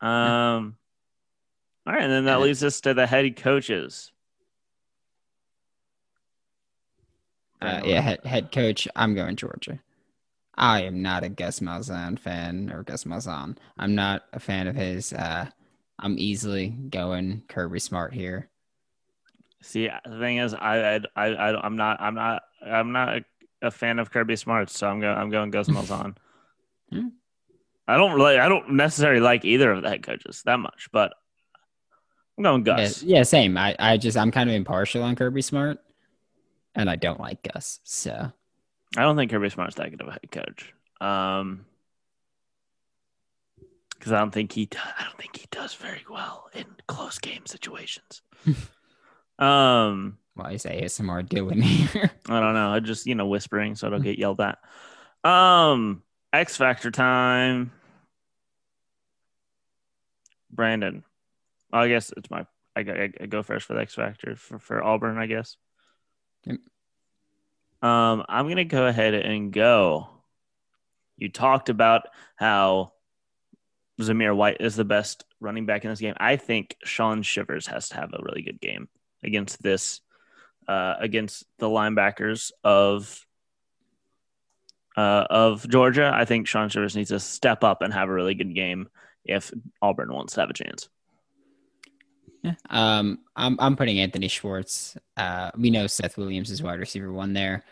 Um. 0.00 0.76
All 1.86 1.92
right, 1.92 2.02
and 2.02 2.10
then 2.10 2.24
that 2.24 2.40
leads 2.40 2.64
us 2.64 2.80
to 2.80 2.92
the 2.92 3.06
head 3.06 3.36
coaches. 3.36 4.10
uh, 7.60 7.82
yeah. 7.84 8.00
Head, 8.00 8.24
head 8.24 8.52
coach, 8.52 8.88
I'm 8.96 9.14
going 9.14 9.36
Georgia. 9.36 9.78
I 10.56 10.82
am 10.82 11.02
not 11.02 11.24
a 11.24 11.28
Gus 11.28 11.60
Malzahn 11.60 12.18
fan 12.18 12.70
or 12.72 12.82
Gus 12.82 13.04
Malzahn. 13.04 13.56
I'm 13.78 13.94
not 13.94 14.24
a 14.32 14.40
fan 14.40 14.66
of 14.66 14.74
his. 14.76 15.12
Uh, 15.12 15.46
I'm 15.98 16.18
easily 16.18 16.68
going 16.68 17.44
Kirby 17.48 17.78
Smart 17.78 18.12
here. 18.12 18.48
See, 19.62 19.88
the 20.04 20.18
thing 20.18 20.38
is, 20.38 20.52
I, 20.52 20.96
I, 20.96 21.00
I, 21.14 21.26
I 21.28 21.64
I'm 21.64 21.76
not, 21.76 22.00
I'm 22.00 22.14
not, 22.16 22.42
I'm 22.66 22.90
not 22.92 23.22
a, 23.62 23.70
fan 23.70 23.98
of 23.98 24.10
Kirby 24.10 24.36
Smart, 24.36 24.70
so 24.70 24.88
I'm 24.88 25.00
going, 25.00 25.16
I'm 25.16 25.30
going 25.30 25.50
Gus 25.50 25.68
Malzahn. 25.70 26.16
Hmm. 26.90 27.08
I 27.88 27.96
don't 27.96 28.12
really, 28.12 28.38
I 28.38 28.48
don't 28.48 28.74
necessarily 28.74 29.20
like 29.20 29.44
either 29.44 29.72
of 29.72 29.82
the 29.82 29.88
head 29.88 30.02
coaches 30.02 30.42
that 30.44 30.58
much, 30.58 30.88
but 30.92 31.12
I'm 32.38 32.44
going 32.44 32.64
Yeah, 32.66 32.76
Gus. 32.76 33.02
yeah, 33.02 33.22
same. 33.24 33.56
I, 33.56 33.74
I 33.78 33.96
just 33.96 34.16
I'm 34.16 34.30
kind 34.30 34.48
of 34.48 34.56
impartial 34.56 35.02
on 35.02 35.16
Kirby 35.16 35.42
Smart, 35.42 35.78
and 36.74 36.88
I 36.88 36.96
don't 36.96 37.20
like 37.20 37.42
Gus. 37.42 37.80
So 37.84 38.32
I 38.96 39.02
don't 39.02 39.16
think 39.16 39.30
Kirby 39.30 39.50
Smart's 39.50 39.76
that 39.76 39.90
good 39.90 40.00
of 40.00 40.08
a 40.08 40.12
head 40.12 40.30
coach. 40.30 40.72
Um, 41.00 41.66
because 43.90 44.12
I 44.12 44.18
don't 44.18 44.32
think 44.32 44.52
he, 44.52 44.66
do- 44.66 44.78
I 44.98 45.04
don't 45.04 45.16
think 45.16 45.36
he 45.36 45.46
does 45.52 45.74
very 45.74 46.04
well 46.10 46.48
in 46.54 46.64
close 46.88 47.18
game 47.20 47.46
situations. 47.46 48.22
um, 49.38 50.18
why 50.34 50.52
is 50.52 50.64
ASMR 50.64 51.28
doing 51.28 51.60
here? 51.62 52.10
I 52.28 52.40
don't 52.40 52.54
know. 52.54 52.72
I 52.72 52.80
just 52.80 53.06
you 53.06 53.14
know 53.14 53.26
whispering 53.26 53.74
so 53.74 53.86
I 53.86 53.90
don't 53.90 54.02
get 54.02 54.18
yelled 54.18 54.40
at. 54.40 54.58
Um, 55.28 56.02
X 56.32 56.56
Factor 56.56 56.90
time. 56.90 57.72
Brandon, 60.50 61.04
I 61.72 61.88
guess 61.88 62.12
it's 62.16 62.30
my. 62.30 62.46
I, 62.74 62.82
go- 62.82 63.08
I 63.20 63.26
go 63.26 63.42
first 63.42 63.66
for 63.66 63.74
the 63.74 63.80
X 63.80 63.94
Factor 63.94 64.36
for, 64.36 64.58
for 64.58 64.82
Auburn, 64.82 65.18
I 65.18 65.26
guess. 65.26 65.56
Yep. 66.44 66.58
Um, 67.82 68.24
I'm 68.28 68.48
gonna 68.48 68.64
go 68.64 68.86
ahead 68.86 69.14
and 69.14 69.52
go. 69.52 70.08
You 71.16 71.28
talked 71.28 71.68
about 71.68 72.08
how 72.36 72.92
Zamir 74.00 74.34
White 74.34 74.58
is 74.60 74.76
the 74.76 74.84
best 74.84 75.24
running 75.40 75.66
back 75.66 75.84
in 75.84 75.90
this 75.90 76.00
game. 76.00 76.14
I 76.18 76.36
think 76.36 76.76
Shaun 76.84 77.22
Shivers 77.22 77.66
has 77.66 77.88
to 77.90 77.96
have 77.96 78.12
a 78.12 78.22
really 78.22 78.42
good 78.42 78.60
game 78.60 78.88
against 79.22 79.62
this, 79.62 80.00
uh, 80.68 80.94
against 80.98 81.44
the 81.58 81.68
linebackers 81.68 82.50
of 82.64 83.24
uh, 84.96 85.26
of 85.30 85.68
Georgia. 85.68 86.12
I 86.14 86.24
think 86.24 86.46
Shaun 86.46 86.68
Shivers 86.68 86.96
needs 86.96 87.10
to 87.10 87.20
step 87.20 87.64
up 87.64 87.82
and 87.82 87.92
have 87.92 88.08
a 88.08 88.12
really 88.12 88.34
good 88.34 88.54
game 88.54 88.88
if 89.24 89.52
Auburn 89.80 90.12
wants 90.12 90.34
to 90.34 90.40
have 90.40 90.50
a 90.50 90.54
chance. 90.54 90.88
Yeah. 92.42 92.54
Um, 92.70 93.20
I'm 93.36 93.56
I'm 93.60 93.76
putting 93.76 94.00
Anthony 94.00 94.28
Schwartz. 94.28 94.96
Uh, 95.16 95.50
we 95.56 95.70
know 95.70 95.86
Seth 95.86 96.16
Williams 96.16 96.50
is 96.50 96.62
wide 96.62 96.80
receiver 96.80 97.12
one 97.12 97.32
there, 97.32 97.64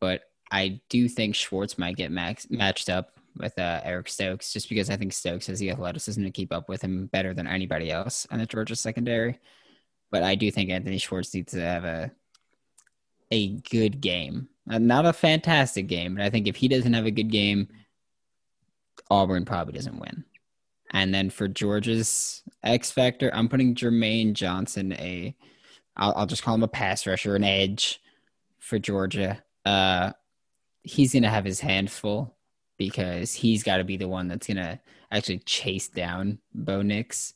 but 0.00 0.22
I 0.50 0.80
do 0.88 1.08
think 1.08 1.34
Schwartz 1.34 1.78
might 1.78 1.96
get 1.96 2.10
max, 2.10 2.46
matched 2.48 2.88
up 2.88 3.18
with 3.36 3.58
uh, 3.58 3.80
Eric 3.84 4.08
Stokes 4.08 4.52
just 4.52 4.68
because 4.68 4.88
I 4.88 4.96
think 4.96 5.12
Stokes 5.12 5.48
has 5.48 5.58
the 5.58 5.70
athleticism 5.70 6.22
to 6.22 6.30
keep 6.30 6.52
up 6.52 6.68
with 6.68 6.80
him 6.80 7.06
better 7.06 7.34
than 7.34 7.46
anybody 7.46 7.90
else 7.90 8.26
in 8.30 8.38
the 8.38 8.46
Georgia 8.46 8.76
secondary. 8.76 9.38
But 10.10 10.22
I 10.22 10.36
do 10.36 10.50
think 10.50 10.70
Anthony 10.70 10.98
Schwartz 10.98 11.34
needs 11.34 11.52
to 11.52 11.60
have 11.60 11.84
a 11.84 12.12
a 13.34 13.48
good 13.48 14.00
game, 14.00 14.48
uh, 14.70 14.78
not 14.78 15.06
a 15.06 15.12
fantastic 15.12 15.88
game, 15.88 16.14
but 16.14 16.24
I 16.24 16.30
think 16.30 16.46
if 16.46 16.56
he 16.56 16.68
doesn't 16.68 16.92
have 16.92 17.04
a 17.04 17.10
good 17.10 17.30
game, 17.30 17.68
Auburn 19.10 19.44
probably 19.44 19.74
doesn't 19.74 19.98
win. 19.98 20.24
And 20.92 21.12
then 21.12 21.30
for 21.30 21.48
Georgia's 21.48 22.42
X 22.62 22.92
factor, 22.92 23.28
I'm 23.34 23.48
putting 23.48 23.74
Jermaine 23.74 24.34
Johnson 24.34 24.92
a, 24.92 25.34
I'll, 25.96 26.14
I'll 26.14 26.26
just 26.26 26.44
call 26.44 26.54
him 26.54 26.62
a 26.62 26.68
pass 26.68 27.06
rusher, 27.06 27.34
an 27.34 27.42
edge 27.42 28.00
for 28.60 28.78
Georgia. 28.78 29.42
Uh, 29.64 30.12
he's 30.82 31.12
gonna 31.12 31.28
have 31.28 31.44
his 31.44 31.60
hands 31.60 31.98
full 31.98 32.36
because 32.78 33.34
he's 33.34 33.64
got 33.64 33.78
to 33.78 33.84
be 33.84 33.96
the 33.96 34.08
one 34.08 34.28
that's 34.28 34.46
gonna 34.46 34.80
actually 35.10 35.38
chase 35.40 35.88
down 35.88 36.38
Bo 36.54 36.82
Nix 36.82 37.34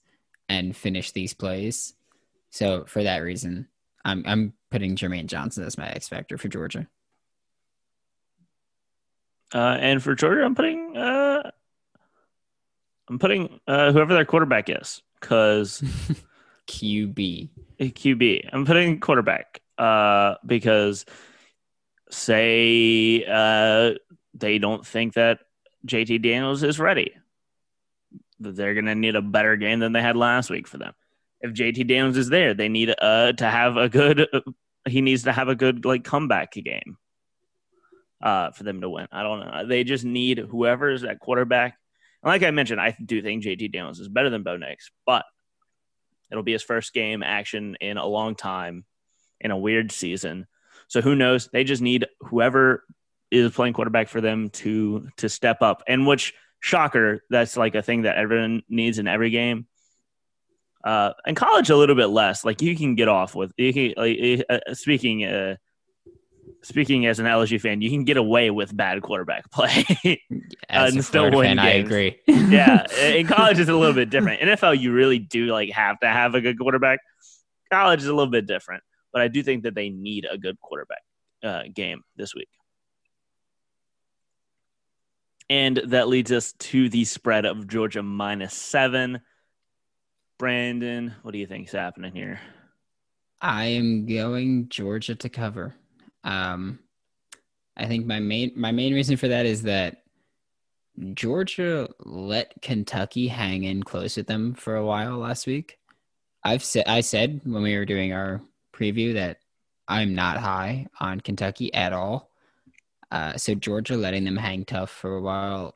and 0.49 0.77
finish 0.77 1.11
these 1.11 1.35
plays. 1.35 1.95
So 2.51 2.85
for 2.87 3.03
that 3.03 3.19
reason, 3.19 3.67
I'm 4.05 4.23
I'm 4.25 4.53
putting 4.71 4.97
Jermaine 4.97 5.27
Johnson 5.27 5.65
as 5.65 5.79
my 5.79 5.89
X 5.89 6.09
factor 6.09 6.39
for 6.39 6.49
Georgia. 6.49 6.87
Uh, 9.55 9.77
and 9.81 10.03
for 10.03 10.15
Georgia, 10.15 10.45
I'm 10.45 10.55
putting 10.55 10.97
uh, 10.97 11.51
I'm 13.09 13.19
putting 13.19 13.61
uh, 13.67 13.93
whoever 13.93 14.15
their 14.15 14.27
quarterback 14.27 14.69
is 14.69 15.03
because 15.21 15.81
QB 16.69 17.49
QB. 17.81 18.49
I'm 18.53 18.67
putting 18.67 19.01
quarterback 19.01 19.61
uh, 19.79 20.35
because 20.45 21.05
say 22.11 23.25
uh, 23.25 23.93
they 24.35 24.59
don't 24.59 24.87
think 24.87 25.15
that 25.15 25.41
JT 25.87 26.23
Daniels 26.23 26.63
is 26.63 26.79
ready. 26.79 27.15
They're 28.41 28.75
going 28.75 28.87
to 28.87 28.95
need 28.95 29.17
a 29.17 29.23
better 29.23 29.57
game 29.57 29.81
than 29.81 29.93
they 29.93 30.03
had 30.03 30.17
last 30.17 30.51
week 30.51 30.69
for 30.69 30.79
them. 30.79 30.95
If 31.41 31.53
JT 31.53 31.87
Daniels 31.87 32.17
is 32.17 32.29
there, 32.29 32.55
they 32.55 32.69
need 32.69 32.95
uh, 33.01 33.33
to 33.33 33.47
have 33.47 33.77
a 33.77 33.89
good. 33.89 34.29
he 34.87 35.01
needs 35.03 35.25
to 35.25 35.33
have 35.33 35.49
a 35.49 35.55
good 35.55 35.85
like 35.85 36.05
comeback 36.05 36.53
game 36.53 36.97
uh, 38.23 38.51
for 38.51 38.65
them 38.65 38.81
to 38.81 38.89
win. 38.89 39.09
I 39.13 39.23
don't 39.23 39.41
know. 39.41 39.67
They 39.67 39.85
just 39.85 40.05
need 40.05 40.39
whoever 40.39 40.91
is 40.91 41.05
at 41.05 41.21
quarterback. 41.21 41.77
And 42.23 42.31
like 42.31 42.43
I 42.43 42.51
mentioned, 42.51 42.81
I 42.81 42.97
do 43.05 43.23
think 43.23 43.45
JT 43.45 43.73
Daniels 43.73 44.01
is 44.01 44.09
better 44.09 44.31
than 44.31 44.43
Bo 44.43 44.57
Nix, 44.57 44.91
but 45.07 45.25
it'll 46.31 46.43
be 46.43 46.53
his 46.53 46.63
first 46.63 46.93
game 46.93 47.23
action 47.23 47.77
in 47.81 47.97
a 47.97 48.07
long 48.07 48.35
time 48.35 48.85
in 49.41 49.51
a 49.51 49.59
weird 49.59 49.93
season. 49.93 50.47
So 50.89 51.01
who 51.01 51.15
knows? 51.15 51.49
They 51.53 51.65
just 51.65 51.83
need 51.83 52.07
whoever 52.21 52.85
is 53.31 53.53
playing 53.53 53.75
quarterback 53.75 54.09
for 54.09 54.21
them 54.21 54.51
to 54.51 55.09
to 55.19 55.29
step 55.29 55.63
up. 55.63 55.83
And 55.87 56.07
which 56.07 56.35
shocker, 56.61 57.23
that's 57.31 57.57
like 57.57 57.75
a 57.75 57.83
thing 57.83 58.03
that 58.03 58.17
everyone 58.17 58.63
needs 58.69 58.99
in 58.99 59.07
every 59.07 59.31
game. 59.31 59.67
Uh, 60.85 61.13
in 61.27 61.35
college, 61.35 61.71
a 61.71 61.77
little 61.77 61.97
bit 61.97 62.07
less. 62.07 62.45
Like 62.45 62.63
you 62.63 62.77
can 62.77 62.95
get 62.95 63.09
off 63.09 63.35
with. 63.35 63.53
You 63.57 63.73
can, 63.73 63.95
like, 63.97 64.45
uh, 64.49 64.75
speaking, 64.75 65.25
uh, 65.25 65.57
speaking 66.63 67.07
as 67.07 67.19
an 67.19 67.27
LSU 67.27 67.61
fan, 67.61 67.83
you 67.83 67.91
can 67.91 68.05
get 68.05 68.17
away 68.17 68.51
with 68.51 68.77
bad 68.77 69.03
quarterback 69.03 69.51
play 69.51 69.85
and 70.69 71.05
still 71.05 71.31
win 71.31 71.57
fan, 71.57 71.57
games. 71.57 71.93
I 71.93 71.99
agree. 71.99 72.21
yeah, 72.27 72.87
in 73.03 73.27
college 73.27 73.59
it's 73.59 73.71
a 73.71 73.75
little 73.75 73.95
bit 73.95 74.11
different. 74.11 74.41
NFL, 74.41 74.79
you 74.79 74.93
really 74.93 75.19
do 75.19 75.47
like 75.47 75.71
have 75.71 75.99
to 76.01 76.09
have 76.09 76.35
a 76.35 76.41
good 76.41 76.59
quarterback. 76.59 77.01
College 77.71 78.01
is 78.01 78.07
a 78.07 78.15
little 78.15 78.31
bit 78.31 78.47
different, 78.47 78.83
but 79.13 79.21
I 79.21 79.29
do 79.29 79.43
think 79.43 79.65
that 79.65 79.75
they 79.75 79.91
need 79.91 80.27
a 80.31 80.39
good 80.39 80.59
quarterback 80.61 81.03
uh, 81.43 81.63
game 81.75 82.03
this 82.17 82.35
week. 82.35 82.49
And 85.51 85.81
that 85.87 86.09
leads 86.09 86.31
us 86.31 86.53
to 86.53 86.89
the 86.89 87.05
spread 87.05 87.47
of 87.47 87.67
Georgia 87.67 88.03
minus 88.03 88.55
seven. 88.55 89.21
Brandon, 90.39 91.15
what 91.23 91.33
do 91.33 91.39
you 91.39 91.47
think 91.47 91.67
is 91.67 91.73
happening 91.73 92.13
here? 92.13 92.41
I 93.41 93.67
am 93.67 94.07
going 94.07 94.69
Georgia 94.69 95.17
to 95.17 95.29
cover. 95.29 95.75
Um, 96.23 96.79
I 97.77 97.87
think 97.87 98.07
my 98.07 98.21
main 98.21 98.53
my 98.57 98.73
main 98.73 98.95
reason 98.95 99.17
for 99.17 99.29
that 99.29 99.47
is 99.47 99.63
that 99.63 100.03
Georgia 101.15 101.89
let 102.05 102.61
Kentucky 102.63 103.29
hang 103.29 103.65
in 103.65 103.83
close 103.83 104.17
with 104.17 104.27
them 104.27 104.55
for 104.55 104.77
a 104.77 104.85
while 104.85 105.19
last 105.19 105.47
week. 105.47 105.79
I've 106.45 106.65
said 106.65 106.87
I 106.87 107.01
said 107.01 107.41
when 107.45 107.63
we 107.63 107.77
were 107.77 107.85
doing 107.85 108.13
our 108.13 108.41
preview 108.73 109.15
that 109.15 109.39
I'm 109.89 110.15
not 110.15 110.37
high 110.37 110.87
on 111.01 111.21
Kentucky 111.21 111.73
at 111.75 111.93
all. 111.93 112.31
Uh, 113.11 113.37
so 113.37 113.55
Georgia 113.55 113.97
letting 113.97 114.25
them 114.25 114.37
hang 114.37 114.65
tough 114.65 114.91
for 114.91 115.17
a 115.17 115.23
while, 115.23 115.75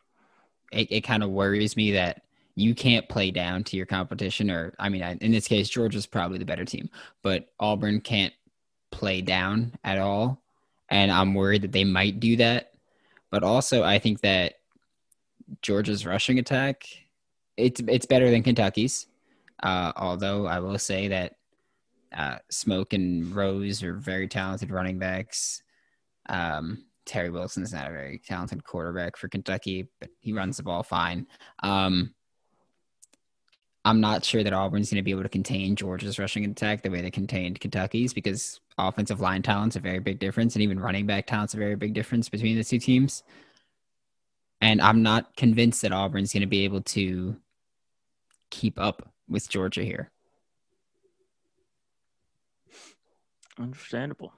it, 0.70 0.92
it 0.92 1.00
kind 1.00 1.22
of 1.22 1.30
worries 1.30 1.76
me 1.76 1.92
that 1.92 2.22
you 2.55 2.74
can't 2.74 3.09
play 3.09 3.30
down 3.30 3.64
to 3.64 3.76
your 3.76 3.86
competition. 3.86 4.50
Or 4.50 4.74
I 4.78 4.88
mean, 4.88 5.03
in 5.03 5.32
this 5.32 5.48
case, 5.48 5.68
Georgia's 5.68 6.07
probably 6.07 6.38
the 6.38 6.44
better 6.44 6.64
team, 6.64 6.90
but 7.22 7.48
Auburn 7.61 8.00
can't 8.00 8.34
play 8.90 9.22
down 9.22 9.72
at 9.84 9.98
all, 9.98 10.42
and 10.88 11.11
I'm 11.11 11.34
worried 11.34 11.62
that 11.62 11.72
they 11.72 11.84
might 11.84 12.20
do 12.20 12.36
that. 12.36 12.72
But 13.30 13.42
also, 13.42 13.82
I 13.82 13.98
think 13.98 14.20
that 14.20 14.55
Georgia's 15.62 16.05
rushing 16.05 16.38
attack 16.38 16.84
it's 17.57 17.80
it's 17.88 18.07
better 18.07 18.30
than 18.30 18.42
Kentucky's. 18.42 19.07
Uh, 19.62 19.92
although 19.96 20.46
I 20.46 20.59
will 20.59 20.78
say 20.78 21.09
that 21.09 21.36
uh, 22.16 22.38
Smoke 22.50 22.92
and 22.92 23.34
Rose 23.34 23.82
are 23.82 23.94
very 23.94 24.28
talented 24.28 24.70
running 24.70 24.98
backs. 24.98 25.62
Um, 26.28 26.84
Terry 27.05 27.30
Wilson 27.30 27.62
is 27.62 27.72
not 27.72 27.88
a 27.88 27.92
very 27.92 28.18
talented 28.18 28.64
quarterback 28.64 29.16
for 29.16 29.28
Kentucky, 29.28 29.88
but 30.00 30.11
he 30.20 30.32
runs 30.32 30.57
the 30.57 30.62
ball 30.62 30.82
fine. 30.82 31.26
Um, 31.62 32.14
I'm 33.85 34.01
not 34.01 34.24
sure 34.24 34.45
that 34.45 34.53
Auburn's 34.53 34.91
going 34.91 35.01
to 35.01 35.03
be 35.03 35.11
able 35.11 35.24
to 35.24 35.28
contain 35.28 35.74
Georgia's 35.74 36.18
rushing 36.18 36.45
attack 36.45 36.83
the 36.83 36.91
way 36.91 37.01
they 37.01 37.11
contained 37.11 37.59
Kentucky's 37.61 38.14
because 38.14 38.61
offensive 38.78 39.20
line 39.20 39.43
talent's 39.43 39.76
a 39.76 39.80
very 39.80 39.99
big 39.99 40.18
difference, 40.18 40.55
and 40.55 40.62
even 40.62 40.78
running 40.78 41.07
back 41.07 41.26
talent's 41.26 41.55
a 41.55 41.59
very 41.59 41.74
big 41.74 41.95
difference 41.95 42.28
between 42.28 42.57
the 42.57 42.64
two 42.64 42.78
teams. 42.78 43.22
And 44.61 44.80
I'm 44.80 45.03
not 45.03 45.37
convinced 45.37 45.83
that 45.83 45.93
Auburn's 45.93 46.33
going 46.33 46.43
to 46.43 46.47
be 46.47 46.64
able 46.64 46.83
to 46.83 47.37
keep 48.51 48.78
up 48.78 49.09
with 49.28 49.49
Georgia 49.49 49.83
here. 49.83 50.11
Understandable 53.59 54.33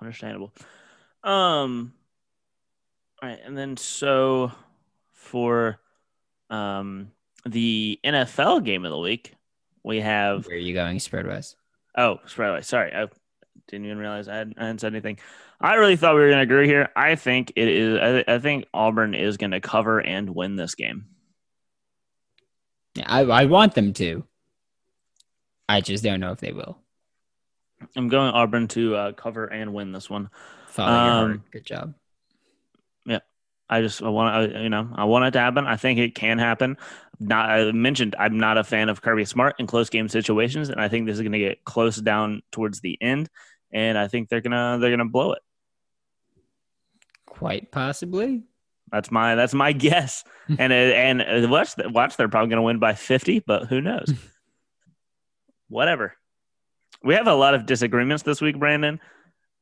understandable. 0.00 0.52
Um, 1.24 1.92
all 3.22 3.28
right, 3.28 3.38
and 3.44 3.56
then 3.56 3.76
so 3.76 4.52
for 5.12 5.78
um 6.50 7.10
the 7.44 8.00
NFL 8.04 8.64
game 8.64 8.84
of 8.84 8.90
the 8.90 8.98
week, 8.98 9.34
we 9.82 10.00
have. 10.00 10.46
Where 10.46 10.56
are 10.56 10.58
you 10.58 10.74
going, 10.74 10.98
spread 10.98 11.26
wise? 11.26 11.56
Oh, 11.96 12.18
spread 12.26 12.50
wise. 12.50 12.66
Sorry, 12.66 12.92
I 12.92 13.06
didn't 13.68 13.86
even 13.86 13.98
realize 13.98 14.28
I, 14.28 14.36
hadn't, 14.36 14.58
I 14.58 14.62
hadn't 14.62 14.80
said 14.80 14.92
anything. 14.92 15.18
I 15.60 15.74
really 15.74 15.96
thought 15.96 16.14
we 16.14 16.20
were 16.20 16.28
going 16.28 16.46
to 16.46 16.54
agree 16.54 16.66
here. 16.66 16.90
I 16.94 17.14
think 17.14 17.52
it 17.56 17.68
is. 17.68 18.24
I, 18.28 18.34
I 18.34 18.38
think 18.38 18.66
Auburn 18.74 19.14
is 19.14 19.36
going 19.36 19.52
to 19.52 19.60
cover 19.60 20.00
and 20.00 20.34
win 20.34 20.56
this 20.56 20.74
game. 20.74 21.06
Yeah, 22.94 23.04
I, 23.06 23.20
I 23.20 23.44
want 23.46 23.74
them 23.74 23.92
to. 23.94 24.24
I 25.68 25.80
just 25.80 26.04
don't 26.04 26.20
know 26.20 26.32
if 26.32 26.40
they 26.40 26.52
will. 26.52 26.78
I'm 27.96 28.08
going 28.08 28.30
Auburn 28.30 28.68
to 28.68 28.94
uh, 28.94 29.12
cover 29.12 29.46
and 29.46 29.74
win 29.74 29.92
this 29.92 30.08
one. 30.08 30.30
Um, 30.78 31.42
Good 31.50 31.64
job. 31.64 31.94
I 33.68 33.80
just 33.80 34.02
I 34.02 34.08
want 34.08 34.52
to 34.52 34.62
you 34.62 34.68
know 34.68 34.88
I 34.94 35.04
want 35.04 35.24
it 35.24 35.32
to 35.32 35.40
happen. 35.40 35.66
I 35.66 35.76
think 35.76 35.98
it 35.98 36.14
can 36.14 36.38
happen. 36.38 36.76
Not 37.18 37.50
I 37.50 37.72
mentioned 37.72 38.14
I'm 38.18 38.38
not 38.38 38.58
a 38.58 38.64
fan 38.64 38.88
of 38.88 39.02
Kirby 39.02 39.24
Smart 39.24 39.56
in 39.58 39.66
close 39.66 39.90
game 39.90 40.08
situations, 40.08 40.68
and 40.68 40.80
I 40.80 40.88
think 40.88 41.06
this 41.06 41.14
is 41.14 41.22
going 41.22 41.32
to 41.32 41.38
get 41.38 41.64
close 41.64 41.96
down 41.96 42.42
towards 42.52 42.80
the 42.80 42.98
end, 43.00 43.28
and 43.72 43.98
I 43.98 44.08
think 44.08 44.28
they're 44.28 44.40
gonna 44.40 44.78
they're 44.80 44.90
gonna 44.90 45.08
blow 45.08 45.32
it. 45.32 45.42
Quite 47.26 47.70
possibly. 47.70 48.44
That's 48.90 49.10
my 49.10 49.34
that's 49.34 49.54
my 49.54 49.72
guess. 49.86 50.24
and 50.58 50.72
and 50.72 51.22
uh, 51.22 51.48
watch 51.48 51.74
watch 51.78 52.16
they're 52.16 52.28
probably 52.28 52.50
going 52.50 52.58
to 52.58 52.62
win 52.62 52.78
by 52.78 52.94
50, 52.94 53.40
but 53.40 53.66
who 53.66 53.80
knows? 53.80 54.12
Whatever. 55.68 56.14
We 57.02 57.14
have 57.14 57.26
a 57.26 57.34
lot 57.34 57.54
of 57.54 57.66
disagreements 57.66 58.22
this 58.22 58.40
week, 58.40 58.58
Brandon. 58.58 59.00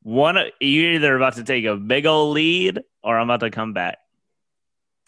One, 0.05 0.37
you 0.61 0.89
either 0.91 1.15
about 1.15 1.33
to 1.37 1.43
take 1.43 1.65
a 1.65 1.75
big 1.75 2.05
old 2.05 2.35
lead 2.35 2.79
or 3.01 3.17
I'm 3.17 3.27
about 3.27 3.39
to 3.39 3.49
come 3.49 3.73
back. 3.73 3.97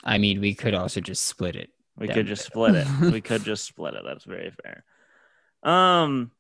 I 0.04 0.18
mean, 0.18 0.42
we 0.42 0.56
could 0.56 0.74
also 0.74 1.02
just 1.02 1.26
split 1.26 1.56
it. 1.56 1.70
We 1.96 2.08
could 2.08 2.26
just 2.26 2.44
split 2.44 2.74
it. 2.74 2.88
we 3.00 3.22
could 3.22 3.44
just 3.46 3.66
split 3.66 3.94
it. 3.94 4.02
That's 4.04 4.24
very 4.24 4.52
fair. 4.64 4.84
Um, 5.62 6.32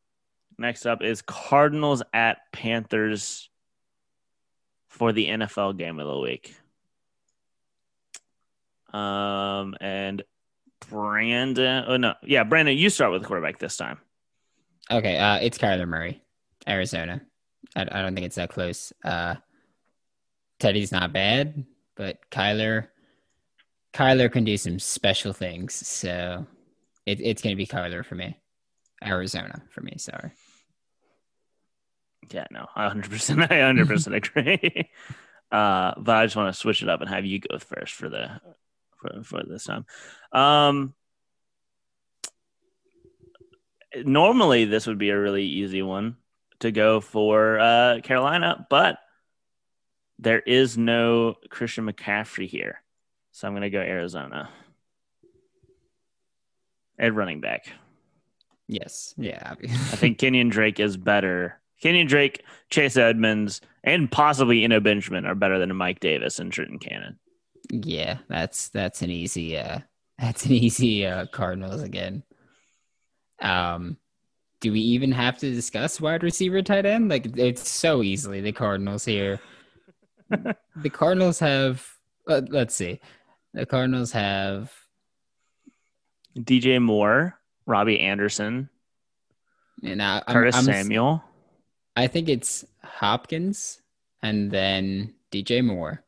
next 0.57 0.87
up 0.87 1.03
is 1.03 1.21
Cardinals 1.21 2.01
at 2.11 2.51
Panthers 2.51 3.47
for 4.87 5.11
the 5.11 5.27
NFL 5.27 5.77
game 5.77 5.99
of 5.99 6.07
the 6.07 6.17
week. 6.17 6.55
Um, 8.91 9.75
and 9.79 10.23
Brandon, 10.89 11.85
oh 11.87 11.97
no, 11.97 12.15
yeah, 12.23 12.43
Brandon, 12.43 12.75
you 12.75 12.89
start 12.89 13.11
with 13.11 13.21
the 13.21 13.27
quarterback 13.27 13.59
this 13.59 13.77
time. 13.77 13.99
Okay, 14.89 15.15
uh, 15.15 15.37
it's 15.43 15.59
Kyler 15.59 15.87
Murray, 15.87 16.23
Arizona. 16.67 17.21
I, 17.75 17.81
I 17.81 18.01
don't 18.01 18.15
think 18.15 18.25
it's 18.25 18.35
that 18.35 18.49
close. 18.49 18.93
Uh, 19.03 19.35
Teddy's 20.59 20.91
not 20.91 21.13
bad, 21.13 21.65
but 21.95 22.17
Kyler, 22.31 22.87
Kyler 23.93 24.31
can 24.31 24.43
do 24.43 24.57
some 24.57 24.79
special 24.79 25.33
things. 25.33 25.73
So 25.75 26.45
it, 27.05 27.19
it's 27.21 27.41
going 27.41 27.55
to 27.55 27.57
be 27.57 27.67
Kyler 27.67 28.05
for 28.05 28.15
me. 28.15 28.39
Arizona 29.03 29.61
for 29.69 29.81
me. 29.81 29.93
Sorry. 29.97 30.31
Yeah, 32.31 32.45
no, 32.51 32.67
I 32.75 32.89
100%, 32.89 33.43
I 33.51 33.55
100% 33.55 34.15
agree. 34.37 34.89
Uh, 35.51 35.93
but 35.97 36.15
I 36.15 36.25
just 36.25 36.35
want 36.35 36.53
to 36.53 36.59
switch 36.59 36.81
it 36.81 36.89
up 36.89 37.01
and 37.01 37.09
have 37.09 37.25
you 37.25 37.39
go 37.39 37.57
first 37.57 37.93
for 37.93 38.09
the 38.09 38.41
for, 38.97 39.23
for 39.23 39.43
this 39.43 39.63
time. 39.63 39.85
Um, 40.33 40.93
normally 44.03 44.65
this 44.65 44.87
would 44.87 44.97
be 44.97 45.09
a 45.09 45.19
really 45.19 45.45
easy 45.45 45.81
one 45.81 46.17
to 46.59 46.71
go 46.71 46.99
for 46.99 47.59
uh, 47.59 47.99
Carolina, 48.03 48.65
but 48.69 48.97
there 50.19 50.39
is 50.39 50.77
no 50.77 51.35
Christian 51.49 51.85
McCaffrey 51.85 52.47
here, 52.47 52.81
so 53.31 53.47
I'm 53.47 53.53
going 53.53 53.61
to 53.61 53.69
go 53.69 53.79
Arizona. 53.79 54.49
At 56.99 57.13
running 57.13 57.41
back. 57.41 57.71
Yes. 58.67 59.13
Yeah. 59.17 59.53
I 59.61 59.95
think 59.95 60.17
Kenyan 60.19 60.49
Drake 60.49 60.79
is 60.79 60.97
better. 60.97 61.59
Kenyan 61.83 62.07
Drake, 62.07 62.43
Chase 62.69 62.97
Edmonds, 62.97 63.61
and 63.83 64.11
possibly 64.11 64.63
Eno 64.63 64.79
Benjamin 64.79 65.25
are 65.25 65.35
better 65.35 65.59
than 65.59 65.75
Mike 65.75 65.99
Davis 65.99 66.39
and 66.39 66.51
Trenton 66.51 66.79
Cannon. 66.79 67.19
Yeah, 67.69 68.17
that's 68.29 68.69
that's 68.69 69.01
an 69.01 69.09
easy 69.09 69.57
uh 69.57 69.79
that's 70.17 70.45
an 70.45 70.51
easy 70.53 71.05
uh 71.05 71.25
Cardinals 71.27 71.83
again. 71.83 72.23
Um 73.39 73.97
do 74.59 74.71
we 74.71 74.79
even 74.79 75.11
have 75.11 75.37
to 75.39 75.53
discuss 75.53 76.01
wide 76.01 76.23
receiver 76.23 76.61
tight 76.61 76.85
end? 76.85 77.09
Like 77.09 77.37
it's 77.37 77.69
so 77.69 78.01
easily 78.03 78.41
the 78.41 78.51
Cardinals 78.51 79.05
here. 79.05 79.39
the 80.29 80.89
Cardinals 80.89 81.39
have 81.39 81.85
uh, 82.27 82.41
let's 82.49 82.75
see. 82.75 82.99
The 83.53 83.65
Cardinals 83.65 84.11
have 84.11 84.71
DJ 86.37 86.81
Moore, 86.81 87.39
Robbie 87.65 87.99
Anderson, 87.99 88.69
and 89.83 90.01
I, 90.01 90.21
Curtis 90.27 90.55
I'm, 90.55 90.59
I'm, 90.59 90.65
Samuel. 90.65 91.23
I 91.95 92.07
think 92.07 92.29
it's 92.29 92.65
Hopkins 92.83 93.81
and 94.21 94.51
then 94.51 95.13
DJ 95.31 95.63
Moore. 95.63 96.03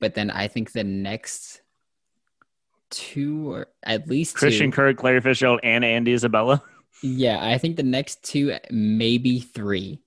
But 0.00 0.14
then 0.14 0.30
I 0.30 0.48
think 0.48 0.72
the 0.72 0.84
next 0.84 1.62
two 2.90 3.50
or 3.50 3.66
at 3.82 4.08
least 4.08 4.36
Christian 4.36 4.70
two, 4.70 4.76
Kirk, 4.76 5.02
Larry 5.02 5.20
Fitzgerald, 5.20 5.60
and 5.62 5.84
Andy 5.84 6.12
Isabella. 6.12 6.62
Yeah, 7.06 7.38
I 7.46 7.58
think 7.58 7.76
the 7.76 7.82
next 7.82 8.22
two, 8.24 8.56
maybe 8.70 9.38
three 9.38 10.00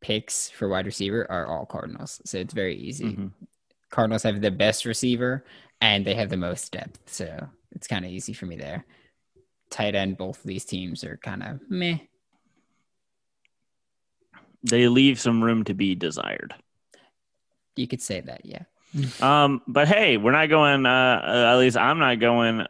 picks 0.00 0.50
for 0.50 0.68
wide 0.68 0.84
receiver 0.84 1.24
are 1.30 1.46
all 1.46 1.64
Cardinals. 1.64 2.20
So 2.24 2.38
it's 2.38 2.52
very 2.52 2.74
easy. 2.76 3.04
Mm-hmm. 3.04 3.26
Cardinals 3.88 4.24
have 4.24 4.40
the 4.40 4.50
best 4.50 4.84
receiver 4.84 5.44
and 5.80 6.04
they 6.04 6.14
have 6.14 6.28
the 6.28 6.36
most 6.36 6.72
depth. 6.72 6.98
So 7.06 7.46
it's 7.70 7.86
kind 7.86 8.04
of 8.04 8.10
easy 8.10 8.32
for 8.32 8.46
me 8.46 8.56
there. 8.56 8.84
Tight 9.70 9.94
end, 9.94 10.16
both 10.16 10.38
of 10.38 10.44
these 10.44 10.64
teams 10.64 11.04
are 11.04 11.18
kind 11.18 11.40
of 11.40 11.60
meh. 11.68 11.98
They 14.64 14.88
leave 14.88 15.20
some 15.20 15.40
room 15.40 15.62
to 15.66 15.74
be 15.74 15.94
desired. 15.94 16.52
You 17.76 17.86
could 17.86 18.02
say 18.02 18.22
that, 18.22 18.44
yeah. 18.44 18.62
Um, 19.22 19.62
but 19.68 19.86
hey, 19.86 20.16
we're 20.16 20.32
not 20.32 20.48
going. 20.48 20.84
Uh, 20.84 21.22
uh, 21.24 21.52
at 21.52 21.58
least 21.58 21.76
I'm 21.76 22.00
not 22.00 22.18
going. 22.18 22.66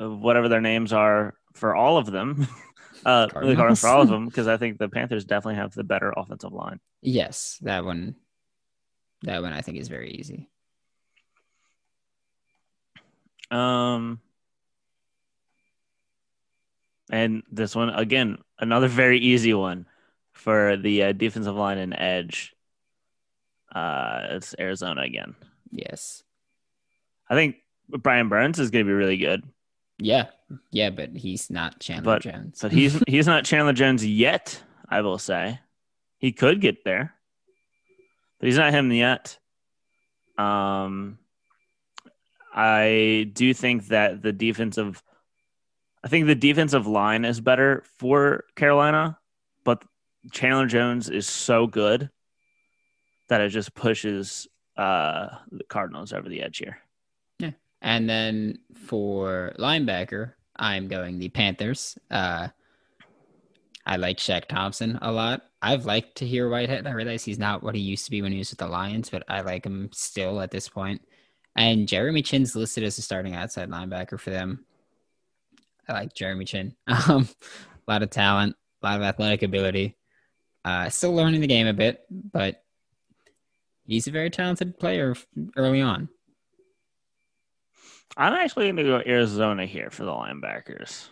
uh, 0.00 0.10
Whatever 0.10 0.48
their 0.48 0.60
names 0.60 0.92
are 0.92 1.34
for 1.54 1.74
all 1.74 1.98
of 1.98 2.06
them. 2.06 2.46
Uh, 3.04 3.26
the 3.26 3.32
Cardinals 3.32 3.56
Cardinals. 3.56 3.80
for 3.80 3.88
all 3.88 4.02
of 4.02 4.08
them 4.08 4.26
because 4.28 4.48
I 4.48 4.56
think 4.56 4.78
the 4.78 4.88
Panthers 4.88 5.24
definitely 5.24 5.56
have 5.56 5.74
the 5.74 5.84
better 5.84 6.12
offensive 6.16 6.52
line. 6.52 6.80
Yes, 7.02 7.58
that 7.62 7.84
one. 7.84 8.16
That 9.22 9.42
one 9.42 9.52
I 9.52 9.62
think 9.62 9.78
is 9.78 9.88
very 9.88 10.12
easy. 10.12 10.48
Um, 13.50 14.20
and 17.10 17.42
this 17.50 17.74
one 17.74 17.90
again, 17.90 18.38
another 18.58 18.88
very 18.88 19.18
easy 19.18 19.54
one 19.54 19.86
for 20.32 20.76
the 20.76 21.04
uh, 21.04 21.12
defensive 21.12 21.56
line 21.56 21.78
and 21.78 21.94
edge. 21.98 22.54
Uh, 23.74 24.26
it's 24.30 24.54
Arizona 24.58 25.02
again. 25.02 25.34
Yes. 25.70 26.22
I 27.28 27.34
think 27.34 27.56
Brian 27.88 28.28
Burns 28.28 28.58
is 28.58 28.70
going 28.70 28.84
to 28.84 28.88
be 28.88 28.94
really 28.94 29.16
good, 29.18 29.44
Yeah. 29.98 30.26
Yeah, 30.70 30.90
but 30.90 31.10
he's 31.16 31.50
not 31.50 31.78
Chandler 31.80 32.14
But- 32.16 32.22
Jones. 32.22 32.58
but 32.62 32.72
he's 32.72 33.02
he's 33.08 33.26
not 33.26 33.44
Chandler 33.44 33.72
Jones 33.72 34.04
yet. 34.06 34.62
I 34.88 35.02
will 35.02 35.18
say 35.18 35.60
he 36.18 36.32
could 36.32 36.60
get 36.60 36.84
there, 36.84 37.14
but 38.40 38.46
he's 38.46 38.56
not 38.56 38.72
him 38.72 38.90
yet. 38.92 39.38
Um, 40.38 41.18
I 42.54 43.30
do 43.32 43.52
think 43.54 43.88
that 43.88 44.22
the 44.22 44.32
defensive, 44.32 45.02
I 46.02 46.08
think 46.08 46.26
the 46.26 46.34
defensive 46.34 46.86
line 46.86 47.24
is 47.24 47.40
better 47.40 47.84
for 47.98 48.44
Carolina, 48.56 49.18
but 49.64 49.82
Chandler 50.32 50.66
Jones 50.66 51.10
is 51.10 51.26
so 51.26 51.66
good 51.66 52.10
that 53.28 53.40
it 53.42 53.50
just 53.50 53.74
pushes 53.74 54.48
uh, 54.76 55.28
the 55.52 55.64
Cardinals 55.64 56.12
over 56.12 56.28
the 56.28 56.42
edge 56.42 56.58
here. 56.58 56.78
Yeah, 57.38 57.50
and 57.82 58.08
then 58.08 58.58
for 58.86 59.52
linebacker, 59.58 60.32
I'm 60.58 60.88
going 60.88 61.18
the 61.18 61.28
Panthers. 61.28 61.98
Uh, 62.10 62.48
I 63.86 63.96
like 63.96 64.18
Shaq 64.18 64.46
Thompson 64.46 64.98
a 65.00 65.10
lot. 65.10 65.42
I've 65.62 65.86
liked 65.86 66.16
Tahir 66.16 66.48
Whitehead. 66.48 66.86
I 66.86 66.92
realize 66.92 67.24
he's 67.24 67.38
not 67.38 67.62
what 67.62 67.74
he 67.74 67.80
used 67.80 68.04
to 68.04 68.10
be 68.10 68.22
when 68.22 68.32
he 68.32 68.38
was 68.38 68.50
with 68.50 68.58
the 68.58 68.66
Lions, 68.66 69.10
but 69.10 69.24
I 69.28 69.40
like 69.40 69.64
him 69.64 69.90
still 69.92 70.40
at 70.40 70.50
this 70.50 70.68
point. 70.68 71.02
And 71.56 71.88
Jeremy 71.88 72.22
Chinn's 72.22 72.54
listed 72.54 72.84
as 72.84 72.98
a 72.98 73.02
starting 73.02 73.34
outside 73.34 73.70
linebacker 73.70 74.20
for 74.20 74.30
them. 74.30 74.64
I 75.88 75.94
like 75.94 76.14
Jeremy 76.14 76.44
Chinn. 76.44 76.74
Um, 77.08 77.28
a 77.86 77.90
lot 77.90 78.02
of 78.02 78.10
talent, 78.10 78.54
a 78.82 78.86
lot 78.86 78.96
of 78.96 79.02
athletic 79.02 79.42
ability. 79.42 79.96
Uh, 80.62 80.90
still 80.90 81.14
learning 81.14 81.40
the 81.40 81.46
game 81.46 81.66
a 81.66 81.72
bit, 81.72 82.04
but 82.10 82.62
he's 83.86 84.06
a 84.06 84.10
very 84.10 84.28
talented 84.28 84.78
player 84.78 85.14
early 85.56 85.80
on. 85.80 86.10
I'm 88.16 88.32
actually 88.32 88.66
going 88.66 88.76
to 88.76 88.82
go 88.84 89.02
Arizona 89.04 89.66
here 89.66 89.90
for 89.90 90.04
the 90.04 90.12
linebackers. 90.12 91.08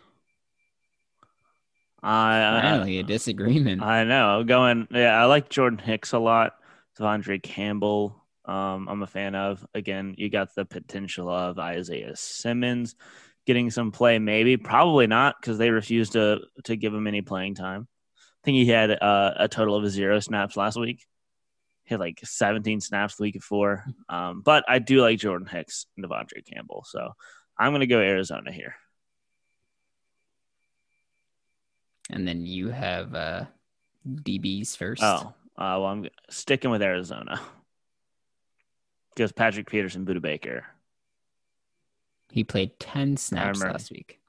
I 2.03 2.59
I, 2.59 2.63
Finally, 2.63 2.99
a 2.99 3.03
disagreement. 3.03 3.83
I 3.83 4.05
know. 4.05 4.45
Going. 4.45 4.89
Yeah, 4.91 5.21
I 5.21 5.25
like 5.25 5.49
Jordan 5.49 5.79
Hicks 5.79 6.13
a 6.13 6.19
lot. 6.19 6.55
De'Vondre 6.99 7.43
Campbell. 7.43 8.23
Um, 8.45 8.89
I'm 8.89 9.03
a 9.03 9.07
fan 9.07 9.35
of. 9.35 9.67
Again, 9.75 10.15
you 10.17 10.31
got 10.31 10.55
the 10.55 10.65
potential 10.65 11.29
of 11.29 11.59
Isaiah 11.59 12.15
Simmons 12.15 12.95
getting 13.45 13.71
some 13.71 13.93
play. 13.93 14.19
Maybe, 14.19 14.57
probably 14.57 15.07
not, 15.07 15.37
because 15.41 15.59
they 15.59 15.71
refused 15.71 16.13
to 16.13 16.41
to 16.65 16.77
give 16.77 16.95
him 16.95 17.07
any 17.07 17.23
playing 17.23 17.55
time. 17.55 17.89
I 18.17 18.45
think 18.45 18.57
he 18.57 18.67
had 18.67 18.91
uh, 18.91 19.35
a 19.37 19.49
total 19.49 19.77
of 19.77 19.89
zero 19.91 20.21
snaps 20.21 20.57
last 20.57 20.79
week. 20.79 21.05
Had 21.87 22.01
like 22.01 22.21
17 22.25 22.81
snaps 22.81 23.17
the 23.17 23.25
week 23.25 23.35
before. 23.35 23.85
Um, 24.09 24.43
but 24.45 24.65
I 24.69 24.79
do 24.79 25.01
like 25.01 25.19
Jordan 25.19 25.47
Hicks 25.47 25.87
and 25.97 26.05
De'Vondre 26.05 26.45
Campbell, 26.45 26.85
so 26.87 27.13
I'm 27.59 27.73
going 27.73 27.81
to 27.81 27.87
go 27.87 28.01
Arizona 28.01 28.53
here. 28.53 28.75
And 32.11 32.27
then 32.27 32.45
you 32.45 32.69
have 32.69 33.15
uh, 33.15 33.45
DBs 34.07 34.77
first. 34.77 35.03
Oh, 35.03 35.35
uh, 35.57 35.79
well, 35.79 35.87
I'm 35.87 36.09
sticking 36.29 36.71
with 36.71 36.83
Arizona 36.83 37.41
because 39.15 39.33
Patrick 39.33 39.71
Peterson, 39.71 40.05
Budda 40.05 40.21
Baker. 40.21 40.65
He 42.31 42.45
played 42.45 42.79
10 42.79 43.17
snaps 43.17 43.63
last 43.63 43.91
week 43.91 44.21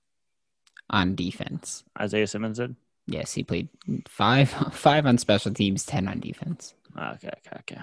on 0.89 1.15
defense. 1.15 1.83
Isaiah 1.99 2.27
Simmons 2.27 2.57
did. 2.57 2.75
Yes, 3.05 3.33
he 3.33 3.43
played 3.43 3.69
five 4.07 4.49
five 4.71 5.05
on 5.05 5.17
special 5.17 5.53
teams, 5.53 5.85
10 5.85 6.07
on 6.07 6.19
defense. 6.19 6.73
Okay, 6.97 7.29
okay, 7.29 7.57
okay. 7.59 7.81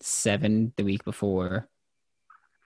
Seven 0.00 0.72
the 0.76 0.84
week 0.84 1.04
before, 1.04 1.68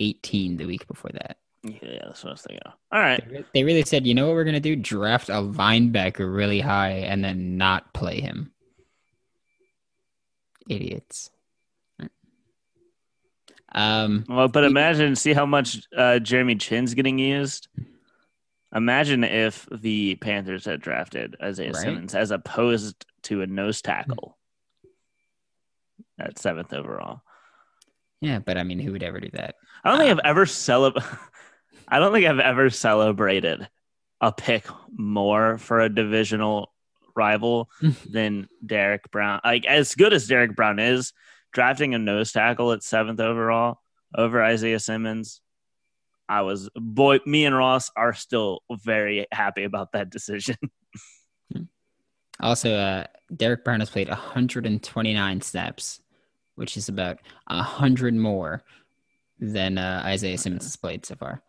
18 0.01 0.57
the 0.57 0.66
week 0.66 0.86
before 0.86 1.11
that. 1.12 1.36
Yeah, 1.64 2.01
that's 2.07 2.24
what 2.24 2.30
I 2.30 2.32
was 2.32 2.43
thinking. 2.43 2.62
of. 2.66 2.72
All 2.90 3.01
right. 3.01 3.22
They 3.28 3.36
re- 3.36 3.45
They 3.55 3.64
really 3.64 3.82
said, 3.84 4.07
you 4.07 4.14
know 4.14 4.26
what 4.26 4.34
we're 4.34 4.45
going 4.45 4.55
to 4.55 4.61
do? 4.61 4.74
Draft 4.74 5.28
a 5.28 5.34
linebacker 5.34 6.32
really 6.34 6.61
high 6.61 6.90
and 6.90 7.22
then 7.24 7.57
not 7.57 7.93
play 7.95 8.20
him. 8.20 8.53
Idiots. 10.68 11.30
Um, 13.74 14.24
Well, 14.28 14.49
but 14.49 14.64
imagine, 14.64 15.14
see 15.16 15.32
how 15.32 15.47
much 15.47 15.78
uh, 15.97 16.18
Jeremy 16.18 16.57
Chinn's 16.57 16.95
getting 16.95 17.18
used. 17.18 17.68
Imagine 18.74 19.22
if 19.24 19.68
the 19.70 20.16
Panthers 20.16 20.64
had 20.64 20.80
drafted 20.80 21.36
Isaiah 21.43 21.72
Right. 21.72 21.76
Simmons 21.82 22.14
as 22.14 22.30
opposed 22.30 23.07
to 23.24 23.43
a 23.43 23.47
nose 23.47 23.82
tackle 23.82 24.36
at 26.23 26.39
seventh 26.39 26.73
overall. 26.73 27.20
yeah, 28.20 28.39
but 28.39 28.57
I 28.57 28.62
mean, 28.62 28.79
who 28.79 28.93
would 28.93 29.03
ever 29.03 29.20
do 29.20 29.31
that? 29.33 29.57
I 29.85 29.91
don't 29.91 29.99
think 29.99 30.11
I've 30.11 30.25
ever 30.25 30.47
celeb. 30.47 31.03
I 31.89 31.99
don't 31.99 32.12
think 32.12 32.27
I've 32.27 32.39
ever 32.39 32.70
celebrated 32.70 33.68
a 34.20 34.33
pick 34.33 34.66
more 34.97 35.59
for 35.59 35.81
a 35.81 35.89
divisional 35.95 36.73
rival 37.14 37.68
than 38.11 38.49
Derrick 38.64 39.11
Brown. 39.11 39.41
Like 39.45 39.66
as 39.66 39.95
good 39.95 40.12
as 40.12 40.27
Derrick 40.29 40.55
Brown 40.57 40.79
is, 40.79 41.12
drafting 41.53 41.95
a 41.95 41.99
nose 41.99 42.33
tackle 42.33 42.73
at 42.73 42.83
seventh 42.83 43.20
overall 43.20 43.81
over 44.16 44.43
Isaiah 44.43 44.79
Simmons, 44.81 45.41
I 46.29 46.43
was 46.43 46.70
boy. 46.75 47.18
Me 47.27 47.45
and 47.45 47.57
Ross 47.57 47.91
are 47.97 48.14
still 48.14 48.61
very 48.70 49.27
happy 49.33 49.64
about 49.64 49.93
that 49.93 50.11
decision. 50.11 50.57
Also, 52.41 52.75
uh, 52.75 53.05
Derrick 53.37 53.62
Brown 53.62 53.79
has 53.79 53.91
played 53.91 54.09
129 54.09 55.41
snaps, 55.43 56.01
which 56.55 56.76
is 56.76 56.88
about 56.88 57.18
a 57.48 57.57
100 57.57 58.14
more 58.14 58.62
than 59.38 59.78
uh, 59.78 60.03
Isaiah 60.05 60.38
Simmons 60.38 60.64
has 60.64 60.76
played 60.76 61.05
so 61.05 61.16
far. 61.16 61.42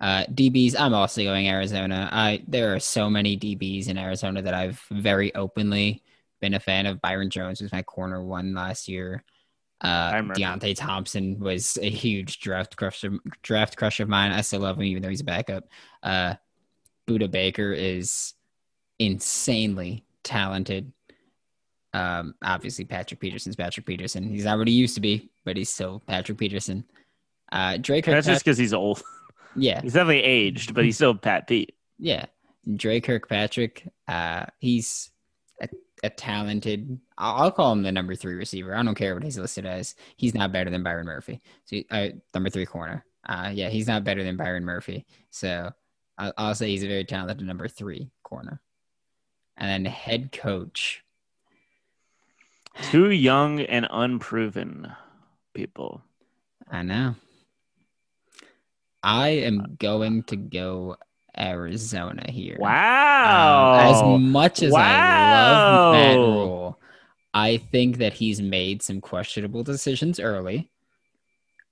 Uh, 0.00 0.24
DBs, 0.26 0.74
I'm 0.78 0.94
also 0.94 1.22
going 1.22 1.48
Arizona. 1.48 2.08
I 2.10 2.42
there 2.48 2.74
are 2.74 2.80
so 2.80 3.08
many 3.08 3.38
DBs 3.38 3.88
in 3.88 3.96
Arizona 3.96 4.42
that 4.42 4.54
I've 4.54 4.82
very 4.90 5.34
openly 5.34 6.02
been 6.40 6.54
a 6.54 6.60
fan 6.60 6.86
of. 6.86 7.00
Byron 7.00 7.30
Jones 7.30 7.62
was 7.62 7.72
my 7.72 7.82
corner 7.82 8.22
one 8.22 8.54
last 8.54 8.88
year. 8.88 9.22
Uh, 9.80 10.12
Deionte 10.12 10.76
Thompson 10.76 11.38
was 11.38 11.78
a 11.80 11.90
huge 11.90 12.40
draft 12.40 12.76
crush 12.76 13.04
of, 13.04 13.18
draft 13.42 13.76
crush 13.76 14.00
of 14.00 14.08
mine. 14.08 14.32
I 14.32 14.40
still 14.40 14.60
love 14.60 14.78
him 14.78 14.84
even 14.84 15.02
though 15.02 15.10
he's 15.10 15.20
a 15.20 15.24
backup. 15.24 15.64
Uh, 16.02 16.34
Budda 17.06 17.30
Baker 17.30 17.72
is 17.72 18.34
insanely 18.98 20.04
talented. 20.22 20.92
Um, 21.94 22.34
obviously 22.42 22.84
Patrick 22.84 23.20
Peterson's 23.20 23.56
Patrick 23.56 23.86
Peterson. 23.86 24.28
He's 24.28 24.44
not 24.44 24.58
what 24.58 24.68
he 24.68 24.74
used 24.74 24.96
to 24.96 25.00
be, 25.00 25.30
but 25.44 25.56
he's 25.56 25.70
still 25.70 26.02
Patrick 26.06 26.36
Peterson. 26.36 26.84
Uh, 27.52 27.76
Drake. 27.76 28.04
That's 28.04 28.26
just 28.26 28.44
because 28.44 28.58
he's 28.58 28.74
old. 28.74 29.02
Yeah, 29.56 29.80
he's 29.80 29.92
definitely 29.92 30.24
aged, 30.24 30.74
but 30.74 30.84
he's 30.84 30.96
still 30.96 31.14
Pat 31.14 31.46
Pete. 31.46 31.76
Yeah, 32.00 32.26
Dre 32.76 33.00
Kirkpatrick. 33.00 33.88
Uh, 34.08 34.46
he's 34.58 35.10
a, 35.62 35.68
a 36.02 36.10
talented. 36.10 36.98
I'll, 37.16 37.36
I'll, 37.36 37.52
call 37.52 37.70
him 37.70 37.82
the 37.82 37.92
number 37.92 38.16
three 38.16 38.34
receiver. 38.34 38.74
I 38.74 38.82
don't 38.82 38.96
care 38.96 39.14
what 39.14 39.22
he's 39.22 39.38
listed 39.38 39.64
as. 39.64 39.94
He's 40.16 40.34
not 40.34 40.52
better 40.52 40.70
than 40.70 40.82
Byron 40.82 41.06
Murphy. 41.06 41.40
So 41.66 41.76
uh, 41.92 42.08
number 42.34 42.50
three 42.50 42.66
corner. 42.66 43.04
Uh, 43.24 43.52
yeah, 43.54 43.68
he's 43.68 43.86
not 43.86 44.02
better 44.02 44.24
than 44.24 44.36
Byron 44.36 44.64
Murphy. 44.64 45.06
So 45.30 45.70
I'll, 46.18 46.32
I'll 46.36 46.54
say 46.54 46.70
he's 46.70 46.82
a 46.82 46.88
very 46.88 47.04
talented 47.04 47.46
number 47.46 47.68
three 47.68 48.10
corner. 48.24 48.60
And 49.56 49.70
then 49.70 49.92
head 49.92 50.32
coach. 50.32 51.03
Too 52.82 53.10
young 53.10 53.60
and 53.60 53.86
unproven 53.90 54.92
people. 55.54 56.02
I 56.70 56.82
know. 56.82 57.14
I 59.02 59.28
am 59.28 59.76
going 59.78 60.22
to 60.24 60.36
go 60.36 60.96
Arizona 61.38 62.30
here. 62.30 62.56
Wow. 62.58 63.74
Um, 63.74 63.94
as 63.94 64.30
much 64.30 64.62
as 64.62 64.72
wow. 64.72 64.80
I 64.80 65.52
love 65.52 65.94
Matt 65.94 66.16
Rhule, 66.16 66.80
I 67.32 67.56
think 67.58 67.98
that 67.98 68.12
he's 68.12 68.40
made 68.40 68.82
some 68.82 69.00
questionable 69.00 69.62
decisions 69.62 70.20
early. 70.20 70.70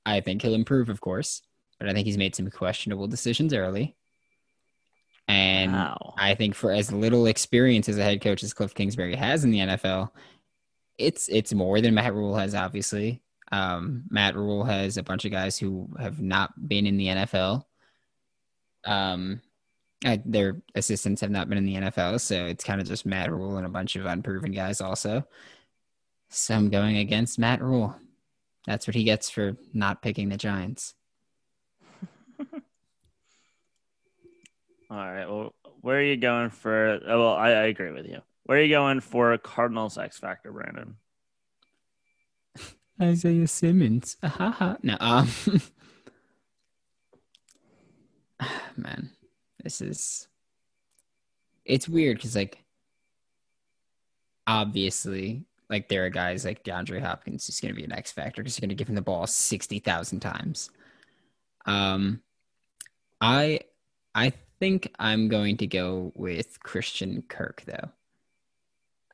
I 0.05 0.21
think 0.21 0.43
he'll 0.43 0.55
improve, 0.55 0.89
of 0.89 1.01
course, 1.01 1.43
but 1.79 1.89
I 1.89 1.93
think 1.93 2.07
he's 2.07 2.19
made 2.19 2.35
some 2.35 2.51
questionable 2.51 3.07
decisions 3.07 3.55
early. 3.55 3.97
And 5.29 5.73
wow. 5.73 6.15
I 6.19 6.35
think 6.35 6.55
for 6.55 6.73
as 6.73 6.93
little 6.93 7.27
experience 7.27 7.89
as 7.89 7.97
a 7.97 8.03
head 8.03 8.21
coach 8.21 8.43
as 8.43 8.53
Cliff 8.53 8.75
Kingsbury 8.75 9.15
has 9.15 9.45
in 9.45 9.53
the 9.53 9.61
NFL, 9.61 10.11
it's 11.03 11.29
it's 11.29 11.53
more 11.53 11.81
than 11.81 11.95
Matt 11.95 12.15
Rhule 12.15 12.37
has, 12.37 12.55
obviously. 12.55 13.23
Um, 13.51 14.05
Matt 14.09 14.35
Rhule 14.35 14.65
has 14.65 14.97
a 14.97 15.03
bunch 15.03 15.25
of 15.25 15.33
guys 15.33 15.59
who 15.59 15.89
have 15.99 16.21
not 16.21 16.69
been 16.69 16.87
in 16.87 16.97
the 16.97 17.09
NFL. 17.09 17.65
Um, 18.85 19.43
their 20.25 20.61
assistants 20.75 21.21
have 21.21 21.31
not 21.31 21.49
been 21.49 21.59
in 21.59 21.67
the 21.67 21.77
NFL, 21.77 22.21
so 22.21 22.47
it's 22.47 22.65
kind 22.65 22.81
of 22.81 22.89
just 22.89 23.07
Matt 23.07 23.31
Rhule 23.31 23.59
and 23.59 23.67
a 23.67 23.71
bunch 23.71 23.95
of 23.95 24.07
unproven 24.07 24.53
guys 24.53 24.81
also. 24.81 25.27
So 26.29 26.55
I'm 26.55 26.71
going 26.71 26.97
against 26.97 27.39
Matt 27.39 27.63
Rhule. 27.63 27.95
That's 28.67 28.87
what 28.87 28.95
he 28.95 29.05
gets 29.05 29.29
for 29.29 29.57
not 29.75 30.03
picking 30.03 30.29
the 30.29 30.37
Giants. 30.37 30.95
All 34.91 34.97
right. 34.97 35.27
Well, 35.27 35.55
where 35.81 35.99
are 35.99 36.03
you 36.03 36.17
going 36.17 36.51
for? 36.51 37.01
Oh, 37.07 37.21
well, 37.21 37.35
I, 37.35 37.51
I 37.51 37.65
agree 37.65 37.93
with 37.93 38.07
you. 38.07 38.23
Where 38.45 38.59
are 38.59 38.63
you 38.63 38.69
going 38.69 39.01
for 39.01 39.37
Cardinals 39.39 39.99
X 39.99 40.19
Factor, 40.19 40.53
Brandon? 40.53 40.97
Isaiah 43.01 43.47
Simmons. 43.47 44.17
no, 44.83 44.97
um, 45.01 45.29
man, 48.77 49.11
this 49.63 49.81
is 49.81 50.29
it's 51.65 51.89
weird 51.89 52.17
because 52.17 52.37
like 52.37 52.59
obviously 54.47 55.45
like 55.71 55.89
there 55.89 56.05
are 56.05 56.11
guys 56.11 56.45
like 56.45 56.65
DeAndre 56.65 57.01
Hopkins 57.01 57.47
who's 57.47 57.61
going 57.61 57.73
to 57.73 57.77
be 57.77 57.85
an 57.85 57.93
X 57.93 58.13
factor 58.13 58.43
because 58.43 58.59
you're 58.59 58.67
going 58.67 58.77
to 58.77 58.81
give 58.81 58.89
him 58.89 58.95
the 58.95 59.03
ball 59.03 59.27
sixty 59.27 59.79
thousand 59.79 60.21
times. 60.21 60.71
Um, 61.67 62.21
I 63.21 63.61
I 64.15 64.33
think 64.61 64.93
I'm 64.99 65.29
going 65.29 65.57
to 65.59 65.67
go 65.67 66.13
with 66.15 66.61
Christian 66.61 67.23
Kirk 67.29 67.63
though. 67.67 67.91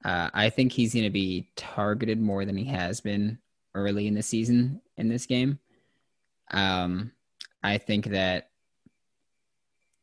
Uh, 0.04 0.30
I 0.32 0.50
think 0.50 0.72
he's 0.72 0.94
going 0.94 1.04
to 1.04 1.10
be 1.10 1.48
targeted 1.56 2.20
more 2.20 2.44
than 2.44 2.56
he 2.56 2.66
has 2.66 3.00
been 3.00 3.38
early 3.74 4.06
in 4.06 4.14
the 4.14 4.22
season 4.22 4.80
in 4.96 5.08
this 5.08 5.26
game. 5.26 5.58
Um, 6.50 7.12
I 7.62 7.78
think 7.78 8.06
that 8.06 8.50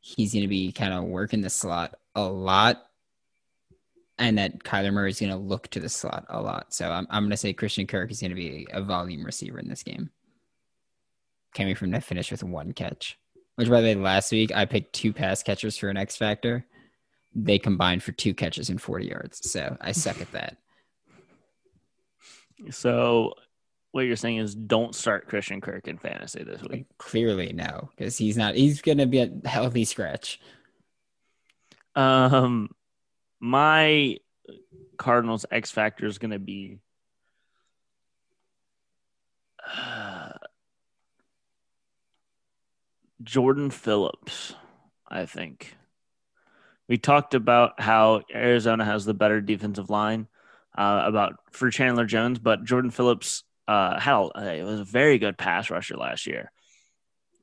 he's 0.01 0.33
going 0.33 0.43
to 0.43 0.49
be 0.49 0.71
kind 0.71 0.93
of 0.93 1.05
working 1.05 1.41
the 1.41 1.49
slot 1.49 1.95
a 2.13 2.23
lot, 2.23 2.85
and 4.19 4.37
that 4.37 4.59
Kyler 4.63 4.93
Murray 4.93 5.11
is 5.11 5.19
going 5.19 5.31
to 5.31 5.37
look 5.37 5.67
to 5.69 5.79
the 5.79 5.89
slot 5.89 6.25
a 6.29 6.41
lot. 6.41 6.73
So 6.73 6.91
I'm, 6.91 7.07
I'm 7.09 7.23
going 7.23 7.31
to 7.31 7.37
say 7.37 7.53
Christian 7.53 7.87
Kirk 7.87 8.11
is 8.11 8.21
going 8.21 8.29
to 8.29 8.35
be 8.35 8.67
a 8.71 8.81
volume 8.81 9.23
receiver 9.23 9.59
in 9.59 9.67
this 9.67 9.83
game, 9.83 10.11
coming 11.53 11.75
from 11.75 11.91
the 11.91 12.01
finish 12.01 12.31
with 12.31 12.43
one 12.43 12.73
catch. 12.73 13.17
Which, 13.55 13.69
by 13.69 13.79
the 13.79 13.87
way, 13.87 13.95
last 13.95 14.31
week 14.31 14.51
I 14.53 14.65
picked 14.65 14.93
two 14.93 15.13
pass 15.13 15.41
catchers 15.41 15.77
for 15.77 15.87
an 15.87 15.97
X 15.97 16.17
factor. 16.17 16.65
They 17.35 17.59
combined 17.59 18.01
for 18.01 18.13
two 18.13 18.33
catches 18.33 18.69
and 18.69 18.81
40 18.81 19.05
yards. 19.05 19.51
So 19.51 19.75
I 19.81 19.91
suck 19.91 20.21
at 20.21 20.31
that. 20.31 20.57
So 22.71 23.35
what 23.95 24.05
you're 24.05 24.17
saying 24.17 24.37
is 24.37 24.55
don't 24.55 24.93
start 24.93 25.29
Christian 25.29 25.61
Kirk 25.61 25.87
in 25.87 25.97
fantasy 25.97 26.43
this 26.43 26.61
week. 26.63 26.85
Clearly, 26.97 27.53
no, 27.53 27.89
because 27.95 28.17
he's 28.17 28.35
not. 28.35 28.55
He's 28.55 28.81
going 28.81 28.97
to 28.97 29.05
be 29.05 29.19
a 29.19 29.47
healthy 29.47 29.85
scratch. 29.85 30.41
Um, 31.95 32.71
my 33.39 34.17
Cardinals 34.97 35.45
X 35.49 35.71
factor 35.71 36.05
is 36.05 36.17
going 36.17 36.31
to 36.31 36.39
be. 36.39 36.79
Uh, 39.65 40.33
Jordan 43.23 43.69
Phillips, 43.69 44.55
I 45.07 45.25
think. 45.25 45.77
We 46.87 46.97
talked 46.97 47.33
about 47.33 47.79
how 47.79 48.21
Arizona 48.33 48.85
has 48.85 49.05
the 49.05 49.13
better 49.13 49.41
defensive 49.41 49.89
line, 49.89 50.27
uh, 50.77 51.03
about 51.05 51.33
for 51.51 51.69
Chandler 51.71 52.05
Jones, 52.05 52.39
but 52.39 52.63
Jordan 52.63 52.91
Phillips 52.91 53.43
uh, 53.67 53.99
had 53.99 54.29
a, 54.35 54.59
it 54.59 54.63
was 54.63 54.81
a 54.81 54.85
very 54.85 55.17
good 55.17 55.37
pass 55.37 55.69
rusher 55.69 55.97
last 55.97 56.27
year, 56.27 56.51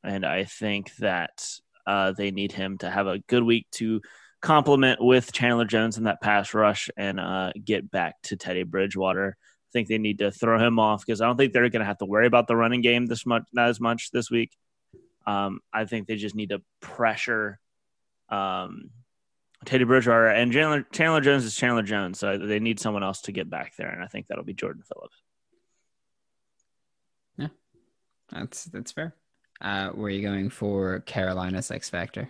and 0.05 0.25
I 0.25 0.45
think 0.45 0.95
that 0.97 1.45
uh, 1.87 2.13
they 2.13 2.31
need 2.31 2.53
him 2.53 2.79
to 2.79 2.91
have 2.91 3.07
a 3.07 3.19
good 3.19 3.43
week 3.43 3.67
to 3.73 4.01
complement 4.41 5.03
with 5.03 5.33
Chandler 5.33 5.65
Jones 5.65 5.99
in 5.99 6.05
that 6.05 6.21
pass 6.21 6.53
rush 6.53 6.91
and 6.97 7.19
uh, 7.19 7.53
get 7.65 7.91
back 7.91 8.21
to 8.25 8.37
Teddy 8.37 8.65
Bridgewater. 8.65 9.37
I 9.39 9.71
think 9.73 9.89
they 9.89 9.99
need 9.99 10.19
to 10.19 10.31
throw 10.31 10.59
him 10.59 10.79
off 10.79 11.05
because 11.05 11.21
I 11.21 11.27
don't 11.27 11.37
think 11.37 11.53
they're 11.53 11.71
going 11.71 11.81
to 11.81 11.87
have 11.87 11.99
to 11.99 12.05
worry 12.05 12.27
about 12.27 12.47
the 12.47 12.57
running 12.57 12.83
game 12.83 13.07
this 13.07 13.25
much, 13.25 13.45
not 13.53 13.69
as 13.69 13.81
much 13.81 14.11
this 14.11 14.31
week. 14.31 14.51
Um, 15.27 15.61
I 15.73 15.87
think 15.87 16.07
they 16.07 16.17
just 16.17 16.35
need 16.35 16.51
to 16.51 16.61
pressure 16.81 17.59
um, 18.29 18.91
Teddy 19.65 19.85
Bridgewater 19.85 20.27
and 20.29 20.53
Chandler, 20.53 20.83
Chandler 20.93 21.21
Jones 21.21 21.45
is 21.45 21.55
Chandler 21.55 21.83
Jones, 21.83 22.19
so 22.19 22.39
they 22.39 22.59
need 22.59 22.81
someone 22.81 23.03
else 23.03 23.23
to 23.23 23.33
get 23.33 23.49
back 23.49 23.77
there, 23.77 23.89
and 23.89 24.03
I 24.03 24.07
think 24.07 24.27
that'll 24.27 24.45
be 24.45 24.55
Jordan 24.55 24.83
Phillips. 24.83 25.17
Yeah, 27.37 27.49
that's 28.31 28.65
that's 28.65 28.93
fair. 28.93 29.15
Uh, 29.61 29.91
were 29.95 30.11
you 30.11 30.23
going 30.23 30.51
for 30.51 31.01
Carolina's 31.01 31.71
X 31.71 31.89
Factor? 31.89 32.29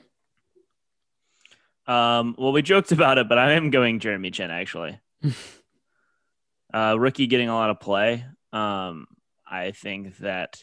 Um, 1.86 2.36
well, 2.38 2.52
we 2.52 2.62
joked 2.62 2.92
about 2.92 3.18
it, 3.18 3.28
but 3.28 3.38
I 3.38 3.52
am 3.52 3.70
going 3.70 3.98
Jeremy 3.98 4.30
Chinn 4.30 4.50
actually. 4.50 5.00
uh, 6.74 6.96
rookie 6.98 7.26
getting 7.26 7.48
a 7.48 7.54
lot 7.54 7.70
of 7.70 7.80
play. 7.80 8.24
Um, 8.52 9.06
I 9.46 9.72
think 9.72 10.18
that 10.18 10.62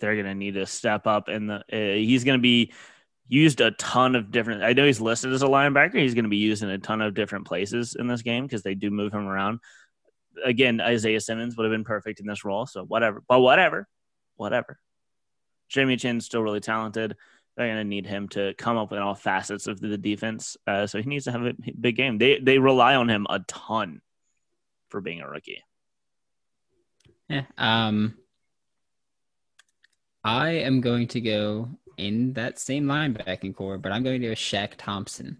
they're 0.00 0.14
going 0.14 0.26
to 0.26 0.34
need 0.34 0.54
to 0.54 0.66
step 0.66 1.06
up, 1.06 1.28
and 1.28 1.50
the 1.50 1.56
uh, 1.56 1.96
he's 1.96 2.24
going 2.24 2.38
to 2.38 2.42
be 2.42 2.72
used 3.30 3.60
a 3.60 3.70
ton 3.70 4.16
of 4.16 4.32
different. 4.32 4.64
I 4.64 4.72
know 4.72 4.84
he's 4.84 5.00
listed 5.00 5.32
as 5.32 5.42
a 5.42 5.46
linebacker. 5.46 5.94
He's 5.94 6.14
going 6.14 6.24
to 6.24 6.30
be 6.30 6.36
used 6.36 6.64
in 6.64 6.68
a 6.68 6.78
ton 6.78 7.00
of 7.00 7.14
different 7.14 7.46
places 7.46 7.94
in 7.98 8.08
this 8.08 8.22
game 8.22 8.44
because 8.44 8.62
they 8.62 8.74
do 8.74 8.90
move 8.90 9.14
him 9.14 9.26
around. 9.26 9.60
Again, 10.44 10.80
Isaiah 10.80 11.20
Simmons 11.20 11.56
would 11.56 11.64
have 11.64 11.72
been 11.72 11.84
perfect 11.84 12.18
in 12.18 12.26
this 12.26 12.44
role, 12.44 12.66
so 12.66 12.82
whatever. 12.82 13.22
But 13.28 13.40
whatever, 13.40 13.86
whatever. 14.34 14.78
Jeremy 15.68 15.96
Chinn's 15.96 16.24
still 16.26 16.42
really 16.42 16.60
talented. 16.60 17.16
they're 17.56 17.68
going 17.68 17.78
to 17.78 17.84
need 17.84 18.04
him 18.04 18.28
to 18.30 18.52
come 18.54 18.76
up 18.76 18.90
with 18.90 18.98
all 18.98 19.14
facets 19.14 19.68
of 19.68 19.80
the 19.80 19.96
defense. 19.96 20.56
Uh, 20.66 20.88
so 20.88 21.00
he 21.00 21.08
needs 21.08 21.26
to 21.26 21.32
have 21.32 21.46
a 21.46 21.54
big 21.78 21.96
game. 21.96 22.18
They 22.18 22.40
they 22.40 22.58
rely 22.58 22.96
on 22.96 23.08
him 23.08 23.28
a 23.30 23.38
ton 23.46 24.00
for 24.88 25.00
being 25.00 25.20
a 25.20 25.28
rookie. 25.28 25.62
Yeah. 27.28 27.44
Um, 27.56 28.16
I 30.24 30.50
am 30.50 30.80
going 30.80 31.06
to 31.08 31.20
go 31.20 31.68
in 32.00 32.32
that 32.32 32.58
same 32.58 32.86
linebacking 32.86 33.54
core, 33.54 33.78
but 33.78 33.92
I'm 33.92 34.02
going 34.02 34.20
to 34.20 34.28
go 34.28 34.34
Shaq 34.34 34.72
Thompson 34.76 35.38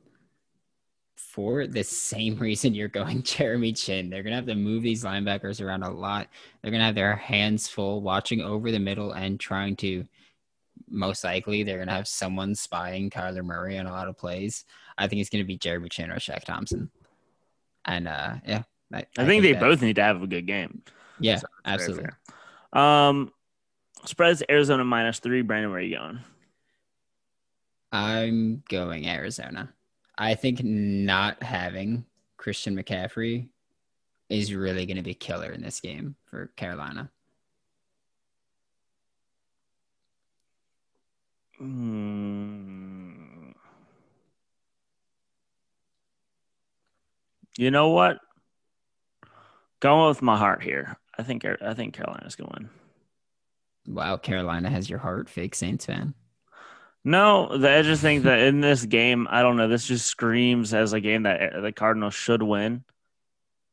for 1.16 1.66
the 1.66 1.82
same 1.82 2.36
reason 2.38 2.74
you're 2.74 2.88
going 2.88 3.22
Jeremy 3.22 3.72
Chinn. 3.72 4.10
They're 4.10 4.22
going 4.22 4.32
to 4.32 4.36
have 4.36 4.46
to 4.46 4.54
move 4.54 4.82
these 4.82 5.04
linebackers 5.04 5.64
around 5.64 5.82
a 5.82 5.90
lot. 5.90 6.28
They're 6.60 6.70
going 6.70 6.80
to 6.80 6.86
have 6.86 6.94
their 6.94 7.16
hands 7.16 7.68
full 7.68 8.02
watching 8.02 8.40
over 8.40 8.70
the 8.70 8.78
middle 8.78 9.12
and 9.12 9.40
trying 9.40 9.76
to, 9.76 10.04
most 10.88 11.24
likely, 11.24 11.62
they're 11.62 11.78
going 11.78 11.88
to 11.88 11.94
have 11.94 12.08
someone 12.08 12.54
spying 12.54 13.10
Kyler 13.10 13.44
Murray 13.44 13.78
on 13.78 13.86
a 13.86 13.92
lot 13.92 14.08
of 14.08 14.18
plays. 14.18 14.64
I 14.98 15.08
think 15.08 15.20
it's 15.20 15.30
going 15.30 15.42
to 15.42 15.48
be 15.48 15.56
Jeremy 15.56 15.88
Chinn 15.88 16.10
or 16.10 16.16
Shaq 16.16 16.44
Thompson. 16.44 16.90
And 17.84 18.06
uh, 18.06 18.34
yeah, 18.46 18.62
I, 18.92 18.98
I, 18.98 19.06
I 19.18 19.26
think, 19.26 19.42
they 19.42 19.52
that, 19.52 19.60
both 19.60 19.80
need 19.80 19.96
to 19.96 20.02
have 20.02 20.22
a 20.22 20.26
good 20.26 20.46
game. 20.46 20.82
Yeah, 21.18 21.36
so 21.36 21.46
absolutely. 21.64 22.10
Um, 22.72 23.32
spreads 24.04 24.42
Arizona 24.50 24.84
minus 24.84 25.18
three. 25.18 25.42
Brandon, 25.42 25.70
where 25.70 25.80
are 25.80 25.82
you 25.82 25.96
going? 25.96 26.20
I'm 27.92 28.62
going 28.68 29.06
Arizona. 29.06 29.72
I 30.16 30.34
think 30.34 30.62
not 30.62 31.42
having 31.42 32.04
Christian 32.36 32.76
McCaffrey 32.76 33.48
is 34.28 34.54
really 34.54 34.86
going 34.86 34.96
to 34.96 35.02
be 35.02 35.14
killer 35.14 35.50
in 35.50 35.62
this 35.62 35.80
game 35.80 36.14
for 36.26 36.52
Carolina. 36.56 37.10
Mm. 41.60 43.52
You 47.58 47.70
know 47.70 47.90
what? 47.90 48.20
Going 49.80 50.08
with 50.08 50.22
my 50.22 50.36
heart 50.38 50.62
here. 50.62 50.96
I 51.18 51.22
think 51.22 51.44
I 51.44 51.74
think 51.74 51.94
Carolina's 51.94 52.36
going 52.36 52.50
to 52.50 52.56
win. 52.60 52.70
Wow, 53.94 54.16
Carolina 54.16 54.70
has 54.70 54.88
your 54.88 55.00
heart, 55.00 55.28
fake 55.28 55.54
Saints 55.54 55.84
fan. 55.84 56.14
No, 57.02 57.48
I 57.50 57.82
just 57.82 58.02
think 58.02 58.24
that 58.24 58.40
in 58.40 58.60
this 58.60 58.84
game, 58.84 59.26
I 59.30 59.42
don't 59.42 59.56
know. 59.56 59.68
This 59.68 59.86
just 59.86 60.06
screams 60.06 60.74
as 60.74 60.92
a 60.92 61.00
game 61.00 61.22
that 61.22 61.54
uh, 61.54 61.60
the 61.60 61.72
Cardinals 61.72 62.14
should 62.14 62.42
win. 62.42 62.84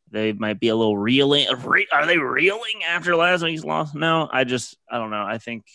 They 0.09 0.31
might 0.31 0.61
be 0.61 0.69
a 0.69 0.75
little 0.75 0.97
reeling. 0.97 1.47
Are 1.49 2.05
they 2.05 2.17
reeling 2.17 2.83
after 2.87 3.15
last 3.17 3.43
week's 3.43 3.65
loss? 3.65 3.93
No, 3.93 4.29
I 4.31 4.45
just 4.45 4.77
I 4.89 4.97
don't 4.97 5.11
know. 5.11 5.25
I 5.25 5.37
think 5.39 5.65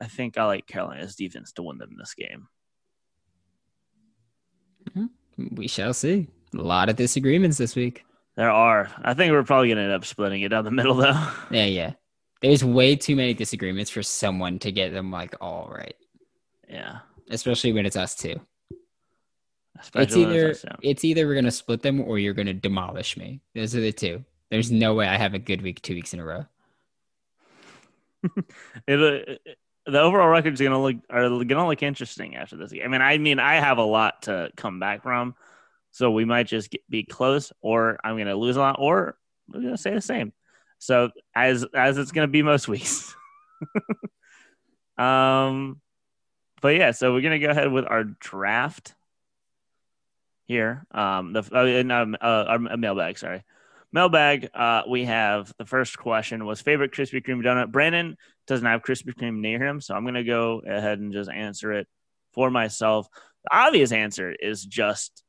I 0.00 0.06
think 0.06 0.36
I 0.36 0.44
like 0.46 0.66
Carolina's 0.66 1.14
defense 1.14 1.52
to 1.52 1.62
win 1.62 1.78
them 1.78 1.94
this 1.96 2.14
game. 2.14 2.48
Mm-hmm. 4.90 5.54
We 5.54 5.68
shall 5.68 5.94
see. 5.94 6.26
A 6.58 6.62
lot 6.62 6.88
of 6.88 6.96
disagreements 6.96 7.58
this 7.58 7.76
week. 7.76 8.04
There 8.34 8.50
are. 8.50 8.90
I 9.02 9.14
think 9.14 9.30
we're 9.30 9.44
probably 9.44 9.68
gonna 9.68 9.82
end 9.82 9.92
up 9.92 10.04
splitting 10.04 10.42
it 10.42 10.48
down 10.48 10.64
the 10.64 10.70
middle, 10.70 10.94
though. 10.94 11.30
Yeah, 11.50 11.66
yeah. 11.66 11.92
There's 12.40 12.64
way 12.64 12.96
too 12.96 13.16
many 13.16 13.34
disagreements 13.34 13.90
for 13.90 14.02
someone 14.02 14.58
to 14.60 14.72
get 14.72 14.92
them 14.92 15.10
like 15.10 15.34
all 15.40 15.70
right. 15.74 15.96
Yeah. 16.68 16.98
Especially 17.30 17.72
when 17.72 17.86
it's 17.86 17.96
us 17.96 18.14
two. 18.14 18.40
Especially 19.78 20.02
it's 20.02 20.16
either 20.16 20.76
it's 20.82 21.04
either 21.04 21.26
we're 21.26 21.34
gonna 21.34 21.50
split 21.50 21.82
them 21.82 22.00
or 22.00 22.18
you're 22.18 22.34
gonna 22.34 22.54
demolish 22.54 23.16
me. 23.16 23.40
Those 23.54 23.74
are 23.74 23.80
the 23.80 23.92
two. 23.92 24.24
There's 24.50 24.70
no 24.70 24.94
way 24.94 25.06
I 25.06 25.16
have 25.16 25.34
a 25.34 25.38
good 25.38 25.62
week 25.62 25.80
two 25.80 25.94
weeks 25.94 26.12
in 26.12 26.20
a 26.20 26.24
row. 26.24 26.46
it, 28.86 29.38
uh, 29.88 29.90
the 29.90 30.00
overall 30.00 30.28
record 30.28 30.54
is 30.54 30.60
gonna 30.60 30.80
look 30.80 30.96
are 31.08 31.28
gonna 31.44 31.66
look 31.66 31.82
interesting 31.82 32.36
after 32.36 32.56
this. 32.56 32.72
I 32.72 32.88
mean, 32.88 33.00
I 33.00 33.18
mean, 33.18 33.38
I 33.38 33.56
have 33.56 33.78
a 33.78 33.84
lot 33.84 34.22
to 34.22 34.50
come 34.56 34.80
back 34.80 35.02
from, 35.02 35.34
so 35.90 36.10
we 36.10 36.24
might 36.24 36.46
just 36.46 36.70
get, 36.70 36.82
be 36.88 37.02
close, 37.04 37.52
or 37.62 37.98
I'm 38.04 38.18
gonna 38.18 38.34
lose 38.34 38.56
a 38.56 38.60
lot, 38.60 38.76
or 38.78 39.16
we're 39.48 39.62
gonna 39.62 39.78
say 39.78 39.94
the 39.94 40.00
same. 40.00 40.32
So 40.80 41.10
as 41.34 41.64
as 41.74 41.98
it's 41.98 42.10
gonna 42.10 42.26
be 42.26 42.42
most 42.42 42.66
weeks. 42.66 43.14
um, 44.98 45.80
but 46.62 46.74
yeah, 46.74 46.90
so 46.92 47.12
we're 47.12 47.20
gonna 47.20 47.38
go 47.38 47.50
ahead 47.50 47.70
with 47.70 47.84
our 47.86 48.04
draft 48.04 48.94
here. 50.46 50.86
Um, 50.90 51.34
the 51.34 51.40
uh, 51.52 51.94
um, 51.94 52.16
uh, 52.18 52.44
our 52.48 52.58
mailbag, 52.58 53.18
sorry, 53.18 53.44
mailbag. 53.92 54.48
Uh, 54.54 54.82
we 54.88 55.04
have 55.04 55.52
the 55.58 55.66
first 55.66 55.98
question 55.98 56.46
was 56.46 56.62
favorite 56.62 56.92
Krispy 56.92 57.22
Kreme 57.22 57.44
donut. 57.44 57.70
Brandon 57.70 58.16
doesn't 58.46 58.66
have 58.66 58.82
Krispy 58.82 59.14
Kreme 59.14 59.38
near 59.38 59.62
him, 59.62 59.82
so 59.82 59.94
I'm 59.94 60.06
gonna 60.06 60.24
go 60.24 60.62
ahead 60.66 60.98
and 60.98 61.12
just 61.12 61.30
answer 61.30 61.72
it 61.72 61.88
for 62.32 62.50
myself. 62.50 63.06
The 63.44 63.54
obvious 63.54 63.92
answer 63.92 64.32
is 64.32 64.64
just 64.64 65.22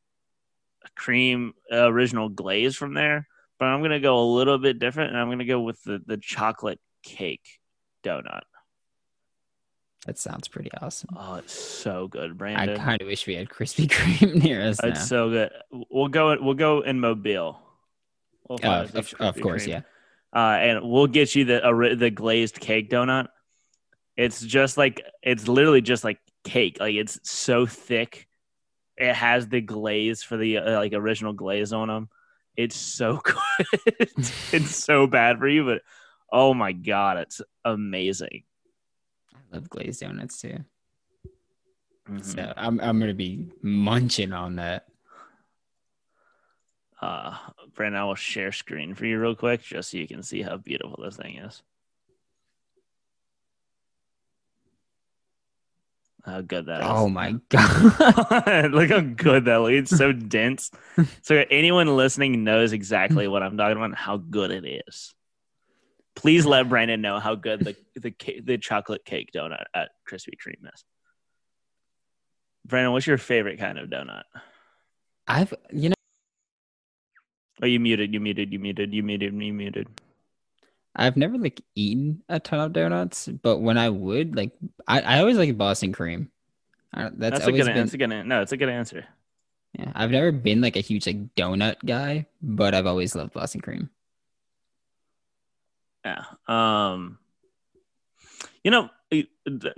cream 0.95 1.53
uh, 1.69 1.91
original 1.91 2.29
glaze 2.29 2.77
from 2.77 2.93
there 2.93 3.27
but 3.61 3.67
I'm 3.67 3.83
gonna 3.83 3.99
go 3.99 4.17
a 4.17 4.25
little 4.25 4.57
bit 4.57 4.79
different, 4.79 5.11
and 5.11 5.19
I'm 5.19 5.29
gonna 5.29 5.45
go 5.45 5.61
with 5.61 5.83
the 5.83 6.01
the 6.03 6.17
chocolate 6.17 6.79
cake 7.03 7.59
donut. 8.03 8.41
That 10.07 10.17
sounds 10.17 10.47
pretty 10.47 10.71
awesome. 10.81 11.11
Oh, 11.15 11.35
it's 11.35 11.53
so 11.53 12.07
good, 12.07 12.39
Brandon. 12.39 12.75
I 12.75 12.75
kind 12.75 12.99
of 12.99 13.07
wish 13.07 13.27
we 13.27 13.35
had 13.35 13.49
Krispy 13.49 13.87
Kreme 13.87 14.43
near 14.43 14.63
us. 14.63 14.79
It's 14.81 15.01
now. 15.01 15.05
so 15.05 15.29
good. 15.29 15.51
We'll 15.91 16.07
go. 16.07 16.35
We'll 16.41 16.55
go 16.55 16.81
in 16.81 16.99
Mobile. 16.99 17.59
We'll 18.49 18.57
oh, 18.63 18.81
of, 18.81 18.95
of, 19.19 19.39
course, 19.39 19.65
Kreme. 19.65 19.67
yeah. 19.67 19.81
Uh, 20.33 20.57
and 20.57 20.89
we'll 20.89 21.05
get 21.05 21.35
you 21.35 21.45
the 21.45 21.63
uh, 21.63 21.95
the 21.95 22.09
glazed 22.09 22.59
cake 22.59 22.89
donut. 22.89 23.27
It's 24.17 24.41
just 24.41 24.75
like 24.75 25.03
it's 25.21 25.47
literally 25.47 25.81
just 25.81 26.03
like 26.03 26.17
cake. 26.43 26.77
Like 26.79 26.95
it's 26.95 27.19
so 27.29 27.67
thick. 27.67 28.27
It 28.97 29.13
has 29.13 29.47
the 29.49 29.61
glaze 29.61 30.23
for 30.23 30.35
the 30.35 30.57
uh, 30.57 30.79
like 30.79 30.93
original 30.93 31.33
glaze 31.33 31.73
on 31.73 31.89
them. 31.89 32.09
It's 32.55 32.75
so 32.75 33.17
good. 33.23 33.67
it's 34.51 34.75
so 34.75 35.07
bad 35.07 35.39
for 35.39 35.47
you, 35.47 35.65
but 35.65 35.81
oh 36.31 36.53
my 36.53 36.71
god, 36.71 37.17
it's 37.17 37.41
amazing. 37.63 38.43
I 39.33 39.55
love 39.55 39.69
glazed 39.69 40.01
donuts 40.01 40.41
too. 40.41 40.59
Mm-hmm. 42.09 42.21
So 42.21 42.53
I'm 42.55 42.79
I'm 42.79 42.99
gonna 42.99 43.13
be 43.13 43.47
munching 43.61 44.33
on 44.33 44.57
that. 44.57 44.85
Uh 47.01 47.37
Brandon, 47.73 48.01
I 48.01 48.05
will 48.05 48.15
share 48.15 48.51
screen 48.51 48.95
for 48.95 49.05
you 49.05 49.19
real 49.19 49.35
quick 49.35 49.61
just 49.61 49.91
so 49.91 49.97
you 49.97 50.07
can 50.07 50.23
see 50.23 50.41
how 50.41 50.57
beautiful 50.57 50.99
this 51.03 51.17
thing 51.17 51.37
is. 51.37 51.61
How 56.25 56.41
good 56.41 56.67
that 56.67 56.81
is. 56.81 56.87
Oh 56.87 57.09
my 57.09 57.35
god. 57.49 58.71
Look 58.71 58.89
how 58.89 58.99
good 58.99 59.45
that 59.45 59.57
looks. 59.57 59.91
It's 59.91 59.97
so 59.97 60.11
dense. 60.11 60.71
So 61.23 61.43
anyone 61.49 61.95
listening 61.95 62.43
knows 62.43 62.73
exactly 62.73 63.27
what 63.27 63.41
I'm 63.43 63.57
talking 63.57 63.77
about 63.77 63.97
how 63.97 64.17
good 64.17 64.51
it 64.51 64.83
is. 64.87 65.13
Please 66.15 66.45
let 66.45 66.69
Brandon 66.69 67.01
know 67.01 67.19
how 67.19 67.35
good 67.35 67.61
the 67.61 67.75
the 67.95 68.13
the 68.43 68.57
chocolate 68.57 69.03
cake 69.05 69.31
donut 69.33 69.63
at 69.73 69.89
Krispy 70.07 70.33
Kreme 70.35 70.71
is. 70.73 70.83
Brandon, 72.65 72.91
what's 72.91 73.07
your 73.07 73.17
favorite 73.17 73.57
kind 73.59 73.79
of 73.79 73.89
donut? 73.89 74.23
I've 75.27 75.53
you 75.71 75.89
know 75.89 75.95
Oh, 77.63 77.67
you 77.67 77.79
muted, 77.79 78.11
you 78.13 78.19
muted, 78.19 78.51
you 78.51 78.59
muted, 78.59 78.93
you 78.93 79.03
muted, 79.03 79.33
you 79.33 79.53
muted. 79.53 79.87
I've 80.95 81.15
never 81.15 81.37
like 81.37 81.61
eaten 81.75 82.21
a 82.27 82.39
ton 82.39 82.59
of 82.59 82.73
donuts, 82.73 83.27
but 83.27 83.59
when 83.59 83.77
I 83.77 83.89
would, 83.89 84.35
like, 84.35 84.51
I, 84.87 85.01
I 85.01 85.19
always 85.19 85.37
like 85.37 85.57
Boston 85.57 85.93
cream. 85.93 86.29
that's, 86.93 87.15
that's 87.17 87.47
a 87.47 87.51
good. 87.51 87.65
Been, 87.65 87.75
that's 87.75 87.93
a 87.93 87.97
good. 87.97 88.09
No, 88.09 88.41
it's 88.41 88.51
a 88.51 88.57
good 88.57 88.69
answer. 88.69 89.05
Yeah, 89.77 89.91
I've 89.95 90.11
never 90.11 90.33
been 90.33 90.59
like 90.59 90.75
a 90.75 90.81
huge 90.81 91.07
like 91.07 91.33
donut 91.35 91.77
guy, 91.85 92.27
but 92.41 92.73
I've 92.73 92.87
always 92.87 93.15
loved 93.15 93.33
Boston 93.33 93.61
cream. 93.61 93.89
Yeah. 96.03 96.23
Um. 96.47 97.19
You 98.63 98.71
know, 98.71 98.89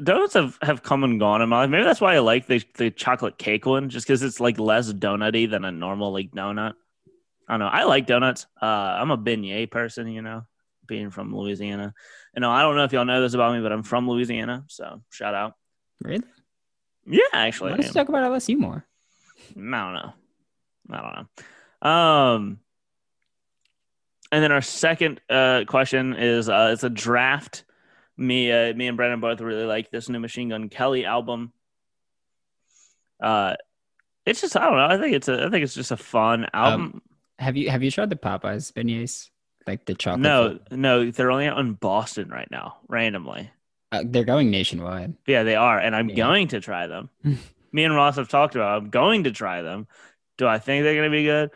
donuts 0.03 0.34
have, 0.34 0.57
have 0.61 0.84
come 0.84 1.05
and 1.05 1.20
gone 1.20 1.41
in 1.41 1.47
my 1.47 1.59
life. 1.59 1.70
Maybe 1.70 1.84
that's 1.84 2.01
why 2.01 2.16
I 2.16 2.20
like 2.20 2.47
the 2.47 2.64
the 2.76 2.89
chocolate 2.89 3.38
cake 3.38 3.68
one, 3.68 3.89
just 3.89 4.07
because 4.07 4.24
it's 4.24 4.39
like 4.39 4.57
less 4.57 4.91
donutty 4.91 5.49
than 5.49 5.64
a 5.64 5.72
normal 5.72 6.11
like 6.11 6.32
donut. 6.32 6.74
I 7.47 7.53
don't 7.53 7.59
know. 7.59 7.68
I 7.68 7.84
like 7.84 8.07
donuts. 8.07 8.47
Uh, 8.59 8.66
I'm 8.66 9.11
a 9.11 9.18
beignet 9.18 9.70
person, 9.70 10.07
you 10.07 10.24
know 10.24 10.45
being 10.88 11.09
from 11.09 11.36
Louisiana. 11.36 11.93
Know, 12.36 12.51
I 12.51 12.61
don't 12.61 12.75
know 12.75 12.84
if 12.84 12.93
y'all 12.93 13.05
know 13.05 13.21
this 13.21 13.34
about 13.34 13.53
me, 13.53 13.61
but 13.61 13.71
I'm 13.71 13.84
from 13.84 14.09
Louisiana, 14.09 14.65
so 14.67 15.01
shout 15.09 15.36
out. 15.36 15.53
Really? 16.01 16.23
Yeah, 17.05 17.21
actually. 17.34 17.71
Let's 17.73 17.93
talk 17.93 18.09
about 18.09 18.29
LSU 18.31 18.57
more. 18.57 18.86
I 19.51 19.53
don't 19.55 19.65
know. 19.65 20.13
I 20.89 21.01
don't 21.01 21.15
know. 21.15 21.89
Um, 21.89 22.59
and 24.31 24.43
then 24.43 24.51
our 24.51 24.61
second 24.61 25.21
uh, 25.29 25.63
question 25.67 26.13
is 26.13 26.49
uh, 26.49 26.71
it's 26.73 26.84
a 26.84 26.89
draft. 26.89 27.65
Me, 28.17 28.51
uh, 28.51 28.73
me 28.73 28.88
and 28.88 28.97
Brandon 28.97 29.19
both 29.19 29.41
really 29.41 29.65
like 29.65 29.91
this 29.91 30.09
new 30.09 30.19
Machine 30.19 30.49
Gun 30.49 30.69
Kelly 30.69 31.05
album. 31.05 31.51
Uh, 33.19 33.55
it's 34.25 34.41
just 34.41 34.55
I 34.55 34.65
don't 34.65 34.77
know. 34.77 34.88
I 34.88 34.97
think 34.97 35.15
it's 35.15 35.27
a 35.27 35.45
I 35.45 35.49
think 35.49 35.63
it's 35.63 35.73
just 35.73 35.91
a 35.91 35.97
fun 35.97 36.47
album. 36.53 36.81
Um, 36.81 37.01
have 37.39 37.57
you 37.57 37.69
have 37.69 37.84
you 37.84 37.91
tried 37.91 38.09
the 38.09 38.15
Popeyes 38.15 38.71
beignets? 38.71 39.29
Like 39.66 39.86
the 39.86 39.93
chocolate. 39.95 40.22
No, 40.22 40.59
no, 40.72 41.11
they're 41.11 41.32
only 41.32 41.47
out 41.47 41.57
in 41.59 41.74
Boston 41.74 42.30
right 42.30 42.49
now, 42.51 42.78
randomly. 42.88 43.49
Uh, 43.91 44.03
they're 44.05 44.24
going 44.26 44.49
nationwide. 44.51 45.14
Yeah, 45.28 45.43
they 45.43 45.55
are, 45.55 45.78
and 45.80 45.95
I'm 45.95 46.09
Yeah. 46.09 46.16
going 46.16 46.47
to 46.49 46.59
try 46.59 46.88
them. 46.88 47.09
Me 47.72 47.84
and 47.84 47.95
Ross 47.95 48.18
have 48.18 48.28
talked 48.30 48.55
about. 48.55 48.82
I'm 48.82 48.89
going 48.89 49.24
to 49.26 49.32
try 49.32 49.61
them. 49.61 49.88
Do 50.38 50.47
I 50.47 50.59
think 50.59 50.84
they're 50.84 50.95
going 50.95 51.09
to 51.11 51.16
be 51.16 51.24
good? 51.24 51.51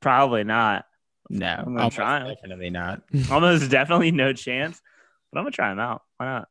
Probably 0.00 0.44
not. 0.44 0.86
No, 1.32 1.46
I'm 1.64 1.76
gonna 1.76 1.90
try 1.90 2.20
'em. 2.22 2.26
Definitely 2.34 2.70
not. 2.70 3.02
Almost 3.30 3.70
definitely 3.70 4.10
no 4.10 4.32
chance. 4.32 4.82
But 5.30 5.38
I'm 5.38 5.44
gonna 5.44 5.52
try 5.52 5.68
them 5.68 5.78
out. 5.78 6.02
Why 6.16 6.26
not? 6.26 6.48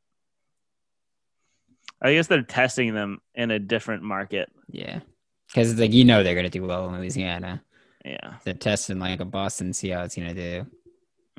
I 2.02 2.14
guess 2.14 2.28
they're 2.28 2.44
testing 2.44 2.94
them 2.94 3.20
in 3.36 3.52
a 3.52 3.60
different 3.60 4.04
market. 4.04 4.50
yeah, 4.70 5.02
because 5.48 5.78
like 5.78 5.92
you 5.92 6.06
know 6.06 6.24
they're 6.24 6.36
gonna 6.36 6.50
do 6.50 6.64
well 6.66 6.88
in 6.88 6.96
Louisiana. 6.98 7.62
Yeah. 8.06 8.36
They're 8.46 8.54
testing 8.54 9.00
like 9.00 9.20
a 9.20 9.26
Boston, 9.26 9.74
see 9.74 9.90
how 9.90 10.04
it's 10.04 10.16
gonna 10.16 10.34
do. 10.34 10.66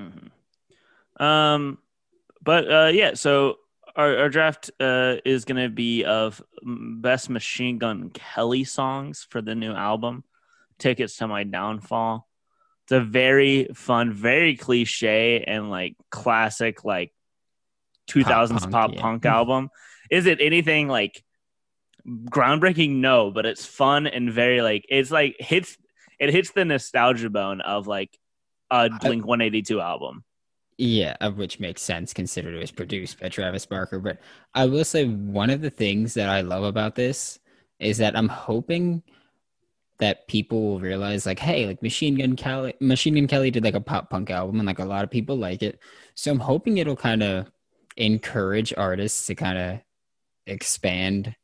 Hmm 0.01 1.23
Um, 1.23 1.79
but 2.43 2.71
uh, 2.71 2.91
yeah. 2.93 3.15
So 3.15 3.57
our, 3.95 4.17
our 4.17 4.29
draft 4.29 4.71
uh, 4.81 5.17
is 5.25 5.45
going 5.45 5.63
to 5.63 5.69
be 5.69 6.05
of 6.05 6.43
best 6.63 7.29
Machine 7.29 7.79
Gun 7.79 8.11
Kelly 8.11 8.65
songs 8.65 9.27
for 9.29 9.43
the 9.43 9.55
new 9.55 9.73
album, 9.73 10.25
"Tickets 10.79 11.17
to 11.17 11.29
My 11.29 11.45
Downfall." 11.45 12.27
It's 12.85 12.93
a 12.93 13.01
very 13.01 13.69
fun, 13.75 14.13
very 14.13 14.57
cliche 14.57 15.45
and 15.47 15.71
like 15.71 15.97
classic, 16.11 16.85
like 16.85 17.13
two 18.07 18.25
thousands 18.25 18.63
punk, 18.63 18.73
pop 18.73 18.95
yeah. 18.95 19.01
punk 19.01 19.27
album. 19.27 19.71
Is 20.11 20.27
it 20.27 20.41
anything 20.41 20.89
like 20.89 21.23
groundbreaking? 22.07 22.97
No, 22.97 23.31
but 23.31 23.47
it's 23.47 23.65
fun 23.65 24.07
and 24.07 24.33
very 24.33 24.63
like 24.63 24.87
it's 24.89 25.11
like 25.11 25.37
hits 25.39 25.77
it 26.19 26.31
hits 26.31 26.51
the 26.51 26.65
nostalgia 26.65 27.31
bone 27.31 27.61
of 27.61 27.87
like 27.87 28.19
a 28.71 28.91
Blink 29.01 29.27
One 29.27 29.41
Eighty 29.41 29.63
Two 29.63 29.81
album. 29.81 30.25
Yeah, 30.79 31.17
of 31.21 31.37
which 31.37 31.61
makes 31.61 31.83
sense 31.83 32.15
considering 32.15 32.57
it 32.57 32.61
was 32.61 32.71
produced 32.71 33.21
by 33.21 33.29
Travis 33.29 33.67
Barker. 33.67 33.99
But 33.99 34.19
I 34.55 34.65
will 34.65 34.85
say 34.85 35.05
one 35.05 35.51
of 35.51 35.61
the 35.61 35.71
things 35.71 36.15
that 36.15 36.31
I 36.31 36.41
love 36.41 36.65
about 36.65 36.95
this 36.95 37.39
is 37.79 37.99
that 37.99 38.17
I'm 38.17 38.29
hoping 38.29 39.03
that 39.99 40.27
people 40.27 40.63
will 40.63 40.81
realize 40.81 41.27
like, 41.27 41.39
hey, 41.39 41.67
like 41.67 41.83
Machine 41.83 42.17
Gun 42.17 42.35
Kelly 42.35 42.75
Machine 42.81 43.15
Gun 43.15 43.27
Kelly 43.27 43.51
did 43.51 43.65
like 43.65 43.75
a 43.75 43.81
pop 43.81 44.09
punk 44.09 44.31
album 44.31 44.59
and 44.59 44.67
like 44.67 44.79
a 44.79 44.85
lot 44.85 45.05
of 45.05 45.11
people 45.11 45.37
like 45.37 45.63
it. 45.63 45.79
So 46.15 46.33
I'm 46.33 46.41
hoping 46.41 46.79
it'll 46.79 46.97
kind 46.97 47.23
of 47.23 47.51
encourage 47.97 48.73
artists 48.77 49.27
to 49.27 49.35
kind 49.35 49.59
of 49.59 49.81
expand 50.47 51.37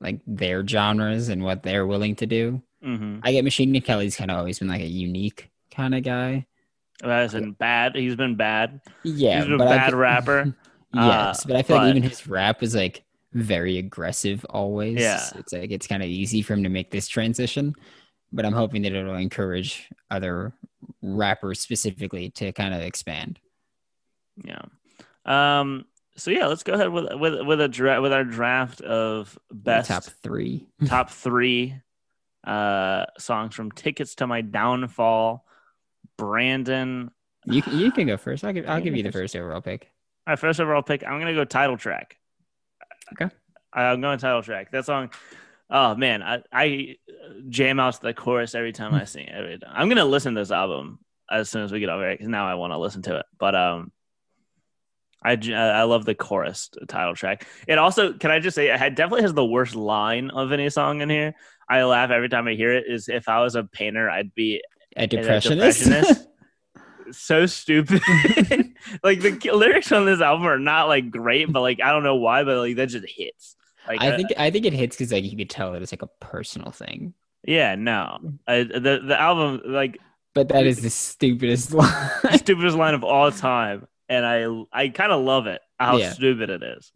like 0.00 0.20
their 0.26 0.66
genres 0.66 1.30
and 1.30 1.42
what 1.42 1.62
they're 1.62 1.86
willing 1.86 2.16
to 2.16 2.26
do. 2.26 2.62
Mm-hmm. 2.84 3.20
I 3.22 3.32
get 3.32 3.44
Machine 3.44 3.72
Gun 3.72 3.80
Kelly's 3.80 4.16
kind 4.16 4.30
of 4.30 4.36
always 4.36 4.58
been 4.58 4.68
like 4.68 4.82
a 4.82 4.86
unique 4.86 5.50
kind 5.74 5.94
of 5.94 6.02
guy. 6.02 6.46
As 7.02 7.34
in 7.34 7.52
bad, 7.52 7.96
he's 7.96 8.16
been 8.16 8.36
bad. 8.36 8.80
Yeah, 9.02 9.38
He's 9.38 9.48
been 9.48 9.60
a 9.60 9.64
I 9.64 9.76
bad 9.76 9.90
thi- 9.90 9.96
rapper. 9.96 10.54
yes, 10.94 11.44
Uh, 11.44 11.48
but 11.48 11.56
I 11.56 11.62
feel 11.62 11.76
but- 11.76 11.82
like 11.84 11.90
even 11.96 12.02
his 12.08 12.26
rap 12.26 12.60
was 12.60 12.74
like 12.74 13.04
very 13.32 13.78
aggressive 13.78 14.44
always. 14.48 15.00
Yeah. 15.00 15.20
It's 15.36 15.52
like 15.52 15.70
it's 15.72 15.86
kind 15.88 16.02
of 16.02 16.08
easy 16.08 16.40
for 16.40 16.54
him 16.54 16.62
to 16.62 16.68
make 16.68 16.90
this 16.90 17.08
transition. 17.08 17.74
But 18.32 18.46
I'm 18.46 18.52
hoping 18.52 18.82
that 18.82 18.92
it'll 18.92 19.14
encourage 19.16 19.88
other 20.10 20.52
rappers 21.02 21.60
specifically 21.60 22.30
to 22.30 22.52
kind 22.52 22.74
of 22.74 22.80
expand. 22.80 23.38
Yeah. 24.44 24.62
Um. 25.26 25.84
So 26.16 26.30
yeah, 26.30 26.46
let's 26.46 26.62
go 26.62 26.74
ahead 26.74 26.90
with 26.90 27.12
with 27.14 27.42
with 27.46 27.60
a 27.60 27.68
dra- 27.68 28.00
with 28.00 28.12
our 28.12 28.24
draft 28.24 28.80
of 28.82 29.36
best 29.52 29.88
top 29.88 30.04
three. 30.04 30.66
top 30.86 31.10
three 31.10 31.74
uh 32.44 33.06
songs 33.18 33.54
from 33.54 33.72
Tickets 33.72 34.14
to 34.16 34.26
My 34.28 34.42
Downfall. 34.42 35.44
Brandon. 36.16 37.10
You 37.46 37.62
can, 37.62 37.78
you 37.78 37.92
can 37.92 38.06
go 38.06 38.16
first. 38.16 38.44
I'll 38.44 38.52
give 38.52 38.68
I'll 38.68 38.78
You 38.78 38.84
give 38.84 38.96
you 38.96 39.02
the 39.02 39.12
first. 39.12 39.36
overall 39.36 39.60
pick. 39.60 39.90
All 40.26 40.32
right, 40.32 40.38
first 40.38 40.60
overall 40.60 40.82
pick. 40.82 41.04
I'm 41.04 41.18
gonna 41.18 41.34
go 41.34 41.44
title 41.44 41.76
track. 41.76 42.16
Okay. 43.12 43.32
I'm 43.72 44.00
going 44.00 44.18
title 44.18 44.42
track. 44.42 44.70
That 44.70 44.86
song. 44.86 45.10
Oh 45.70 45.94
man, 45.94 46.22
I, 46.22 46.42
I 46.52 46.96
jam 47.48 47.80
out 47.80 47.94
to 47.94 48.02
the 48.02 48.14
chorus 48.14 48.54
every 48.54 48.72
time 48.72 48.94
I 48.94 49.04
sing. 49.04 49.26
it, 49.26 49.34
Every 49.34 49.58
time. 49.58 49.70
I'm 49.74 49.88
gonna 49.88 50.04
listen 50.04 50.34
to 50.34 50.40
this 50.40 50.50
album 50.50 51.00
as 51.30 51.50
soon 51.50 51.64
as 51.64 51.72
we 51.72 51.80
get 51.80 51.88
over 51.88 52.08
it 52.08 52.14
because 52.14 52.28
now 52.28 52.46
I 52.46 52.54
want 52.54 52.72
to 52.72 52.78
listen 52.78 53.02
to 53.02 53.16
it. 53.18 53.26
But 53.38 53.54
um, 53.54 53.92
I 55.22 55.32
I 55.32 55.82
love 55.84 56.04
the 56.04 56.14
chorus 56.14 56.70
title 56.88 57.14
track. 57.14 57.46
It 57.66 57.78
also 57.78 58.12
can 58.12 58.30
I 58.30 58.40
just 58.40 58.54
say 58.54 58.68
it 58.70 58.94
definitely 58.94 59.22
has 59.22 59.34
the 59.34 59.44
worst 59.44 59.74
line 59.74 60.30
of 60.30 60.52
any 60.52 60.70
song 60.70 61.00
in 61.00 61.10
here. 61.10 61.34
I 61.68 61.82
laugh 61.84 62.10
every 62.10 62.28
time 62.28 62.46
I 62.46 62.54
hear 62.54 62.72
it. 62.74 62.84
Is 62.86 63.08
if 63.08 63.28
I 63.28 63.40
was 63.40 63.54
a 63.54 63.64
painter, 63.64 64.08
I'd 64.10 64.34
be 64.34 64.62
A 64.96 65.06
a 65.06 65.06
depressionist. 65.06 65.40
depressionist. 65.40 66.28
so 67.12 67.46
stupid. 67.46 68.02
like 69.02 69.20
the 69.20 69.50
lyrics 69.52 69.92
on 69.92 70.06
this 70.06 70.20
album 70.20 70.46
are 70.46 70.58
not 70.58 70.88
like 70.88 71.10
great, 71.10 71.52
but 71.52 71.60
like 71.60 71.80
I 71.82 71.90
don't 71.92 72.02
know 72.04 72.16
why, 72.16 72.44
but 72.44 72.58
like 72.58 72.76
that 72.76 72.88
just 72.88 73.06
hits. 73.08 73.56
Like 73.86 74.00
I 74.00 74.10
uh, 74.10 74.16
think 74.16 74.32
I 74.36 74.50
think 74.50 74.66
it 74.66 74.72
hits 74.72 74.96
because 74.96 75.12
like 75.12 75.24
you 75.24 75.36
could 75.36 75.50
tell 75.50 75.72
that 75.72 75.82
it's 75.82 75.92
like 75.92 76.02
a 76.02 76.08
personal 76.20 76.70
thing. 76.70 77.14
yeah, 77.46 77.74
no, 77.74 78.18
I, 78.46 78.62
the 78.64 79.02
the 79.06 79.20
album 79.20 79.60
like 79.66 80.00
But 80.34 80.48
that 80.48 80.66
is 80.66 80.80
the 80.80 80.90
stupidest 80.90 81.72
line. 81.74 82.10
stupidest 82.38 82.76
line 82.76 82.94
of 82.94 83.04
all 83.04 83.30
time, 83.30 83.86
and 84.08 84.24
I 84.26 84.46
I 84.72 84.88
kind 84.88 85.12
of 85.12 85.22
love 85.24 85.46
it 85.46 85.60
how 85.78 85.98
Yeah. 85.98 86.10
stupid 86.14 86.50
it 86.50 86.62
is. 86.62 86.92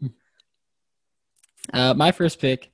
uh, 1.72 1.94
my 1.94 2.12
first 2.12 2.40
pick, 2.40 2.70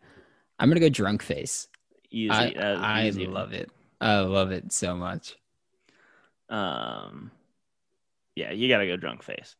I'm 0.59 0.69
gonna 0.69 0.81
go 0.81 0.89
drunk 0.89 1.23
face. 1.23 1.69
Easy, 2.11 2.33
I, 2.33 2.51
uh, 2.53 2.79
I 2.81 3.09
easy. 3.09 3.27
love 3.27 3.53
it. 3.53 3.71
I 4.05 4.21
love 4.21 4.53
it 4.53 4.71
so 4.71 4.95
much. 4.95 5.35
Um, 6.51 7.31
yeah, 8.37 8.53
you 8.53 8.69
gotta 8.69 8.87
go 8.87 8.97
drunk 8.97 9.23
face. 9.23 9.57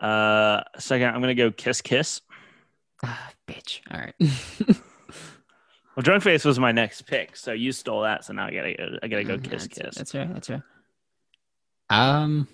Uh, 0.00 0.62
second, 0.78 1.14
I'm 1.14 1.20
gonna 1.20 1.34
go 1.34 1.50
kiss 1.50 1.82
kiss. 1.82 2.22
Ah, 3.04 3.30
bitch. 3.46 3.80
All 3.90 4.00
right. 4.00 4.14
Well, 5.94 6.02
drunk 6.02 6.22
face 6.22 6.42
was 6.46 6.58
my 6.58 6.72
next 6.72 7.02
pick, 7.02 7.36
so 7.36 7.52
you 7.52 7.70
stole 7.70 8.00
that, 8.02 8.24
so 8.24 8.32
now 8.32 8.46
I 8.46 8.50
gotta 8.50 8.74
go. 8.74 8.98
I 9.02 9.08
gotta 9.08 9.24
go 9.24 9.36
Mm, 9.36 9.44
kiss 9.44 9.66
that's, 9.66 9.78
kiss. 9.78 9.94
That's 9.94 10.14
right. 10.14 10.32
That's 10.32 10.48
right. 10.48 10.62
Um, 11.90 12.48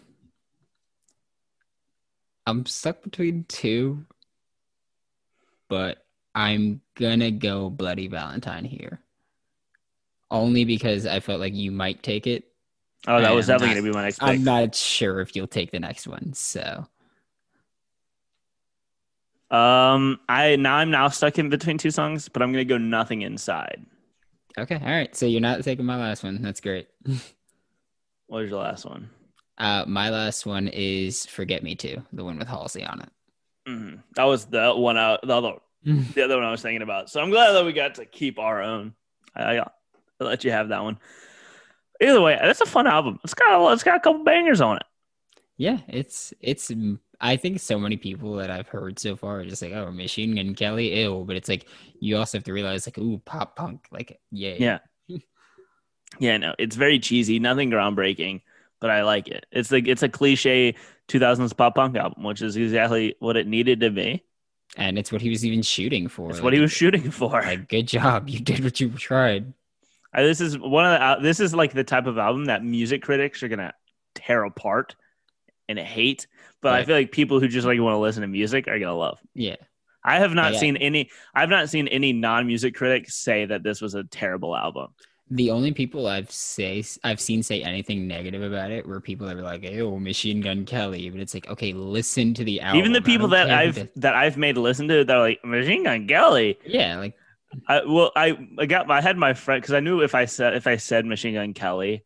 I'm 2.49 2.67
stuck 2.67 3.01
between 3.05 3.45
two, 3.45 4.05
but 5.69 6.05
I'm 6.35 6.81
gonna 6.97 7.31
go 7.31 7.71
Bloody 7.71 8.09
Valentine 8.09 8.65
here. 8.65 8.99
Only 10.31 10.65
because 10.65 11.07
I 11.07 11.21
felt 11.21 11.41
like 11.41 11.55
you 11.55 11.71
might 11.71 12.03
take 12.03 12.27
it. 12.27 12.45
Oh, 13.07 13.21
that 13.21 13.31
I'm 13.31 13.37
was 13.37 13.47
definitely 13.47 13.69
not- 13.69 13.75
gonna 13.81 13.91
be 13.93 13.97
my 13.97 14.03
next 14.03 14.19
pick. 14.19 14.29
I'm 14.29 14.45
not 14.45 14.75
sure 14.75 15.21
if 15.21 15.35
you'll 15.35 15.47
take 15.47 15.71
the 15.71 15.81
next 15.81 16.07
one. 16.07 16.33
So 16.35 16.87
Um, 19.51 20.21
I 20.29 20.57
now 20.57 20.77
I'm 20.77 20.91
now 20.91 21.09
stuck 21.09 21.39
in 21.39 21.49
between 21.49 21.79
two 21.79 21.91
songs, 21.91 22.29
but 22.29 22.43
I'm 22.43 22.53
gonna 22.53 22.65
go 22.65 22.77
nothing 22.79 23.23
inside. 23.23 23.85
okay, 24.59 24.75
all 24.77 24.91
right. 24.91 25.15
So 25.17 25.25
you're 25.27 25.41
not 25.41 25.63
taking 25.63 25.87
my 25.87 25.97
last 25.97 26.23
one. 26.23 26.43
That's 26.43 26.61
great. 26.61 26.89
What 28.27 28.43
was 28.43 28.51
your 28.51 28.61
last 28.61 28.85
one? 28.85 29.09
Uh, 29.57 29.87
my 29.89 30.11
last 30.11 30.45
one 30.45 30.69
is 30.69 31.25
"Forget 31.25 31.63
Me 31.63 31.75
Too," 31.75 32.03
the 32.13 32.23
one 32.27 32.39
with 32.39 32.47
Halsey 32.47 32.85
on 32.85 33.01
it. 33.01 33.09
hmm 33.67 33.95
That 34.17 34.25
was 34.25 34.45
the 34.45 34.75
one. 34.75 34.99
out. 34.99 35.27
the 35.27 35.35
other, 35.35 35.53
the 35.85 36.25
other 36.25 36.37
one 36.37 36.45
I 36.45 36.51
was 36.51 36.61
thinking 36.61 36.83
about. 36.83 37.09
So 37.09 37.23
I'm 37.23 37.31
glad 37.31 37.53
that 37.53 37.65
we 37.65 37.73
got 37.73 37.95
to 37.95 38.05
keep 38.05 38.39
our 38.39 38.61
own. 38.63 38.93
I, 39.35 39.57
I 39.57 39.67
I'll 40.21 40.27
let 40.27 40.45
you 40.45 40.51
have 40.51 40.69
that 40.69 40.83
one. 40.83 40.99
Either 42.01 42.21
way, 42.21 42.39
that's 42.41 42.61
a 42.61 42.67
fun 42.67 42.87
album. 42.87 43.19
It's 43.25 43.35
got 43.35 43.61
a, 43.61 43.73
it's 43.73 43.83
got 43.83 43.97
a 43.97 44.01
couple 44.01 44.25
bangers 44.25 44.61
on 44.61 44.77
it. 44.77 44.85
Yeah, 45.57 45.79
it's 45.89 46.33
it's. 46.41 46.71
I 47.21 47.37
think 47.37 47.59
so 47.59 47.79
many 47.81 47.97
people 47.97 48.37
that 48.37 48.51
I've 48.51 48.69
heard 48.69 48.99
so 49.01 49.17
far 49.17 49.41
are 49.41 49.45
just 49.45 49.61
like, 49.63 49.73
"Oh, 49.73 49.91
Machine 49.91 50.37
Gun 50.37 50.55
Kelly, 50.55 51.01
ew," 51.01 51.25
but 51.27 51.37
it's 51.37 51.49
like 51.49 51.67
you 51.99 52.17
also 52.17 52.39
have 52.39 52.45
to 52.45 52.53
realize, 52.53 52.87
like, 52.87 52.99
"Ooh, 52.99 53.19
pop 53.25 53.57
punk, 53.57 53.87
like, 53.91 54.21
yay." 54.31 54.59
Yeah. 54.61 54.79
Yeah, 56.19 56.37
no, 56.39 56.55
it's 56.59 56.77
very 56.77 56.99
cheesy, 56.99 57.39
nothing 57.39 57.71
groundbreaking, 57.71 58.43
but 58.81 58.91
I 58.91 59.03
like 59.03 59.29
it. 59.29 59.47
It's 59.53 59.71
like 59.71 59.87
it's 59.87 60.03
a 60.03 60.09
cliche 60.09 60.75
2000s 61.07 61.53
pop 61.53 61.75
punk 61.75 61.97
album, 61.97 62.23
which 62.25 62.43
is 62.43 62.57
exactly 62.57 63.17
what 63.21 63.37
it 63.37 63.47
needed 63.47 63.81
to 63.81 63.91
be. 63.91 64.25
and 64.77 64.99
it's 64.99 65.11
what 65.13 65.21
he 65.23 65.31
was 65.31 65.45
even 65.45 65.63
shooting 65.63 66.09
for. 66.09 66.31
It's 66.31 66.41
like, 66.41 66.45
what 66.45 66.53
he 66.53 66.61
was 66.61 66.73
shooting 66.73 67.11
for. 67.11 67.43
Like, 67.43 67.69
good 67.69 67.89
job, 67.89 68.29
you 68.29 68.41
did 68.41 68.63
what 68.65 68.81
you 68.81 68.91
tried. 68.91 69.53
Uh, 70.15 70.23
this 70.23 70.41
is 70.41 70.59
one 70.59 70.87
of 70.87 70.93
the 70.93 71.03
al- 71.03 71.21
this 71.21 71.39
is 71.41 71.55
like 71.55 71.73
the 71.73 71.85
type 71.85 72.07
of 72.07 72.19
album 72.19 72.47
that 72.47 72.65
music 72.65 73.03
critics 73.03 73.43
are 73.43 73.49
gonna 73.49 73.75
tear 74.15 74.45
apart 74.45 74.97
and 75.69 75.79
hate. 75.79 76.27
But 76.63 76.75
I 76.75 76.85
feel 76.85 76.97
like 76.97 77.13
people 77.13 77.41
who 77.41 77.49
just 77.49 77.67
like 77.67 77.79
want 77.81 77.95
to 77.95 77.99
listen 77.99 78.23
to 78.23 78.27
music 78.29 78.69
are 78.69 78.79
gonna 78.79 78.97
love. 78.97 79.19
Yeah, 79.35 79.57
I 80.03 80.19
have 80.19 80.33
not 80.35 80.55
Yeah. 80.55 80.59
seen 80.61 80.77
any. 80.79 81.11
I've 81.35 81.51
not 81.51 81.69
seen 81.69 81.89
any 81.89 82.13
non-music 82.13 82.75
critics 82.75 83.15
say 83.17 83.45
that 83.45 83.63
this 83.63 83.81
was 83.81 83.95
a 83.95 84.05
terrible 84.05 84.57
album. 84.57 84.89
the 85.31 85.51
only 85.51 85.73
people 85.73 86.07
I've 86.07 86.31
say 86.31 86.83
I've 87.05 87.21
seen 87.21 87.43
say 87.43 87.63
anything 87.63 88.09
negative 88.09 88.43
about 88.43 88.71
it 88.71 88.87
were 88.87 88.99
people 88.99 89.27
that 89.27 89.37
were 89.37 89.43
like, 89.43 89.63
"Oh, 89.79 89.99
Machine 89.99 90.41
Gun 90.41 90.65
Kelly," 90.65 91.11
but 91.11 91.21
it's 91.21 91.35
like, 91.35 91.47
okay, 91.51 91.75
listen 91.75 92.33
to 92.33 92.45
the 92.45 92.63
album. 92.63 92.79
Even 92.79 92.93
the 92.93 93.03
people 93.03 93.29
that 93.29 93.51
I've 93.51 93.75
that- 93.75 93.95
that 93.97 94.15
I've 94.15 94.39
made 94.39 94.57
listen 94.57 94.89
to, 94.89 95.05
they're 95.05 95.19
like 95.19 95.45
Machine 95.45 95.85
Gun 95.85 96.09
Kelly. 96.09 96.59
yeah, 96.65 96.97
like 96.99 97.15
I 97.67 97.85
well, 97.85 98.13
I 98.15 98.39
I 98.59 98.67
got 98.67 98.91
I 98.91 99.01
had 99.01 99.17
my 99.17 99.35
friend 99.35 99.61
because 99.61 99.75
I 99.75 99.81
knew 99.81 100.03
if 100.03 100.15
I 100.15 100.27
said 100.27 100.55
if 100.55 100.67
I 100.67 100.77
said 100.77 101.07
Machine 101.07 101.35
Gun 101.35 101.55
Kelly, 101.55 102.05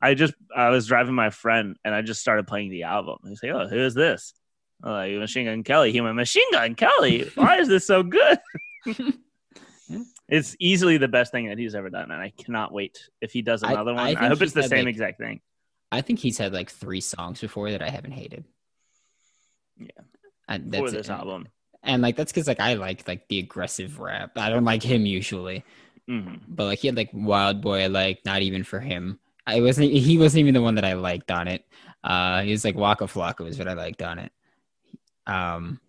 I 0.00 0.14
just 0.14 0.34
I 0.54 0.70
was 0.70 0.86
driving 0.86 1.14
my 1.14 1.30
friend 1.30 1.76
and 1.84 1.94
I 1.94 2.02
just 2.02 2.20
started 2.20 2.46
playing 2.46 2.70
the 2.70 2.84
album. 2.84 3.18
He's 3.26 3.42
like, 3.42 3.52
"Oh, 3.52 3.66
who 3.66 3.78
is 3.78 3.94
this?" 3.94 4.34
I'm 4.82 4.90
Like 4.90 5.12
Machine 5.14 5.46
Gun 5.46 5.62
Kelly. 5.62 5.92
He 5.92 6.00
went 6.00 6.16
Machine 6.16 6.50
Gun 6.52 6.74
Kelly. 6.74 7.30
Why 7.34 7.58
is 7.58 7.68
this 7.68 7.86
so 7.86 8.02
good? 8.02 8.38
it's 10.28 10.56
easily 10.58 10.98
the 10.98 11.08
best 11.08 11.32
thing 11.32 11.48
that 11.48 11.58
he's 11.58 11.74
ever 11.74 11.88
done, 11.90 12.10
and 12.10 12.20
I 12.20 12.32
cannot 12.36 12.72
wait 12.72 12.98
if 13.20 13.32
he 13.32 13.42
does 13.42 13.62
another 13.62 13.92
I 13.92 13.94
one. 13.94 14.04
I, 14.04 14.06
think 14.14 14.18
hope 14.20 14.42
it's 14.42 14.52
the 14.52 14.62
same 14.62 14.84
like- 14.86 14.92
exact 14.92 15.18
thing. 15.18 15.40
I 15.90 16.00
think 16.00 16.18
he's 16.20 16.38
had 16.38 16.54
like 16.54 16.70
three 16.70 17.02
songs 17.02 17.40
before 17.40 17.70
that 17.70 17.82
I 17.82 17.90
haven't 17.90 18.12
hated. 18.12 18.44
Yeah. 19.78 19.88
And 20.48 20.64
for 20.64 20.70
that's 20.70 20.92
this 20.92 21.08
it. 21.08 21.12
album. 21.12 21.48
And 21.82 22.02
like 22.02 22.16
that's 22.16 22.32
because 22.32 22.46
like 22.46 22.60
I 22.60 22.74
like 22.74 23.06
like 23.08 23.28
the 23.28 23.38
aggressive 23.38 23.98
rap. 23.98 24.38
I 24.38 24.50
don't 24.50 24.64
like 24.64 24.82
him 24.82 25.06
usually, 25.06 25.64
hmm 26.06 26.34
but 26.48 26.66
like 26.66 26.78
he 26.80 26.88
had 26.88 26.96
like 26.96 27.10
Wild 27.12 27.60
Boy. 27.60 27.88
Like 27.88 28.24
not 28.24 28.42
even 28.42 28.64
for 28.64 28.80
him. 28.80 29.18
I 29.46 29.60
wasn't. 29.60 29.92
He 29.92 30.18
wasn't 30.18 30.40
even 30.40 30.54
the 30.54 30.62
one 30.62 30.76
that 30.76 30.84
I 30.84 30.94
liked 30.94 31.30
on 31.30 31.48
it. 31.48 31.64
Uh, 32.04 32.42
he 32.42 32.52
was 32.52 32.64
like 32.64 32.76
Waka 32.76 33.04
Flocka 33.04 33.40
was 33.44 33.58
what 33.58 33.68
I 33.68 33.74
liked 33.74 34.02
on 34.02 34.18
it. 34.18 34.32
Um, 35.26 35.80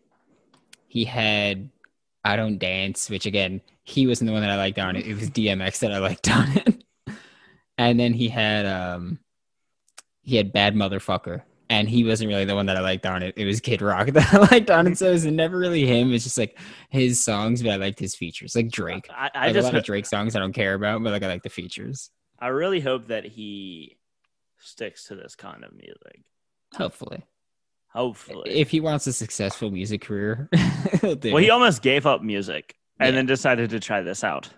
he 0.88 1.06
had 1.06 1.70
I 2.24 2.36
don't 2.36 2.58
dance, 2.58 3.10
which 3.10 3.26
again 3.26 3.62
he 3.84 4.08
wasn't 4.08 4.28
the 4.28 4.34
one 4.34 4.42
that 4.42 4.52
I 4.52 4.58
liked 4.58 4.80
on 4.80 4.96
it. 4.96 5.06
It 5.06 5.16
was 5.16 5.30
DMX 5.30 5.80
that 5.80 5.92
I 5.92 6.00
liked 6.00 6.30
on 6.32 6.58
it. 6.58 6.84
and 7.78 8.00
then 8.00 8.14
he 8.14 8.30
had 8.30 8.66
um, 8.66 9.20
he 10.22 10.38
had 10.38 10.54
Bad 10.54 10.76
Motherfucker, 10.76 11.44
and 11.70 11.90
he 11.90 12.04
wasn't 12.04 12.28
really 12.30 12.46
the 12.46 12.56
one 12.56 12.66
that 12.68 12.78
I 12.78 12.82
liked 12.82 13.06
on 13.06 13.24
it. 13.24 13.34
It 13.38 13.46
was 13.46 13.60
Kid 13.60 13.82
Rock 13.82 14.08
that 14.12 14.34
I 14.34 14.38
liked 14.52 14.70
on 14.70 14.88
it. 14.88 14.98
So 14.98 15.08
it 15.10 15.12
was 15.14 15.26
never 15.26 15.58
really 15.58 15.86
him. 15.86 16.14
It's 16.14 16.24
just 16.24 16.38
like 16.38 16.58
his 16.90 17.24
songs, 17.24 17.64
but 17.64 17.72
I 17.72 17.76
liked 17.78 18.00
his 18.00 18.16
features, 18.16 18.56
like 18.56 18.70
Drake. 18.70 19.08
I, 19.10 19.30
I 19.34 19.46
like 19.48 19.54
just 19.56 19.64
a 19.70 19.72
lot 19.72 19.76
of 19.78 19.84
Drake 19.84 20.06
songs 20.06 20.36
I 20.36 20.40
don't 20.40 20.54
care 20.54 20.74
about, 20.74 21.02
but 21.04 21.12
like 21.12 21.24
I 21.24 21.28
like 21.28 21.44
the 21.44 21.50
features. 21.50 22.10
I 22.40 22.48
really 22.48 22.80
hope 22.80 23.08
that 23.08 23.26
he 23.26 23.98
sticks 24.60 25.06
to 25.06 25.16
this 25.16 25.36
kind 25.36 25.64
of 25.64 25.72
music. 25.74 26.22
Hopefully, 26.76 27.24
Hopefully. 27.90 28.50
if 28.50 28.70
he 28.70 28.80
wants 28.80 29.06
a 29.08 29.14
successful 29.14 29.70
music 29.72 30.02
career, 30.02 30.50
well, 31.04 31.38
he 31.38 31.50
almost 31.52 31.82
gave 31.82 32.06
up 32.06 32.22
music 32.24 32.76
and 33.00 33.10
Yeah. 33.10 33.16
then 33.16 33.26
decided 33.28 33.70
to 33.72 33.80
try 33.80 34.02
this 34.02 34.24
out, 34.24 34.50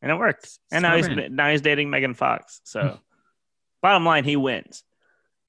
and 0.00 0.10
it 0.10 0.14
worked. 0.16 0.58
And 0.70 0.82
now 0.82 0.96
he's 0.96 1.08
now 1.30 1.50
he's 1.50 1.60
dating 1.60 1.90
Megan 1.90 2.14
Fox. 2.14 2.60
So, 2.64 2.98
bottom 3.82 4.04
line, 4.04 4.24
he 4.24 4.36
wins. 4.36 4.84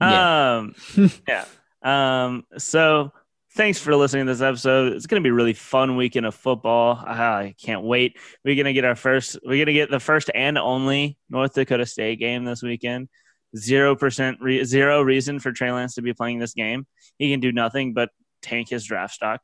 Yeah. 0.00 0.56
Um, 0.58 0.74
yeah. 1.28 1.44
Um, 1.82 2.44
so 2.56 3.12
thanks 3.54 3.80
for 3.80 3.94
listening 3.96 4.26
to 4.26 4.32
this 4.32 4.42
episode. 4.42 4.92
It's 4.92 5.06
gonna 5.06 5.22
be 5.22 5.28
a 5.30 5.34
really 5.34 5.52
fun 5.54 5.96
weekend 5.96 6.26
of 6.26 6.34
football. 6.34 7.02
Ah, 7.04 7.36
I 7.38 7.54
can't 7.60 7.82
wait. 7.82 8.16
We're 8.44 8.56
gonna 8.56 8.72
get 8.72 8.84
our 8.84 8.94
first. 8.96 9.38
We're 9.44 9.64
gonna 9.64 9.72
get 9.74 9.90
the 9.90 10.00
first 10.00 10.30
and 10.34 10.58
only 10.58 11.18
North 11.30 11.54
Dakota 11.54 11.86
State 11.86 12.18
game 12.18 12.44
this 12.44 12.62
weekend. 12.62 13.08
Zero 13.56 13.96
percent, 13.96 14.38
re- 14.40 14.64
zero 14.64 15.00
reason 15.02 15.40
for 15.40 15.52
Trey 15.52 15.72
Lance 15.72 15.94
to 15.94 16.02
be 16.02 16.12
playing 16.12 16.38
this 16.38 16.52
game. 16.54 16.86
He 17.18 17.30
can 17.30 17.40
do 17.40 17.50
nothing 17.50 17.94
but 17.94 18.10
tank 18.42 18.68
his 18.68 18.84
draft 18.84 19.14
stock. 19.14 19.42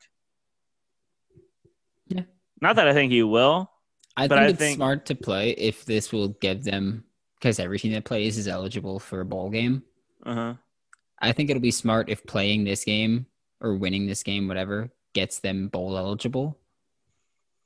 Yeah. 2.07 2.21
Not 2.61 2.75
that 2.77 2.87
I 2.87 2.93
think 2.93 3.11
he 3.11 3.23
will. 3.23 3.71
I 4.15 4.27
but 4.27 4.35
think 4.35 4.45
I 4.45 4.49
it's 4.51 4.59
think- 4.59 4.75
smart 4.77 5.05
to 5.07 5.15
play 5.15 5.51
if 5.51 5.85
this 5.85 6.11
will 6.13 6.29
get 6.29 6.63
them 6.63 7.03
because 7.39 7.59
every 7.59 7.79
team 7.79 7.93
that 7.93 8.05
plays 8.05 8.37
is 8.37 8.47
eligible 8.47 8.99
for 8.99 9.21
a 9.21 9.25
bowl 9.25 9.49
game. 9.49 9.83
Uh 10.25 10.33
huh. 10.33 10.53
I 11.19 11.31
think 11.31 11.49
it'll 11.49 11.61
be 11.61 11.71
smart 11.71 12.09
if 12.09 12.25
playing 12.25 12.63
this 12.63 12.83
game 12.83 13.25
or 13.61 13.75
winning 13.75 14.05
this 14.05 14.23
game, 14.23 14.47
whatever, 14.47 14.91
gets 15.13 15.39
them 15.39 15.67
bowl 15.69 15.97
eligible. 15.97 16.57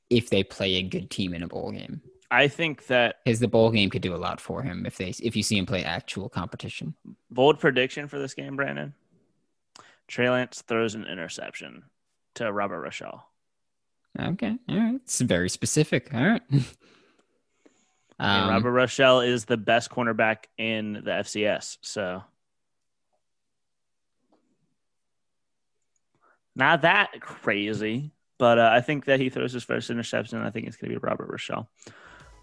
If 0.10 0.30
they 0.30 0.44
play 0.44 0.76
a 0.76 0.84
good 0.84 1.10
team 1.10 1.34
in 1.34 1.44
a 1.44 1.48
bowl 1.48 1.72
game, 1.72 2.02
I 2.32 2.48
think 2.48 2.88
that 2.88 3.18
because 3.24 3.40
the 3.40 3.48
bowl 3.48 3.72
game 3.72 3.90
could 3.90 4.02
do 4.02 4.16
a 4.16 4.18
lot 4.18 4.40
for 4.42 4.62
him 4.62 4.86
if 4.86 4.98
they 4.98 5.10
if 5.22 5.36
you 5.36 5.44
see 5.44 5.58
him 5.58 5.66
play 5.66 5.84
actual 5.84 6.30
competition. 6.30 6.96
bold 7.30 7.60
prediction 7.60 8.08
for 8.08 8.20
this 8.20 8.34
game, 8.34 8.56
Brandon. 8.56 8.94
Trey 10.08 10.30
Lance 10.30 10.64
throws 10.68 10.96
an 10.96 11.06
interception 11.06 11.84
to 12.36 12.52
Robert 12.52 12.84
Rochell. 12.84 13.22
Okay, 14.20 14.58
all 14.68 14.78
right, 14.78 14.96
it's 14.96 15.22
very 15.22 15.50
specific. 15.50 16.14
All 16.14 16.26
right. 16.26 16.42
Um, 18.22 18.50
Robert 18.50 18.72
Rochell 18.72 19.26
is 19.26 19.46
the 19.46 19.56
best 19.56 19.90
cornerback 19.90 20.48
in 20.58 20.92
the 20.92 21.12
FCS. 21.12 21.78
So 21.82 22.22
not 26.60 26.84
that 26.84 27.20
crazy, 27.22 28.12
but 28.38 28.60
uh, 28.60 28.70
I 28.72 28.82
think 28.82 29.06
that 29.06 29.20
he 29.20 29.30
throws 29.30 29.54
his 29.54 29.64
first 29.64 29.90
interception. 29.90 30.44
I 30.44 30.52
think 30.52 30.68
it's 30.68 30.78
going 30.78 30.94
to 30.94 31.00
be 31.00 31.08
Robert 31.08 31.32
Rochell. 31.32 31.68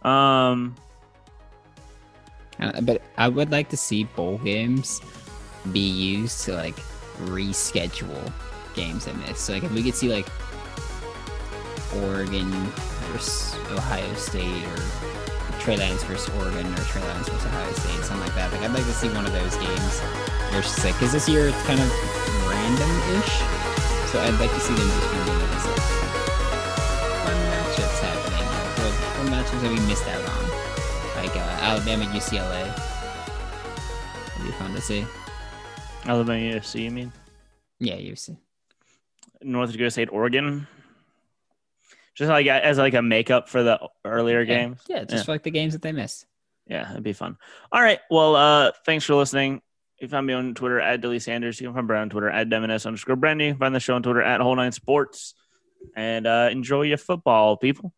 Um, 0.03 0.75
Uh, 2.59 2.81
but 2.81 3.03
I 3.19 3.29
would 3.29 3.51
like 3.53 3.69
to 3.69 3.77
see 3.77 4.05
bowl 4.17 4.39
games 4.39 5.01
be 5.73 5.81
used 5.85 6.45
to 6.47 6.55
like 6.55 6.77
reschedule 7.29 8.33
games 8.75 9.05
they 9.05 9.13
miss. 9.13 9.41
So 9.41 9.53
like 9.53 9.65
if 9.65 9.73
we 9.73 9.83
could 9.83 9.95
see 9.95 10.09
like 10.09 10.29
Oregon 12.09 12.51
versus 13.13 13.55
Ohio 13.77 14.15
State 14.15 14.65
or 14.73 14.81
Trey 15.61 15.77
Lance 15.77 16.03
versus 16.05 16.33
Oregon 16.41 16.65
or 16.65 16.85
Trey 16.89 17.03
Lance 17.03 17.29
versus 17.29 17.45
Ohio 17.45 17.73
State, 17.73 18.05
something 18.05 18.25
like 18.27 18.35
that. 18.37 18.53
Like 18.53 18.63
I'd 18.63 18.73
like 18.73 18.85
to 18.85 18.97
see 18.97 19.11
one 19.11 19.27
of 19.27 19.33
those 19.33 19.57
games. 19.57 20.01
Versus 20.53 20.85
like 20.85 20.95
because 20.95 21.13
this 21.13 21.29
year 21.29 21.49
it's 21.49 21.63
kind 21.69 21.81
of 21.81 21.89
random-ish, 22.49 23.35
so 24.17 24.23
I'd 24.23 24.41
like 24.41 24.51
to 24.51 24.61
see 24.61 24.73
them 24.73 24.89
just 24.89 25.13
doing 25.13 25.27
these 25.27 25.67
like 25.67 25.85
fun 27.21 27.37
matchups 27.53 27.99
happening. 28.01 28.47
What, 28.81 28.95
what 29.19 29.27
matchups 29.31 29.61
that 29.61 29.71
we 29.71 29.81
missed 29.87 30.09
out 30.09 30.25
on? 30.27 30.47
like 31.23 31.37
uh, 31.37 31.59
Alabama, 31.61 32.05
UCLA. 32.07 32.63
It'd 34.37 34.47
be 34.47 34.53
fun 34.53 34.75
to 34.75 34.81
see. 34.81 35.05
Alabama 36.07 36.39
UFC, 36.39 36.85
you 36.85 36.91
mean? 36.91 37.13
Yeah, 37.79 37.97
UC. 37.97 38.39
North 39.43 39.73
Dakota 39.73 39.91
State, 39.91 40.09
Oregon. 40.11 40.67
Just 42.15 42.31
like 42.31 42.47
as 42.47 42.79
like 42.79 42.95
a 42.95 43.03
makeup 43.03 43.51
for 43.51 43.63
the 43.63 43.79
earlier 44.07 44.41
yeah. 44.41 44.47
games. 44.47 44.81
Yeah, 44.89 45.05
just 45.05 45.13
Yeah. 45.13 45.23
for 45.25 45.33
like 45.33 45.43
the 45.43 45.51
games 45.51 45.75
that 45.75 45.83
they 45.83 45.93
missed. 45.93 46.25
Yeah, 46.67 46.91
it'd 46.91 47.03
be 47.03 47.13
fun. 47.13 47.37
All 47.71 47.83
right. 47.83 47.99
Well, 48.11 48.35
uh, 48.35 48.73
thanks 48.87 49.05
for 49.05 49.15
listening. 49.15 49.61
You 49.99 50.09
can 50.09 50.13
find 50.13 50.27
me 50.27 50.35
on 50.35 50.55
Twitter 50.55 50.81
at 50.81 51.01
Dilly 51.01 51.19
Sanders. 51.19 51.61
You 51.61 51.69
can 51.69 51.75
find 51.75 51.87
Brad 51.87 52.03
on 52.03 52.11
Twitter 52.11 52.29
at 52.29 52.49
Demonis 52.49 52.85
underscore 52.85 53.17
Brandy. 53.17 53.53
Find 53.55 53.75
the 53.75 53.81
show 53.81 53.95
on 53.95 54.03
Twitter 54.03 54.23
at 54.23 54.41
Whole 54.41 54.55
Nine 54.55 54.73
Sports. 54.73 55.35
And 55.95 56.27
uh, 56.27 56.49
enjoy 56.51 56.83
your 56.83 56.99
football, 56.99 57.57
people. 57.57 57.95